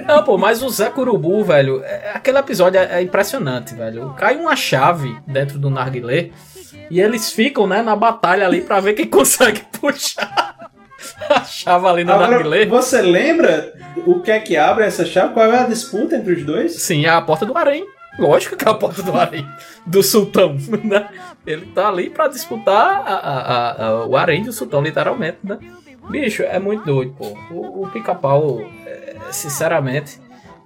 Não, 0.07 0.23
pô, 0.23 0.37
mas 0.37 0.61
o 0.63 0.69
Zé 0.69 0.89
Curubu, 0.89 1.43
velho, 1.43 1.81
é- 1.83 2.11
aquele 2.13 2.37
episódio 2.37 2.79
é, 2.79 2.99
é 2.99 3.01
impressionante, 3.01 3.75
velho. 3.75 4.13
Cai 4.17 4.37
uma 4.37 4.55
chave 4.55 5.17
dentro 5.27 5.59
do 5.59 5.69
narguilé 5.69 6.29
e 6.89 6.99
eles 7.01 7.31
ficam, 7.31 7.67
né, 7.67 7.81
na 7.81 7.95
batalha 7.95 8.45
ali 8.45 8.61
pra 8.61 8.79
ver 8.79 8.93
quem 8.93 9.05
consegue 9.09 9.61
puxar 9.79 10.69
a 11.29 11.43
chave 11.43 11.87
ali 11.87 12.03
no 12.03 12.13
Agora, 12.13 12.29
narguilé. 12.31 12.65
você 12.65 13.01
lembra 13.01 13.73
o 14.05 14.19
que 14.21 14.31
é 14.31 14.39
que 14.39 14.55
abre 14.55 14.85
essa 14.85 15.05
chave? 15.05 15.33
Qual 15.33 15.45
é 15.51 15.59
a 15.59 15.63
disputa 15.67 16.15
entre 16.15 16.33
os 16.33 16.43
dois? 16.45 16.81
Sim, 16.81 17.05
é 17.05 17.09
a 17.09 17.21
porta 17.21 17.45
do 17.45 17.57
harém. 17.57 17.85
Lógico 18.19 18.55
que 18.57 18.65
é 18.67 18.71
a 18.71 18.73
porta 18.73 19.01
do 19.01 19.15
harém. 19.17 19.47
Do 19.85 20.03
sultão, 20.03 20.55
né? 20.83 21.07
Ele 21.47 21.65
tá 21.67 21.87
ali 21.87 22.09
pra 22.09 22.27
disputar 22.27 23.01
a- 23.05 23.15
a- 23.15 23.85
a- 23.87 24.05
o 24.05 24.15
harém 24.17 24.43
do 24.43 24.51
sultão, 24.51 24.81
literalmente, 24.81 25.37
né? 25.43 25.57
Bicho, 26.09 26.43
é 26.43 26.59
muito 26.59 26.85
doido, 26.85 27.13
pô. 27.17 27.37
O, 27.51 27.83
o 27.83 27.87
pica-pau, 27.89 28.61
é, 28.85 29.15
sinceramente, 29.31 30.19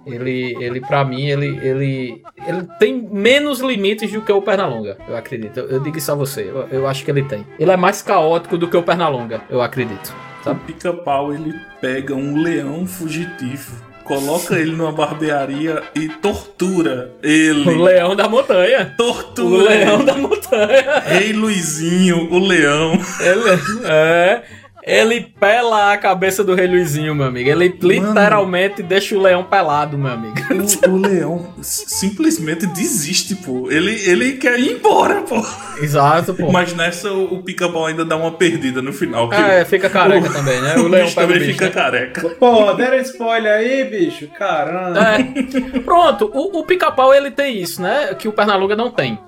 ele, 0.06 0.56
ele 0.62 0.80
pra 0.80 1.04
mim, 1.04 1.26
ele, 1.26 1.46
ele, 1.66 2.22
ele 2.46 2.66
tem 2.78 3.00
menos 3.10 3.60
limites 3.60 4.10
do 4.12 4.20
que 4.22 4.32
o 4.32 4.42
Pernalonga, 4.42 4.96
eu 5.08 5.16
acredito. 5.16 5.60
Eu, 5.60 5.68
eu 5.70 5.80
digo 5.80 5.96
isso 5.98 6.10
a 6.10 6.14
você, 6.14 6.42
eu, 6.42 6.66
eu 6.70 6.88
acho 6.88 7.04
que 7.04 7.10
ele 7.10 7.22
tem. 7.22 7.46
Ele 7.58 7.70
é 7.70 7.76
mais 7.76 8.02
caótico 8.02 8.56
do 8.58 8.68
que 8.68 8.76
o 8.76 8.82
Pernalonga, 8.82 9.42
eu 9.48 9.60
acredito. 9.62 10.14
O 10.46 10.54
pica-pau 10.56 11.32
ele 11.32 11.54
pega 11.80 12.14
um 12.14 12.36
leão 12.36 12.86
fugitivo, 12.86 13.82
coloca 14.04 14.54
ele 14.54 14.72
numa 14.72 14.92
barbearia 14.92 15.82
e 15.94 16.08
tortura 16.08 17.10
ele. 17.22 17.68
O 17.68 17.82
leão 17.82 18.14
da 18.14 18.28
montanha. 18.28 18.94
Tortura. 18.96 19.64
O 19.64 19.68
leão 19.68 19.96
ele. 19.96 20.04
da 20.04 20.14
montanha. 20.14 20.98
Rei 21.00 21.32
Luizinho, 21.32 22.32
o 22.32 22.38
leão. 22.38 22.92
Ele, 23.20 23.60
é. 23.84 24.42
Ele 24.86 25.22
pela 25.40 25.92
a 25.92 25.96
cabeça 25.96 26.44
do 26.44 26.54
Rei 26.54 26.66
Luizinho, 26.66 27.14
meu 27.14 27.26
amigo. 27.26 27.48
Ele 27.48 27.74
literalmente 27.80 28.82
deixa 28.82 29.16
o 29.16 29.22
leão 29.22 29.42
pelado, 29.42 29.96
meu 29.96 30.12
amigo. 30.12 30.34
O, 30.86 30.90
o 30.90 30.96
leão 30.98 31.54
simplesmente 31.62 32.66
desiste, 32.66 33.34
pô. 33.34 33.70
Ele, 33.70 33.92
ele 34.08 34.32
quer 34.34 34.58
ir 34.60 34.72
embora, 34.72 35.22
pô. 35.22 35.42
Exato, 35.80 36.34
pô. 36.34 36.52
Mas 36.52 36.74
nessa 36.74 37.10
o, 37.10 37.36
o 37.36 37.42
pica-pau 37.42 37.86
ainda 37.86 38.04
dá 38.04 38.14
uma 38.16 38.32
perdida 38.32 38.82
no 38.82 38.92
final. 38.92 39.30
que 39.30 39.36
É, 39.36 39.64
fica 39.64 39.88
careca 39.88 40.28
também, 40.30 40.60
né? 40.60 40.76
O 40.76 40.84
O, 40.84 40.88
leão 40.88 41.06
bicho 41.06 41.18
o 41.18 41.22
também 41.22 41.38
bicho, 41.38 41.52
fica 41.52 41.64
né? 41.64 41.70
careca. 41.70 42.28
Pô, 42.28 42.72
deram 42.74 42.98
spoiler 42.98 43.52
aí, 43.52 43.84
bicho. 43.84 44.28
Caramba. 44.38 45.00
É. 45.00 45.80
Pronto, 45.80 46.30
o, 46.34 46.58
o 46.58 46.64
pica-pau 46.64 47.14
ele 47.14 47.30
tem 47.30 47.58
isso, 47.58 47.80
né? 47.80 48.14
Que 48.14 48.28
o 48.28 48.32
Pernalonga 48.32 48.76
não 48.76 48.90
tem. 48.90 49.18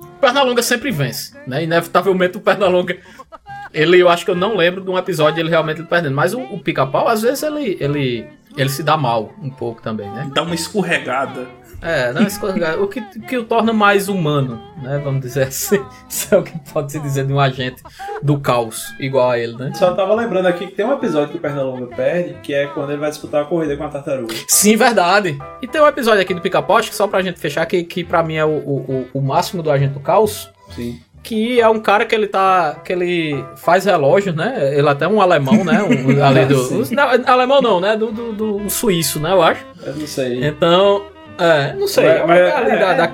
O 0.00 0.20
Pernalonga 0.20 0.62
sempre 0.62 0.90
vence, 0.90 1.32
né? 1.46 1.64
Inevitavelmente 1.64 2.36
o 2.36 2.40
Pernalonga. 2.40 2.96
Ele, 3.72 3.98
eu 4.00 4.08
acho 4.08 4.24
que 4.24 4.30
eu 4.30 4.36
não 4.36 4.56
lembro 4.56 4.82
de 4.82 4.90
um 4.90 4.98
episódio 4.98 5.40
ele 5.40 5.48
realmente 5.50 5.82
perdendo. 5.84 6.14
Mas 6.14 6.34
o, 6.34 6.40
o 6.40 6.58
pica-pau, 6.58 7.08
às 7.08 7.22
vezes, 7.22 7.42
ele, 7.42 7.76
ele, 7.80 8.26
ele 8.56 8.68
se 8.68 8.82
dá 8.82 8.96
mal 8.96 9.32
um 9.42 9.50
pouco 9.50 9.80
também, 9.82 10.08
né? 10.10 10.30
Dá 10.34 10.42
uma 10.42 10.54
escorregada. 10.54 11.46
É, 11.84 12.12
não, 12.12 12.22
escorregar. 12.22 12.80
o 12.80 12.86
que, 12.86 13.00
que 13.00 13.36
o 13.36 13.42
torna 13.42 13.72
mais 13.72 14.08
humano, 14.08 14.62
né? 14.80 15.00
Vamos 15.02 15.20
dizer 15.20 15.48
assim. 15.48 15.84
Isso 16.08 16.32
é 16.32 16.38
o 16.38 16.42
que 16.44 16.56
pode 16.72 16.92
se 16.92 17.00
dizer 17.00 17.26
de 17.26 17.32
um 17.32 17.40
agente 17.40 17.82
do 18.22 18.38
caos, 18.38 18.84
igual 19.00 19.30
a 19.30 19.38
ele, 19.38 19.56
né? 19.56 19.72
Só 19.74 19.92
tava 19.92 20.14
lembrando 20.14 20.46
aqui 20.46 20.68
que 20.68 20.74
tem 20.76 20.86
um 20.86 20.92
episódio 20.92 21.30
que 21.30 21.38
o 21.38 21.40
Pernalonga 21.40 21.86
perde, 21.86 22.34
que 22.42 22.54
é 22.54 22.68
quando 22.68 22.90
ele 22.90 23.00
vai 23.00 23.10
disputar 23.10 23.42
a 23.42 23.44
corrida 23.46 23.76
com 23.76 23.82
a 23.82 23.88
tartaruga. 23.88 24.32
Sim, 24.46 24.76
verdade. 24.76 25.36
E 25.60 25.66
tem 25.66 25.80
um 25.80 25.86
episódio 25.88 26.20
aqui 26.22 26.32
do 26.32 26.40
Pica-Pau, 26.40 26.76
acho 26.76 26.90
que 26.90 26.94
só 26.94 27.08
pra 27.08 27.20
gente 27.20 27.40
fechar, 27.40 27.66
que, 27.66 27.82
que 27.82 28.04
pra 28.04 28.22
mim 28.22 28.34
é 28.36 28.44
o, 28.44 28.48
o, 28.50 28.76
o- 28.78 29.08
o 29.14 29.20
máximo 29.20 29.60
do 29.60 29.68
agente 29.70 29.94
do 29.94 30.00
caos. 30.00 30.48
Sim. 30.76 31.00
Que 31.22 31.60
é 31.60 31.68
um 31.68 31.78
cara 31.78 32.04
que 32.04 32.14
ele 32.14 32.26
tá. 32.26 32.76
que 32.84 32.92
ele 32.92 33.44
faz 33.56 33.84
relógio, 33.84 34.32
né? 34.34 34.76
Ele 34.76 34.88
até 34.88 35.04
é 35.04 35.08
um 35.08 35.20
alemão, 35.20 35.64
né? 35.64 35.82
Um, 35.82 36.18
ali 36.24 36.44
do, 36.46 36.84
não, 36.92 37.04
alemão 37.32 37.62
não, 37.62 37.80
né? 37.80 37.96
Do, 37.96 38.10
do, 38.10 38.32
do- 38.32 38.56
um 38.56 38.68
suíço, 38.68 39.20
né? 39.20 39.30
Eu 39.32 39.40
acho. 39.42 39.64
Eu 39.84 39.94
não 39.94 40.06
sei. 40.06 40.44
Então. 40.44 41.02
É, 41.38 41.74
não 41.74 41.86
sei. 41.86 42.04
Mas- 42.26 42.30
ali 42.54 42.70
é, 42.70 42.78
da- 42.78 42.92
é. 42.92 42.96
da- 42.96 43.12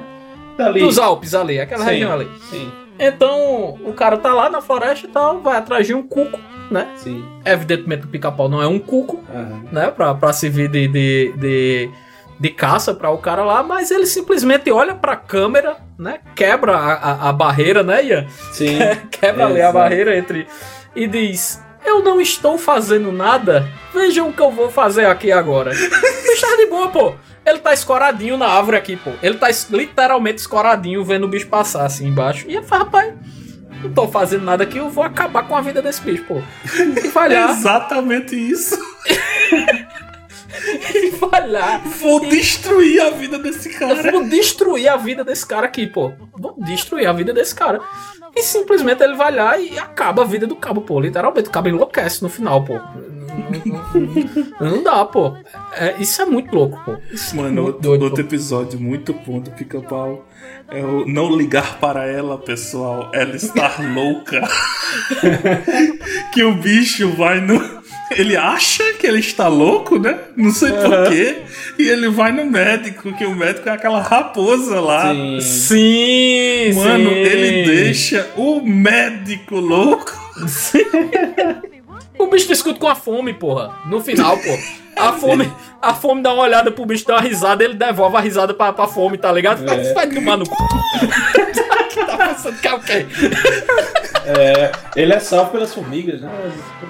Dali. 0.57 0.81
dos 0.81 0.99
Alpes 0.99 1.35
ali, 1.37 1.61
aquela 1.61 1.85
Sim. 1.85 1.91
região 1.91 2.13
ali. 2.13 2.27
Sim, 2.51 2.69
Então, 2.99 3.79
o 3.85 3.93
cara 3.93 4.17
tá 4.17 4.35
lá 4.35 4.51
na 4.51 4.61
floresta 4.61 5.07
e 5.07 5.09
tal, 5.09 5.41
vai 5.41 5.57
atrás 5.57 5.87
de 5.87 5.95
um 5.95 6.03
cuco, 6.03 6.37
né? 6.69 6.89
sim. 6.97 7.25
Evidentemente 7.45 8.07
o 8.07 8.09
pica-pau 8.09 8.49
não 8.49 8.61
é 8.61 8.67
um 8.67 8.77
cuco, 8.81 9.21
Aham. 9.33 9.63
né? 9.71 9.89
Pra, 9.93 10.13
pra 10.15 10.33
servir 10.33 10.69
de, 10.69 10.89
de, 10.89 11.33
de, 11.37 11.91
de 12.39 12.51
caça 12.51 12.95
pra 12.95 13.11
o 13.11 13.19
cara 13.19 13.45
lá, 13.45 13.63
mas 13.63 13.91
ele 13.91 14.07
simplesmente 14.07 14.71
olha 14.71 14.95
pra 14.95 15.17
câmera, 15.17 15.77
né? 15.99 16.21
Quebra 16.35 16.77
a, 16.77 16.93
a, 16.93 17.29
a 17.29 17.33
barreira, 17.33 17.83
né, 17.83 18.05
Ian? 18.05 18.27
Sim. 18.53 18.79
Quebra 19.11 19.47
ali 19.47 19.61
a 19.61 19.73
barreira 19.73 20.17
entre. 20.17 20.47
E 20.95 21.07
diz: 21.07 21.63
Eu 21.85 22.03
não 22.03 22.21
estou 22.21 22.57
fazendo 22.57 23.11
nada, 23.11 23.69
vejam 23.93 24.29
o 24.29 24.33
que 24.33 24.41
eu 24.41 24.51
vou 24.51 24.71
fazer 24.71 25.07
aqui 25.07 25.33
agora. 25.33 25.73
bicho 26.39 26.47
tá 26.47 26.57
de 26.57 26.67
boa, 26.67 26.89
pô. 26.89 27.15
Ele 27.45 27.59
tá 27.59 27.73
escoradinho 27.73 28.37
na 28.37 28.47
árvore 28.47 28.77
aqui, 28.77 28.97
pô. 28.97 29.11
Ele 29.23 29.37
tá 29.39 29.49
literalmente 29.71 30.39
escoradinho 30.39 31.05
vendo 31.05 31.25
o 31.25 31.29
bicho 31.29 31.47
passar 31.47 31.87
assim 31.87 32.07
embaixo. 32.07 32.47
E 32.49 32.57
ele 32.57 32.67
fala, 32.67 32.85
rapaz. 32.85 33.15
Não 33.83 33.93
tô 33.93 34.09
fazendo 34.09 34.45
nada 34.45 34.65
aqui, 34.65 34.79
eu 34.79 34.91
vou 34.91 35.05
acabar 35.05 35.47
com 35.47 35.55
a 35.55 35.61
vida 35.61 35.81
desse 35.81 36.03
bicho, 36.03 36.25
pô. 36.25 36.43
E 36.75 37.09
vai 37.09 37.33
lá. 37.33 37.53
Exatamente 37.53 38.35
isso. 38.35 38.77
E 40.95 41.11
vai 41.11 41.47
lá. 41.49 41.79
Vou 41.79 42.21
destruir 42.21 43.01
a 43.01 43.11
vida 43.11 43.39
desse 43.39 43.69
Eu 43.73 43.79
cara. 43.79 44.11
vou 44.11 44.25
destruir 44.25 44.89
a 44.89 44.97
vida 44.97 45.23
desse 45.25 45.47
cara 45.47 45.67
aqui, 45.67 45.87
pô. 45.87 46.13
Vou 46.39 46.55
destruir 46.59 47.07
a 47.07 47.13
vida 47.13 47.33
desse 47.33 47.55
cara. 47.55 47.81
E 48.35 48.43
simplesmente 48.43 49.03
ele 49.03 49.15
vai 49.17 49.35
lá 49.35 49.59
e 49.59 49.79
acaba 49.79 50.23
a 50.23 50.25
vida 50.25 50.47
do 50.47 50.57
cabo, 50.57 50.81
pô. 50.81 51.01
Literalmente, 51.01 51.49
o 51.49 51.53
cabo 51.53 51.69
enlouquece 51.69 52.23
no 52.23 52.29
final, 52.29 52.65
pô. 52.65 52.79
Não, 54.61 54.83
dá, 54.83 55.05
pô. 55.05 55.37
É, 55.77 55.95
isso 55.99 56.21
é 56.23 56.27
muito 56.27 56.55
louco, 56.55 56.81
pô. 56.85 56.97
Isso 57.13 57.35
é 57.35 57.37
Mano, 57.37 57.49
muito 57.63 57.67
outro, 57.67 57.83
doido, 57.83 58.03
outro 58.03 58.25
pô. 58.25 58.29
episódio 58.29 58.81
muito 58.81 59.13
bom 59.13 59.41
do 59.41 59.51
Pica-Pau 59.53 60.27
é 60.71 60.83
o 60.83 61.07
não 61.07 61.35
ligar 61.35 61.79
para 61.79 62.07
ela, 62.07 62.37
pessoal. 62.39 63.11
Ela 63.15 63.37
estar 63.37 63.79
louca. 63.95 64.43
que 66.33 66.43
o 66.43 66.55
bicho 66.55 67.11
vai 67.13 67.41
no. 67.41 67.78
Ele 68.11 68.37
acha 68.37 68.83
que 68.95 69.07
ele 69.07 69.21
está 69.21 69.49
louco, 69.49 69.99
né? 69.99 70.19
Não 70.37 70.51
sei 70.51 70.73
porquê. 70.73 71.39
E 71.79 71.89
ele 71.89 72.09
vai 72.09 72.33
no 72.33 72.45
médico, 72.47 73.13
que 73.17 73.25
o 73.27 73.35
médico 73.35 73.69
é 73.69 73.73
aquela 73.73 74.01
raposa 74.01 74.81
lá. 74.81 75.13
Sim. 75.15 75.39
Sim, 75.41 76.73
Mano, 76.75 77.11
sim. 77.11 77.17
ele 77.17 77.65
deixa 77.67 78.27
o 78.37 78.61
médico 78.63 79.57
louco. 79.57 80.13
O 82.19 82.27
bicho 82.27 82.49
discute 82.49 82.79
com 82.81 82.89
a 82.89 82.95
fome, 82.95 83.33
porra. 83.35 83.75
No 83.87 84.01
final, 84.01 84.37
pô. 84.39 84.59
A 84.97 85.13
fome, 85.13 85.49
a 85.81 85.95
fome 85.95 86.23
dá 86.23 86.33
uma 86.35 86.43
olhada 86.43 86.73
pro 86.73 86.85
bicho, 86.85 87.07
dá 87.07 87.15
uma 87.15 87.21
risada, 87.21 87.63
ele 87.63 87.75
devolve 87.75 88.17
a 88.17 88.21
risada 88.21 88.53
pra, 88.53 88.73
pra 88.73 88.89
fome, 88.89 89.17
tá 89.17 89.31
ligado? 89.31 89.65
Vai, 89.65 89.79
É. 89.87 89.93
vai 89.93 90.09
tomar 90.09 90.37
no 90.37 90.45
cu. 90.49 90.57
que 91.91 92.05
tá 92.05 92.17
pensando 92.29 92.59
que 92.61 92.67
é 92.67 92.75
o 92.75 92.81
quê? 92.81 93.07
É, 94.29 94.71
ele 94.95 95.13
é 95.13 95.19
salvo 95.21 95.51
pelas 95.53 95.73
formigas, 95.75 96.21
né? 96.21 96.31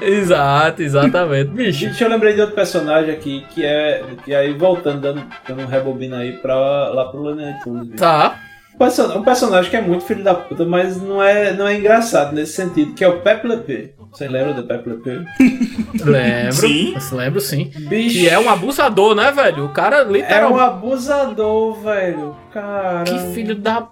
Exato, 0.00 0.82
exatamente. 0.82 1.50
Bicho. 1.50 1.80
Gente, 1.86 2.02
eu 2.02 2.08
lembrei 2.10 2.34
de 2.34 2.40
outro 2.40 2.54
personagem 2.56 3.12
aqui 3.12 3.44
que 3.54 3.64
é. 3.64 4.02
Que 4.24 4.34
aí 4.34 4.52
voltando, 4.54 5.00
dando, 5.00 5.24
dando 5.46 5.62
um 5.62 5.66
rebobina 5.66 6.18
aí 6.18 6.32
pra, 6.32 6.54
lá 6.88 7.04
pro 7.06 7.20
Looney 7.20 7.54
Tunes. 7.62 7.94
Tá. 7.98 8.36
Um 8.74 8.78
perso- 8.78 9.22
personagem 9.22 9.70
que 9.70 9.76
é 9.76 9.80
muito 9.80 10.04
filho 10.04 10.22
da 10.22 10.34
puta, 10.34 10.64
mas 10.64 11.00
não 11.02 11.22
é, 11.22 11.52
não 11.52 11.66
é 11.66 11.76
engraçado 11.76 12.32
nesse 12.34 12.52
sentido, 12.52 12.94
que 12.94 13.02
é 13.04 13.08
o 13.08 13.20
Pepe 13.20 13.48
Le 13.48 13.56
Pew. 13.58 13.88
Vocês 14.12 14.30
lembram 14.30 14.54
do 14.54 14.62
Pepe 14.62 14.88
Le 14.88 14.96
Pew? 14.98 15.24
Lembro. 16.06 16.52
Sim. 16.52 16.94
Lembro 17.12 17.40
sim. 17.40 17.70
Bicho. 17.88 18.18
Que 18.20 18.28
é 18.28 18.38
um 18.38 18.48
abusador, 18.48 19.14
né, 19.14 19.30
velho? 19.32 19.66
O 19.66 19.68
cara 19.70 19.96
É 19.98 20.04
um 20.06 20.12
literalmente. 20.12 20.60
abusador, 20.62 21.74
velho. 21.82 22.36
Cara. 22.52 23.04
Que 23.04 23.18
filho 23.34 23.54
da 23.54 23.86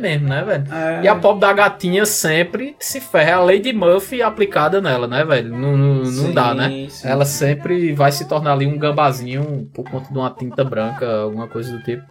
mesmo, 0.00 0.28
né, 0.28 0.42
velho? 0.44 0.64
É. 0.72 1.00
E 1.04 1.08
a 1.08 1.14
pobre 1.16 1.40
da 1.40 1.52
gatinha 1.52 2.06
sempre 2.06 2.76
se 2.78 3.00
ferra. 3.00 3.24
É 3.30 3.32
a 3.34 3.40
Lady 3.40 3.72
Murphy 3.72 4.22
aplicada 4.22 4.80
nela, 4.80 5.06
né, 5.06 5.24
velho? 5.24 5.50
Não, 5.50 5.76
não, 5.76 5.94
não 5.96 6.04
Sim, 6.04 6.32
dá, 6.32 6.54
né? 6.54 6.86
sim. 6.88 7.08
Ela 7.08 7.24
sempre 7.24 7.92
vai 7.92 8.12
se 8.12 8.28
tornar 8.28 8.52
ali 8.52 8.66
um 8.66 8.78
gambazinho 8.78 9.68
por 9.74 9.88
conta 9.88 10.12
de 10.12 10.18
uma 10.18 10.30
tinta 10.30 10.62
branca, 10.64 11.06
alguma 11.22 11.48
coisa 11.48 11.72
do 11.76 11.82
tipo. 11.82 12.02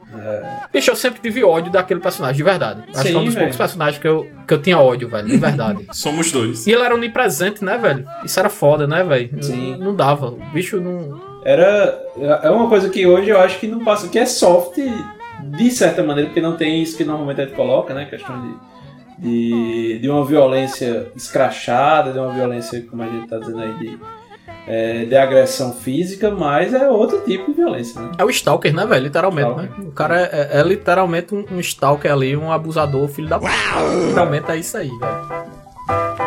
Bicho, 0.72 0.92
eu 0.92 0.96
sempre 0.96 1.22
tive 1.22 1.44
ódio 1.44 1.72
daquele 1.72 2.00
personagem, 2.00 2.38
de 2.38 2.44
verdade. 2.44 2.84
Acho 2.94 3.04
que 3.04 3.16
é 3.16 3.18
um 3.18 3.24
dos 3.26 3.34
velho. 3.34 3.46
poucos 3.46 3.58
personagens 3.58 4.02
que 4.02 4.08
eu, 4.08 4.28
que 4.48 4.54
eu 4.54 4.62
tinha 4.62 4.80
ódio, 4.80 5.08
velho, 5.08 5.28
de 5.28 5.38
verdade. 5.38 5.86
Somos 5.94 6.32
dois. 6.32 6.66
e 6.68 6.72
ele 6.72 6.82
era 6.84 6.96
onipresente, 6.96 7.64
né, 7.64 7.78
velho? 7.78 8.06
Isso 8.24 8.40
era 8.40 8.50
foda, 8.50 8.86
né, 8.88 9.04
velho? 9.04 9.44
Sim. 9.44 9.72
Não, 9.78 9.86
não 9.88 9.96
dava. 9.96 10.28
O 10.28 10.40
bicho 10.54 10.80
não. 10.80 11.22
Era. 11.46 12.00
É 12.42 12.50
uma 12.50 12.70
coisa 12.70 12.90
que 12.90 13.06
hoje 13.06 13.30
eu 13.30 13.40
acho 13.40 13.60
que 13.60 13.68
não 13.68 13.84
passa. 13.84 14.08
Que 14.08 14.20
é 14.20 14.26
soft 14.26 14.78
de 15.52 15.72
certa 15.72 16.04
maneira, 16.04 16.30
porque 16.30 16.42
não 16.42 16.56
tem 16.58 16.82
isso 16.82 16.96
que 16.98 17.04
normalmente 17.04 17.42
a 17.42 17.46
gente 17.46 17.56
coloca, 17.56 17.94
né? 17.94 18.06
Questão 18.06 18.40
de. 18.42 18.74
De, 19.16 20.00
de 20.00 20.10
uma 20.10 20.26
violência 20.26 21.08
escrachada, 21.16 22.12
de 22.12 22.18
uma 22.20 22.34
violência, 22.34 22.82
como 22.90 23.04
a 23.04 23.08
gente 23.08 23.28
tá 23.28 23.38
dizendo 23.38 23.62
aí, 23.62 23.74
de, 23.78 24.00
é, 24.68 25.06
de 25.06 25.16
agressão 25.16 25.72
física, 25.72 26.32
mas 26.32 26.74
é 26.74 26.90
outro 26.90 27.22
tipo 27.22 27.52
de 27.52 27.54
violência, 27.58 28.02
né? 28.02 28.12
É 28.18 28.26
o 28.26 28.30
Stalker, 28.32 28.74
né, 28.76 28.86
velho? 28.88 29.04
Literalmente, 29.04 29.50
Stalker. 29.52 29.80
né? 29.80 29.86
O 29.88 29.92
cara 29.92 30.20
é, 30.20 30.50
é- 30.54 30.60
é 30.60 30.64
literalmente 30.64 31.34
um, 31.34 31.46
um 31.52 31.60
Stalker 31.60 32.12
ali, 32.12 32.36
um 32.36 32.52
abusador, 32.52 33.08
filho 33.08 33.30
da. 33.30 33.38
Literalmente 33.38 34.50
é 34.52 34.58
isso 34.58 34.76
aí, 34.78 34.90
velho. 34.90 36.23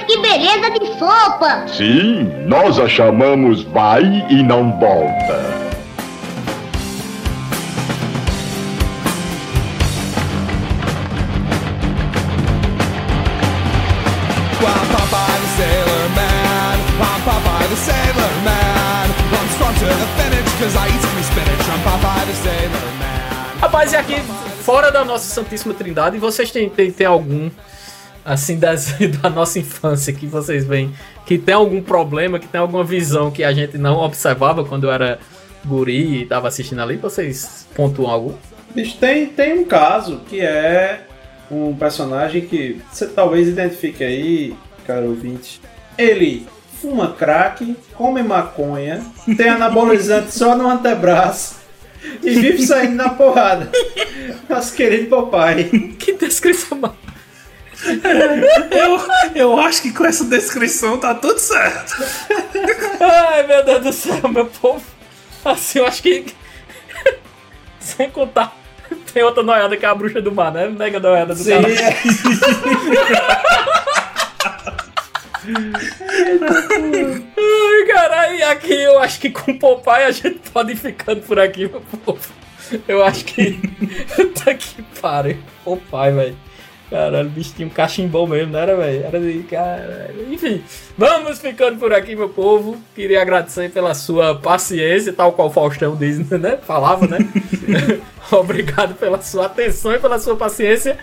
Mas 0.00 0.04
que 0.04 0.18
beleza 0.18 0.70
de 0.70 0.98
sopa! 0.98 1.66
Sim, 1.68 2.24
nós 2.46 2.78
a 2.78 2.88
chamamos 2.88 3.62
vai 3.62 4.02
e 4.30 4.42
não 4.42 4.78
volta. 4.78 5.60
Rapaz, 23.60 23.92
e 23.92 23.96
aqui, 23.96 24.16
fora 24.62 24.90
da 24.90 25.04
nossa 25.04 25.26
Santíssima 25.26 25.74
Trindade, 25.74 26.18
vocês 26.18 26.50
têm, 26.50 26.68
têm, 26.68 26.90
têm 26.90 27.06
algum, 27.06 27.50
assim, 28.24 28.58
das, 28.58 28.94
da 29.22 29.30
nossa 29.30 29.58
infância 29.58 30.12
que 30.12 30.26
vocês 30.26 30.64
veem 30.64 30.92
que 31.26 31.38
tem 31.38 31.54
algum 31.54 31.80
problema, 31.80 32.38
que 32.38 32.48
tem 32.48 32.60
alguma 32.60 32.82
visão 32.82 33.30
que 33.30 33.44
a 33.44 33.52
gente 33.52 33.78
não 33.78 33.98
observava 33.98 34.64
quando 34.64 34.84
eu 34.84 34.92
era 34.92 35.18
guri 35.64 36.22
e 36.22 36.26
tava 36.26 36.48
assistindo 36.48 36.82
ali? 36.82 36.96
Vocês 36.96 37.68
pontuam 37.74 38.10
algum? 38.10 38.34
Bicho, 38.74 38.96
tem, 38.98 39.26
tem 39.26 39.58
um 39.58 39.64
caso 39.64 40.22
que 40.28 40.40
é 40.40 41.06
um 41.50 41.74
personagem 41.74 42.42
que 42.42 42.80
você 42.90 43.06
talvez 43.06 43.48
identifique 43.48 44.02
aí, 44.02 44.56
cara 44.86 45.04
ouvinte. 45.06 45.60
Ele 45.98 46.46
fuma 46.80 47.12
crack, 47.12 47.76
come 47.94 48.22
maconha, 48.22 49.04
tem 49.36 49.48
anabolizante 49.48 50.32
só 50.32 50.56
no 50.56 50.68
antebraço 50.68 51.60
e 52.22 52.30
vive 52.30 52.66
saindo 52.66 52.94
na 52.94 53.10
porrada. 53.10 53.70
Nosso 54.48 54.74
querido 54.74 55.08
papai. 55.08 55.64
Que 55.98 56.14
descrição. 56.14 56.80
Eu, 58.70 59.00
eu 59.34 59.60
acho 59.60 59.82
que 59.82 59.92
com 59.92 60.04
essa 60.04 60.24
descrição 60.24 60.98
tá 60.98 61.14
tudo 61.14 61.38
certo. 61.38 61.94
Ai, 63.00 63.46
meu 63.46 63.64
Deus 63.64 63.82
do 63.82 63.92
céu, 63.92 64.28
meu 64.28 64.46
povo. 64.46 64.84
Assim, 65.44 65.78
eu 65.78 65.86
acho 65.86 66.02
que. 66.02 66.26
Sem 67.80 68.10
contar. 68.10 68.56
Tem 69.12 69.22
outra 69.22 69.42
noiada 69.42 69.76
que 69.76 69.84
é 69.84 69.88
a 69.88 69.94
bruxa 69.94 70.20
do 70.20 70.32
mar, 70.32 70.52
né? 70.52 70.68
Mega 70.68 71.00
noiada 71.00 71.34
do 71.34 71.42
Sim, 71.42 71.50
cara. 71.50 71.96
Ai, 77.36 77.86
caralho, 77.86 78.36
e 78.36 78.42
aqui 78.42 78.74
eu 78.74 78.98
acho 78.98 79.20
que 79.20 79.30
com 79.30 79.52
o 79.52 79.58
Popeye 79.58 80.04
a 80.04 80.10
gente 80.10 80.38
pode 80.50 80.72
ir 80.72 80.76
ficando 80.76 81.22
por 81.22 81.38
aqui, 81.38 81.68
meu 81.68 81.80
povo. 81.80 82.20
Eu 82.86 83.04
acho 83.04 83.24
que. 83.24 83.58
tá 84.44 84.54
que 84.54 84.82
pariu. 85.00 85.38
Popeye, 85.64 86.12
velho. 86.12 86.49
Caralho, 86.90 87.28
o 87.28 87.30
bicho 87.30 87.52
tinha 87.54 87.68
um 87.68 87.70
cachimbão 87.70 88.26
mesmo, 88.26 88.52
não 88.52 88.58
era, 88.58 88.76
velho? 88.76 89.04
Era 89.04 89.20
de. 89.20 89.44
Caralho. 89.44 90.32
Enfim, 90.32 90.60
vamos 90.98 91.38
ficando 91.38 91.78
por 91.78 91.94
aqui, 91.94 92.16
meu 92.16 92.28
povo. 92.28 92.76
Queria 92.96 93.22
agradecer 93.22 93.70
pela 93.70 93.94
sua 93.94 94.34
paciência, 94.34 95.12
tal 95.12 95.32
qual 95.32 95.46
o 95.46 95.52
Faustão 95.52 95.94
diz, 95.94 96.18
né? 96.30 96.58
Falava, 96.66 97.06
né? 97.06 97.18
Obrigado 98.32 98.96
pela 98.96 99.22
sua 99.22 99.46
atenção 99.46 99.94
e 99.94 100.00
pela 100.00 100.18
sua 100.18 100.34
paciência. 100.34 100.98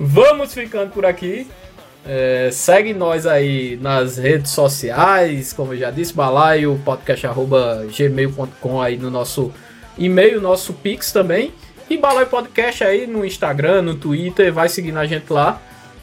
Vamos 0.00 0.54
ficando 0.54 0.90
por 0.90 1.04
aqui. 1.04 1.46
É, 2.08 2.48
segue 2.50 2.94
nós 2.94 3.26
aí 3.26 3.76
nas 3.82 4.16
redes 4.16 4.52
sociais, 4.52 5.52
como 5.52 5.74
eu 5.74 5.78
já 5.78 5.90
disse, 5.90 6.14
balaio, 6.14 6.80
podcast.gmail.com 6.82 8.80
aí 8.80 8.96
no 8.96 9.10
nosso 9.10 9.52
e-mail, 9.98 10.40
nosso 10.40 10.72
Pix 10.72 11.12
também. 11.12 11.52
E 11.88 11.96
Balaio 11.96 12.26
Podcast 12.26 12.82
aí 12.84 13.06
no 13.06 13.24
Instagram, 13.24 13.82
no 13.82 13.94
Twitter, 13.94 14.52
vai 14.52 14.68
seguindo 14.68 14.98
a 14.98 15.06
gente 15.06 15.32
lá. 15.32 15.60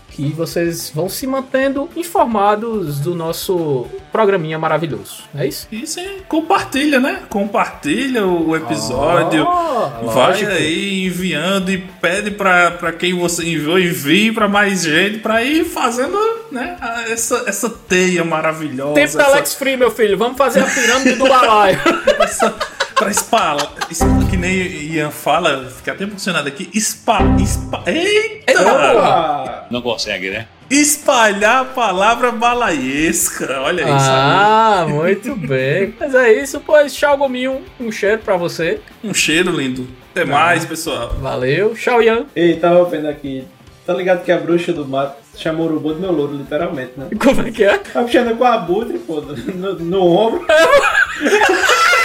Que 0.10 0.32
vocês 0.32 0.92
vão 0.94 1.10
se 1.10 1.26
mantendo 1.26 1.90
informados 1.96 3.00
do 3.00 3.16
nosso 3.16 3.88
programinha 4.12 4.60
maravilhoso. 4.60 5.24
É 5.36 5.48
isso? 5.48 5.68
Isso 5.72 6.00
aí, 6.00 6.22
compartilha, 6.30 7.00
né? 7.00 7.24
Compartilha 7.30 8.24
o 8.24 8.56
episódio. 8.56 9.44
Ah, 9.48 10.02
vai 10.04 10.46
aí 10.46 11.06
enviando 11.08 11.72
e 11.72 11.80
pede 12.00 12.30
pra, 12.30 12.70
pra 12.70 12.92
quem 12.94 13.18
você 13.18 13.42
enviou 13.44 13.80
envie 13.80 14.32
pra 14.32 14.48
mais 14.48 14.84
gente 14.84 15.18
pra 15.18 15.44
ir 15.44 15.66
fazendo, 15.66 16.16
né? 16.52 16.78
Essa, 17.10 17.46
essa 17.48 17.68
teia 17.68 18.24
maravilhosa. 18.24 18.94
Tempo 18.94 19.18
da 19.18 19.24
essa- 19.24 19.32
Alex 19.34 19.56
Free, 19.56 19.76
meu 19.78 19.90
filho. 19.90 20.16
Vamos 20.16 20.38
fazer 20.38 20.60
a 20.60 20.66
pirâmide 20.68 21.16
do 21.16 21.28
balaio. 21.28 21.80
Pra 23.04 23.12
espalhar. 23.12 23.70
es- 23.92 24.00
Que 24.30 24.38
nem 24.38 24.54
Ian 24.94 25.12
fala, 25.12 25.66
fica 25.70 25.92
até 25.92 26.04
emocionado 26.06 26.48
aqui. 26.48 26.70
Espa, 26.74 27.20
espa, 27.40 27.84
eita! 27.86 28.62
Opa! 28.62 29.68
Não 29.70 29.82
consegue, 29.82 30.30
né? 30.32 30.48
Espalhar 30.70 31.62
a 31.62 31.66
palavra 31.66 32.32
balaiesca. 32.32 33.62
Olha 33.62 33.82
isso. 33.82 33.92
Ah, 34.10 34.86
muito 34.90 35.36
bem. 35.36 35.94
Mas 36.00 36.16
é 36.16 36.34
isso, 36.42 36.60
pois 36.62 36.94
tchau, 36.94 37.18
Gominho. 37.18 37.62
Um 37.80 37.92
cheiro 37.92 38.22
pra 38.24 38.36
você. 38.38 38.80
Um 39.04 39.14
cheiro 39.14 39.52
lindo. 39.52 39.88
Até 40.12 40.26
mais, 40.26 40.66
pessoal. 40.66 41.10
Valeu. 41.20 41.74
Tchau, 41.76 42.02
Ian. 42.02 42.26
Ei, 42.36 42.56
tava 42.56 42.84
vendo 42.86 43.08
aqui. 43.08 43.46
Tá 43.86 43.94
ligado 43.94 44.24
que 44.24 44.32
a 44.32 44.38
bruxa 44.38 44.72
do 44.72 44.88
mato 44.88 45.18
chamou 45.36 45.66
o 45.68 45.70
urubu 45.72 45.94
do 45.94 46.00
meu 46.00 46.12
louro, 46.12 46.36
literalmente, 46.38 46.94
né? 46.98 47.08
Como 47.22 47.42
é 47.46 47.52
que 47.52 47.64
é? 47.66 47.80
A 47.94 48.02
bruxa 48.02 48.22
anda 48.22 48.34
com 48.34 48.44
a 48.46 48.54
abutre, 48.54 48.98
pô, 49.00 49.20
no, 49.22 49.74
no 49.80 50.02
ombro. 50.08 50.46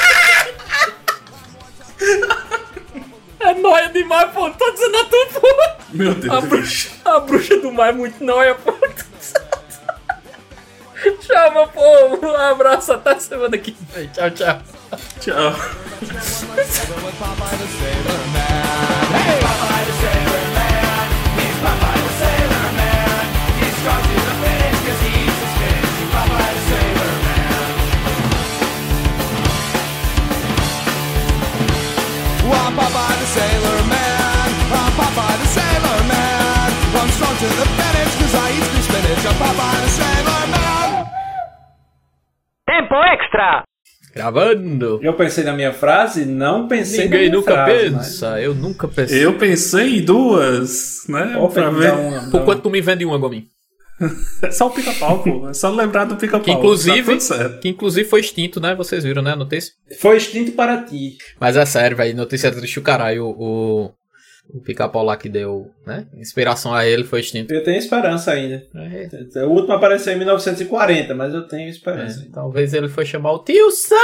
Nóia 3.61 3.89
demais, 3.89 4.31
pô. 4.33 4.51
Tô 4.51 4.71
dizendo 4.71 4.97
a 4.97 5.05
tu, 5.05 5.27
pô. 5.41 5.49
Meu 5.91 6.15
Deus. 6.15 6.35
A 6.35 6.41
bruxa, 6.41 6.89
a 7.05 7.21
bruxa 7.21 7.57
do 7.59 7.73
mar 7.73 7.91
é 7.91 7.93
muito 7.93 8.23
nóia, 8.23 8.55
pô. 8.55 8.73
Tchau, 11.21 11.53
meu 11.53 11.69
povo. 11.69 12.27
Um 12.27 12.37
abraço. 12.37 12.93
Até 12.93 13.19
semana 13.19 13.57
que 13.57 13.77
vem. 13.95 14.09
Tchau, 14.09 14.31
tchau. 14.31 14.61
Tchau. 15.21 15.55
The 32.79 33.18
Sailor 33.39 33.81
Man. 33.93 34.49
I'm 34.79 34.93
Popeye 34.99 35.37
the 35.43 35.49
Sailor 35.57 36.01
Man. 36.11 36.69
I'm 36.99 37.11
strong 37.17 37.35
to 37.43 37.49
the 37.61 37.67
finish 37.79 38.13
cause 38.19 38.35
I 38.35 38.47
eat 38.57 38.67
some 38.67 38.83
spinach. 38.89 39.25
I'm 39.31 39.37
Popeye 39.43 39.81
the 39.85 39.91
Sailor 40.01 40.45
Man. 40.55 40.89
Tempo 42.67 42.95
extra. 43.15 43.63
Gravando. 44.15 44.99
Eu 45.03 45.15
pensei 45.15 45.45
na 45.45 45.53
minha 45.53 45.73
frase, 45.73 46.25
não 46.25 46.67
pensei 46.67 47.05
Ninguém 47.05 47.27
na 47.27 47.29
minha 47.29 47.41
nunca 47.41 47.53
frase, 47.55 47.91
pensa. 47.91 48.41
Eu 48.41 48.55
nunca 48.55 48.89
pensei. 48.89 49.25
Eu 49.25 49.35
pensei 49.39 49.99
em 49.99 50.05
duas, 50.05 51.05
né? 51.09 51.37
Opa, 51.37 51.53
pra 51.55 51.71
ver. 51.71 51.93
dá 51.93 51.97
uma, 51.97 52.31
Por 52.31 52.41
dá 52.41 52.45
quanto 52.45 52.63
tu 52.63 52.71
me 52.71 52.81
vende 52.81 53.05
uma, 53.05 53.19
Gominho? 53.19 53.45
É 54.43 54.51
só 54.53 54.69
o 54.69 54.71
pica-pau, 54.71 55.23
pô. 55.23 55.49
É 55.49 55.55
só 55.55 55.71
lembrar 55.71 56.05
do 56.05 56.17
pica-pau. 56.17 56.45
Que 56.45 56.53
inclusive, 56.53 57.19
tá 57.19 57.49
que 57.61 57.69
inclusive 57.69 58.09
foi 58.09 58.21
extinto, 58.21 58.61
né? 58.61 58.75
Vocês 58.75 59.05
viram, 59.05 59.23
né? 59.23 59.33
A 59.33 59.37
notícia? 59.37 59.73
Foi 60.01 60.17
extinto 60.17 60.53
para 60.53 60.83
ti. 60.83 61.19
Mas 61.41 61.57
é 61.57 61.65
sério, 61.65 61.97
velho. 61.97 62.17
Notícia 62.17 62.51
triste 62.53 62.79
o 62.79 62.83
caralho. 62.83 63.27
O, 63.27 63.91
o 64.51 64.61
pica-pau 64.61 65.05
lá 65.05 65.17
que 65.17 65.29
deu 65.29 65.71
né? 65.87 66.07
inspiração 66.17 66.73
a 66.73 66.87
ele 66.87 67.05
foi 67.05 67.21
extinto. 67.21 67.53
Eu 67.53 67.63
tenho 67.63 67.79
esperança 67.79 68.33
ainda. 68.33 68.63
É. 68.75 69.45
O 69.45 69.51
último 69.51 69.75
apareceu 69.75 70.13
em 70.13 70.19
1940, 70.19 71.15
mas 71.15 71.35
eu 71.35 71.47
tenho 71.47 71.69
esperança. 71.69 72.25
É. 72.27 72.33
Talvez 72.33 72.73
ele 72.75 72.89
foi 72.89 73.05
chamar 73.05 73.33
o 73.33 73.45
tio 73.45 73.71
Sam! 73.71 73.97